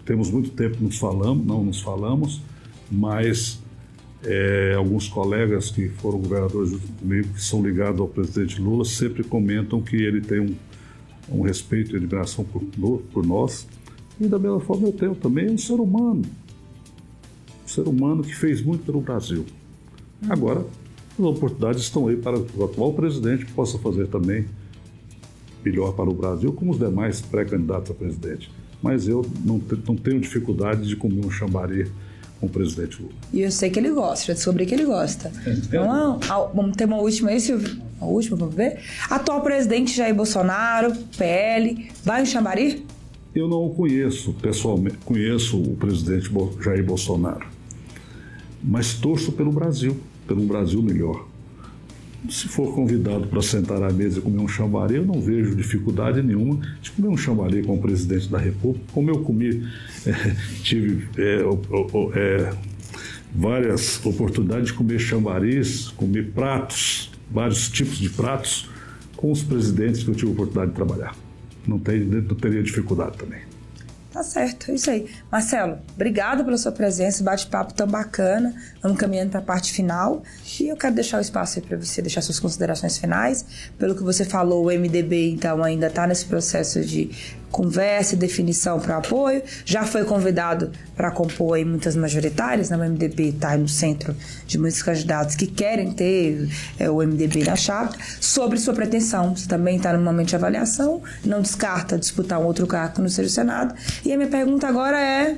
temos, 0.04 0.30
muito 0.30 0.50
tempo 0.50 0.76
que 0.78 0.84
nos 0.84 0.98
falamos, 0.98 1.46
não 1.46 1.64
nos 1.64 1.80
falamos, 1.80 2.40
mas 2.90 3.62
É, 4.26 4.72
alguns 4.74 5.06
colegas 5.06 5.70
que 5.70 5.90
foram 6.00 6.18
governadores 6.18 6.70
junto 6.70 6.88
comigo, 6.94 7.28
que 7.34 7.42
são 7.42 7.62
ligados 7.62 8.00
ao 8.00 8.08
presidente 8.08 8.58
Lula, 8.58 8.82
sempre 8.82 9.22
comentam 9.22 9.82
que 9.82 9.96
ele 9.96 10.22
tem 10.22 10.40
um, 10.40 10.54
um 11.28 11.42
respeito 11.42 11.92
e 11.92 11.96
admiração 11.96 12.42
por, 12.42 12.62
por 13.12 13.26
nós. 13.26 13.66
E 14.18 14.26
da 14.26 14.38
mesma 14.38 14.60
forma 14.60 14.88
eu 14.88 14.94
tenho 14.94 15.14
também 15.14 15.50
um 15.50 15.58
ser 15.58 15.74
humano. 15.74 16.22
Um 17.64 17.68
ser 17.68 17.86
humano 17.86 18.22
que 18.22 18.34
fez 18.34 18.62
muito 18.62 18.86
pelo 18.86 19.02
Brasil. 19.02 19.44
Agora, 20.26 20.64
as 21.18 21.24
oportunidades 21.24 21.82
estão 21.82 22.08
aí 22.08 22.16
para 22.16 22.38
o 22.38 22.64
atual 22.64 22.94
presidente 22.94 23.44
que 23.44 23.52
possa 23.52 23.78
fazer 23.78 24.06
também 24.06 24.46
melhor 25.64 25.94
para 25.94 26.08
o 26.08 26.14
Brasil, 26.14 26.52
como 26.52 26.72
os 26.72 26.78
demais 26.78 27.20
pré-candidatos 27.20 27.90
a 27.90 27.94
presidente. 27.94 28.50
Mas 28.82 29.08
eu 29.08 29.24
não, 29.44 29.60
não 29.86 29.96
tenho 29.96 30.20
dificuldade 30.20 30.86
de 30.86 30.94
comer 30.94 31.24
um 31.24 31.30
chambari 31.30 31.90
com 32.38 32.46
o 32.46 32.48
presidente 32.48 33.00
Lula. 33.00 33.14
E 33.32 33.40
eu 33.40 33.50
sei 33.50 33.70
que 33.70 33.78
ele 33.78 33.90
gosta, 33.90 34.26
já 34.26 34.34
descobri 34.34 34.66
que 34.66 34.74
ele 34.74 34.84
gosta. 34.84 35.32
Então, 35.46 36.18
vamos 36.54 36.76
ter 36.76 36.84
uma 36.84 36.98
última 36.98 37.30
aí, 37.30 37.40
Silvio? 37.40 37.82
Uma 37.98 38.10
última, 38.10 38.36
vamos 38.36 38.54
ver? 38.54 38.80
Atual 39.08 39.40
presidente 39.40 39.96
Jair 39.96 40.14
Bolsonaro, 40.14 40.92
PL, 41.16 41.90
vai 42.04 42.22
em 42.22 42.26
chambari? 42.26 42.84
Eu 43.34 43.48
não 43.48 43.66
o 43.66 43.74
conheço 43.74 44.32
pessoalmente, 44.34 44.98
conheço 45.04 45.60
o 45.60 45.76
presidente 45.76 46.30
Jair 46.60 46.84
Bolsonaro, 46.84 47.46
mas 48.62 48.94
torço 48.94 49.32
pelo 49.32 49.50
Brasil, 49.50 49.96
pelo 50.26 50.42
Brasil 50.42 50.80
melhor. 50.82 51.26
Se 52.28 52.48
for 52.48 52.74
convidado 52.74 53.26
para 53.26 53.42
sentar 53.42 53.82
à 53.82 53.92
mesa 53.92 54.18
e 54.18 54.22
comer 54.22 54.38
um 54.38 54.48
chambari, 54.48 54.96
eu 54.96 55.04
não 55.04 55.20
vejo 55.20 55.54
dificuldade 55.54 56.22
nenhuma 56.22 56.58
de 56.80 56.90
comer 56.90 57.08
um 57.08 57.16
chambari 57.16 57.62
com 57.62 57.74
o 57.74 57.80
presidente 57.80 58.28
da 58.28 58.38
República, 58.38 58.84
como 58.92 59.10
eu 59.10 59.20
comi, 59.20 59.68
é, 60.06 60.12
tive 60.62 61.06
é, 61.18 61.42
é, 62.14 62.52
várias 63.34 64.04
oportunidades 64.04 64.68
de 64.68 64.72
comer 64.72 64.98
chambaris, 64.98 65.88
comer 65.88 66.30
pratos, 66.32 67.10
vários 67.30 67.68
tipos 67.68 67.98
de 67.98 68.08
pratos, 68.08 68.70
com 69.16 69.30
os 69.30 69.42
presidentes 69.42 70.02
que 70.02 70.10
eu 70.10 70.14
tive 70.14 70.30
a 70.30 70.32
oportunidade 70.32 70.70
de 70.70 70.76
trabalhar 70.76 71.24
não, 71.66 71.78
tem, 71.78 72.00
não 72.00 72.34
teria 72.34 72.62
dificuldade 72.62 73.16
também. 73.16 73.40
Tá 74.14 74.22
certo, 74.22 74.70
é 74.70 74.74
isso 74.76 74.88
aí. 74.90 75.10
Marcelo, 75.28 75.80
obrigado 75.92 76.44
pela 76.44 76.56
sua 76.56 76.70
presença, 76.70 77.24
bate-papo 77.24 77.74
tão 77.74 77.88
bacana. 77.88 78.54
Vamos 78.80 78.96
caminhando 78.96 79.30
para 79.30 79.40
a 79.40 79.42
parte 79.42 79.72
final. 79.72 80.22
E 80.60 80.68
eu 80.68 80.76
quero 80.76 80.94
deixar 80.94 81.18
o 81.18 81.20
espaço 81.20 81.58
aí 81.58 81.66
para 81.66 81.76
você 81.76 82.00
deixar 82.00 82.22
suas 82.22 82.38
considerações 82.38 82.96
finais. 82.96 83.44
Pelo 83.76 83.92
que 83.92 84.04
você 84.04 84.24
falou, 84.24 84.66
o 84.66 84.70
MDB, 84.70 85.30
então, 85.30 85.64
ainda 85.64 85.88
está 85.88 86.06
nesse 86.06 86.26
processo 86.26 86.80
de 86.84 87.10
conversa 87.55 88.16
e 88.16 88.18
definição 88.18 88.80
para 88.80 88.96
apoio. 88.96 89.40
Já 89.64 89.84
foi 89.84 90.05
convidado 90.05 90.72
para 90.96 91.12
compor 91.12 91.57
aí 91.57 91.64
muitas 91.64 91.94
majoritárias, 91.94 92.68
né? 92.68 92.76
o 92.76 92.80
MDB 92.80 93.28
está 93.28 93.57
no 93.57 93.68
centro 93.68 94.14
de 94.44 94.59
muitos 94.59 94.82
candidatos 94.82 95.36
que 95.36 95.46
querem 95.46 95.92
ter 95.92 96.48
é, 96.80 96.90
o 96.90 96.96
MDB 96.96 97.44
na 97.44 97.55
chapa. 97.55 97.96
Sobre 98.20 98.59
sua 98.59 98.74
pretensão, 98.74 99.36
você 99.36 99.46
também 99.46 99.76
está 99.76 99.92
no 99.92 100.02
momento 100.02 100.30
de 100.30 100.36
avaliação, 100.36 101.00
não 101.24 101.40
descarta 101.40 101.96
disputar 101.96 102.40
um 102.40 102.44
outro 102.44 102.66
cargo 102.66 103.00
no 103.00 103.09
Senado. 103.09 103.72
E 104.05 104.12
a 104.12 104.16
minha 104.16 104.28
pergunta 104.28 104.66
agora 104.66 105.00
é 105.00 105.36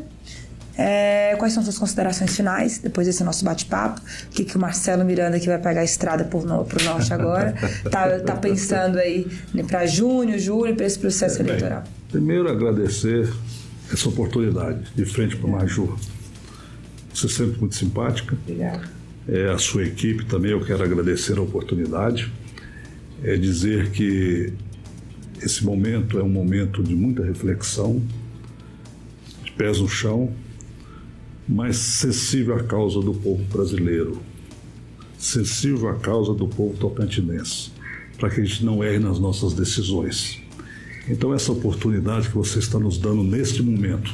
é, 0.78 1.34
quais 1.38 1.54
são 1.54 1.62
suas 1.62 1.78
considerações 1.78 2.36
finais 2.36 2.78
depois 2.78 3.06
desse 3.06 3.24
nosso 3.24 3.44
bate-papo? 3.44 4.00
O 4.26 4.30
que, 4.30 4.44
que 4.44 4.56
o 4.56 4.60
Marcelo 4.60 5.04
Miranda, 5.04 5.40
que 5.40 5.46
vai 5.46 5.58
pegar 5.58 5.80
a 5.80 5.84
estrada 5.84 6.24
para 6.24 6.38
o 6.38 6.44
norte 6.44 7.12
agora, 7.12 7.54
tá, 7.90 8.20
tá 8.20 8.36
pensando 8.36 8.98
aí 8.98 9.26
né, 9.54 9.62
para 9.62 9.86
junho, 9.86 10.38
julho, 10.38 10.76
para 10.76 10.84
esse 10.84 10.98
processo 10.98 11.40
é, 11.40 11.44
eleitoral? 11.44 11.82
Bem, 11.82 11.92
primeiro, 12.16 12.48
agradecer 12.48 13.30
essa 13.92 14.08
oportunidade 14.08 14.90
de 14.94 15.04
frente 15.04 15.36
para 15.36 15.46
o 15.46 15.52
Major. 15.52 15.98
Você 17.12 17.26
é 17.26 17.28
sempre 17.28 17.60
muito 17.60 17.74
simpática. 17.74 18.34
Obrigada. 18.42 18.88
É, 19.28 19.50
a 19.50 19.58
sua 19.58 19.84
equipe 19.84 20.24
também, 20.24 20.52
eu 20.52 20.64
quero 20.64 20.82
agradecer 20.82 21.36
a 21.36 21.42
oportunidade. 21.42 22.32
É 23.22 23.36
dizer 23.36 23.90
que 23.90 24.50
esse 25.42 25.62
momento 25.62 26.18
é 26.18 26.22
um 26.22 26.28
momento 26.28 26.82
de 26.82 26.94
muita 26.94 27.22
reflexão, 27.22 28.02
de 29.44 29.52
pés 29.52 29.78
no 29.78 29.88
chão, 29.88 30.32
mas 31.46 31.76
sensível 31.76 32.56
à 32.56 32.62
causa 32.62 33.00
do 33.02 33.12
povo 33.12 33.42
brasileiro, 33.44 34.22
sensível 35.18 35.90
à 35.90 35.94
causa 35.96 36.32
do 36.32 36.48
povo 36.48 36.78
tocantinense, 36.78 37.72
para 38.16 38.30
que 38.30 38.40
a 38.40 38.44
gente 38.44 38.64
não 38.64 38.82
erre 38.82 38.98
nas 38.98 39.18
nossas 39.18 39.52
decisões. 39.52 40.45
Então, 41.08 41.32
essa 41.32 41.52
oportunidade 41.52 42.28
que 42.28 42.34
você 42.34 42.58
está 42.58 42.78
nos 42.78 42.98
dando 42.98 43.22
neste 43.22 43.62
momento, 43.62 44.12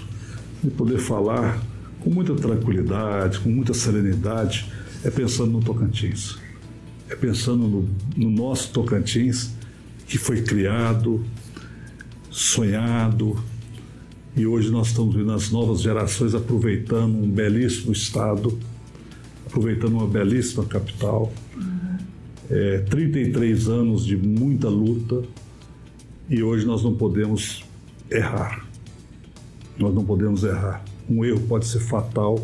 de 0.63 0.71
poder 0.71 0.99
falar 0.99 1.61
com 2.01 2.11
muita 2.11 2.35
tranquilidade, 2.35 3.39
com 3.39 3.49
muita 3.49 3.73
serenidade, 3.73 4.71
é 5.03 5.11
pensando 5.11 5.53
no 5.53 5.61
Tocantins. 5.61 6.37
É 7.09 7.17
pensando 7.17 7.67
no, 7.67 7.89
no 8.17 8.31
nosso 8.31 8.71
Tocantins, 8.73 9.51
que 10.07 10.19
foi 10.19 10.43
criado, 10.43 11.25
sonhado, 12.31 13.43
e 14.37 14.47
hoje 14.47 14.71
nós 14.71 14.89
estamos 14.89 15.15
vendo 15.15 15.33
as 15.33 15.51
novas 15.51 15.81
gerações 15.81 16.35
aproveitando 16.35 17.15
um 17.15 17.29
belíssimo 17.29 17.93
estado, 17.93 18.59
aproveitando 19.47 19.93
uma 19.93 20.07
belíssima 20.07 20.65
capital. 20.65 21.33
Uhum. 21.55 21.99
É, 22.51 22.79
33 22.79 23.69
anos 23.69 24.05
de 24.05 24.17
muita 24.17 24.69
luta 24.69 25.23
e 26.33 26.43
hoje 26.43 26.65
nós 26.65 26.83
não 26.83 26.95
podemos 26.95 27.63
errar. 28.11 28.67
Nós 29.79 29.95
não 29.95 30.03
podemos 30.03 30.43
errar. 30.43 30.83
Um 31.07 31.23
erro 31.23 31.41
pode 31.47 31.67
ser 31.67 31.81
fatal 31.81 32.43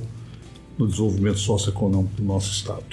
no 0.77 0.87
desenvolvimento 0.87 1.39
socioeconômico 1.39 2.15
do 2.17 2.23
nosso 2.23 2.53
estado. 2.53 2.85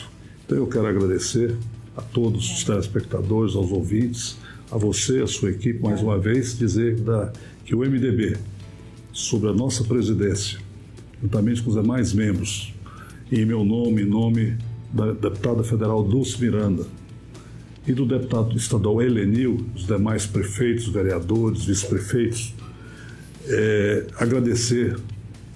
Então 0.46 0.58
eu 0.58 0.66
quero 0.68 0.88
agradecer 0.88 1.54
a 1.98 2.02
todos 2.02 2.50
os 2.50 2.64
telespectadores, 2.64 3.56
aos 3.56 3.72
ouvintes, 3.72 4.38
a 4.72 4.78
você, 4.78 5.22
a 5.22 5.28
sua 5.28 5.52
equipe, 5.52 5.84
mais 5.84 6.02
uma 6.02 6.18
vez, 6.18 6.58
dizer 6.58 6.96
da, 7.02 7.34
que 7.66 7.76
o 7.76 7.80
MDB 7.80 8.38
sobre 9.12 9.50
a 9.50 9.54
nossa 9.54 9.84
presidência, 9.84 10.60
juntamente 11.22 11.62
com 11.62 11.72
os 11.72 11.76
demais 11.76 12.14
membros, 12.14 12.74
e 13.30 13.42
em 13.42 13.46
meu 13.46 13.66
nome, 13.66 14.04
em 14.04 14.06
nome 14.06 14.58
da 14.94 15.12
deputada 15.12 15.62
federal 15.62 16.04
Dulce 16.04 16.40
Miranda 16.40 16.86
e 17.88 17.94
do 17.94 18.06
deputado 18.06 18.56
estadual 18.58 19.02
Helenil, 19.02 19.66
os 19.76 19.86
demais 19.86 20.26
prefeitos, 20.26 20.88
vereadores, 20.88 21.66
vice-prefeitos, 21.66 22.54
é, 23.48 24.08
agradecer 24.18 24.98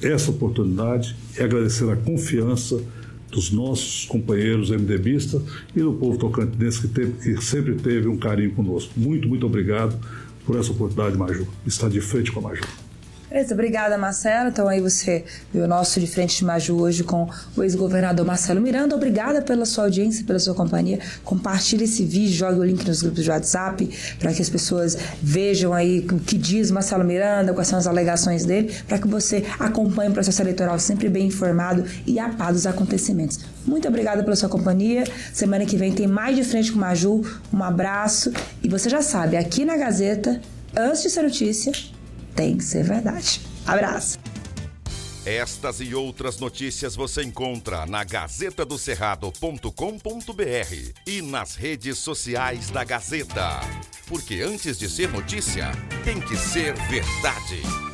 essa 0.02 0.32
oportunidade 0.32 1.16
e 1.38 1.42
agradecer 1.42 1.90
a 1.90 1.96
confiança 1.96 2.82
dos 3.32 3.52
nossos 3.52 4.06
companheiros 4.06 4.70
MDBistas 4.72 5.42
e 5.76 5.80
do 5.80 5.94
povo 5.94 6.18
tocantinense 6.18 6.82
que, 6.82 6.88
teve, 6.88 7.36
que 7.36 7.44
sempre 7.44 7.76
teve 7.76 8.08
um 8.08 8.18
carinho 8.18 8.52
conosco. 8.52 8.92
Muito, 8.98 9.28
muito 9.28 9.46
obrigado 9.46 10.00
por 10.46 10.58
essa 10.58 10.72
oportunidade, 10.72 11.18
Major. 11.18 11.46
Estar 11.66 11.90
de 11.90 12.02
frente 12.02 12.32
com 12.32 12.40
a 12.40 12.44
Major. 12.44 12.89
Beleza, 13.30 13.54
obrigada, 13.54 13.96
Marcelo. 13.96 14.50
Então 14.50 14.68
aí 14.68 14.82
você 14.82 15.24
viu 15.54 15.64
o 15.66 15.68
nosso 15.68 16.00
de 16.00 16.08
frente 16.08 16.38
de 16.38 16.46
Maju 16.46 16.82
hoje 16.82 17.04
com 17.04 17.30
o 17.56 17.62
ex-governador 17.62 18.26
Marcelo 18.26 18.60
Miranda. 18.60 18.96
Obrigada 18.96 19.40
pela 19.40 19.68
sua 19.68 19.84
audiência, 19.84 20.26
pela 20.26 20.40
sua 20.40 20.56
companhia. 20.56 20.98
Compartilhe 21.24 21.84
esse 21.84 22.04
vídeo, 22.04 22.36
jogue 22.36 22.60
o 22.60 22.64
link 22.64 22.84
nos 22.88 23.04
grupos 23.04 23.24
de 23.24 23.30
WhatsApp 23.30 23.88
para 24.18 24.34
que 24.34 24.42
as 24.42 24.50
pessoas 24.50 24.98
vejam 25.22 25.76
aí 25.76 26.00
o 26.12 26.20
que 26.20 26.40
diz 26.40 26.72
Marcelo 26.72 27.04
Miranda, 27.04 27.54
quais 27.54 27.68
são 27.68 27.78
as 27.78 27.86
alegações 27.86 28.46
dele, 28.46 28.74
para 28.88 28.98
que 28.98 29.08
você 29.08 29.46
acompanhe 29.60 30.10
o 30.10 30.14
processo 30.14 30.42
eleitoral 30.42 30.80
sempre 30.80 31.08
bem 31.08 31.28
informado 31.28 31.86
e 32.08 32.18
a 32.18 32.30
par 32.30 32.52
dos 32.52 32.66
acontecimentos. 32.66 33.42
Muito 33.64 33.88
obrigada 33.88 34.24
pela 34.24 34.36
sua 34.36 34.50
companhia. 34.50 35.04
Semana 35.32 35.68
que 35.68 35.78
vem 35.78 35.94
tem 35.94 36.08
mais 36.08 36.36
de 36.36 36.44
frente 36.44 36.72
com 36.72 36.80
Maju. 36.80 37.22
Um 37.54 37.64
abraço 37.64 38.34
e 38.64 38.68
você 38.68 38.90
já 38.90 39.04
sabe, 39.04 39.38
aqui 39.38 39.66
na 39.66 39.78
Gazeta, 39.78 40.42
antes 40.76 41.04
de 41.04 41.12
ser 41.12 41.22
notícia, 41.22 41.72
tem 42.36 42.58
que 42.58 42.64
ser 42.64 42.84
verdade. 42.84 43.42
Abraço. 43.66 44.20
Estas 45.26 45.82
e 45.82 45.94
outras 45.94 46.40
notícias 46.40 46.96
você 46.96 47.22
encontra 47.22 47.86
na 47.86 48.04
gazetadocerrado.com.br 48.04 50.94
e 51.06 51.22
nas 51.22 51.56
redes 51.56 52.00
sociais 52.00 52.70
da 52.70 52.84
Gazeta. 52.84 53.60
Porque 54.08 54.42
antes 54.42 54.80
de 54.80 54.90
ser 54.90 55.10
notícia, 55.10 55.72
tem 56.04 56.20
que 56.20 56.36
ser 56.36 56.74
verdade. 56.90 57.89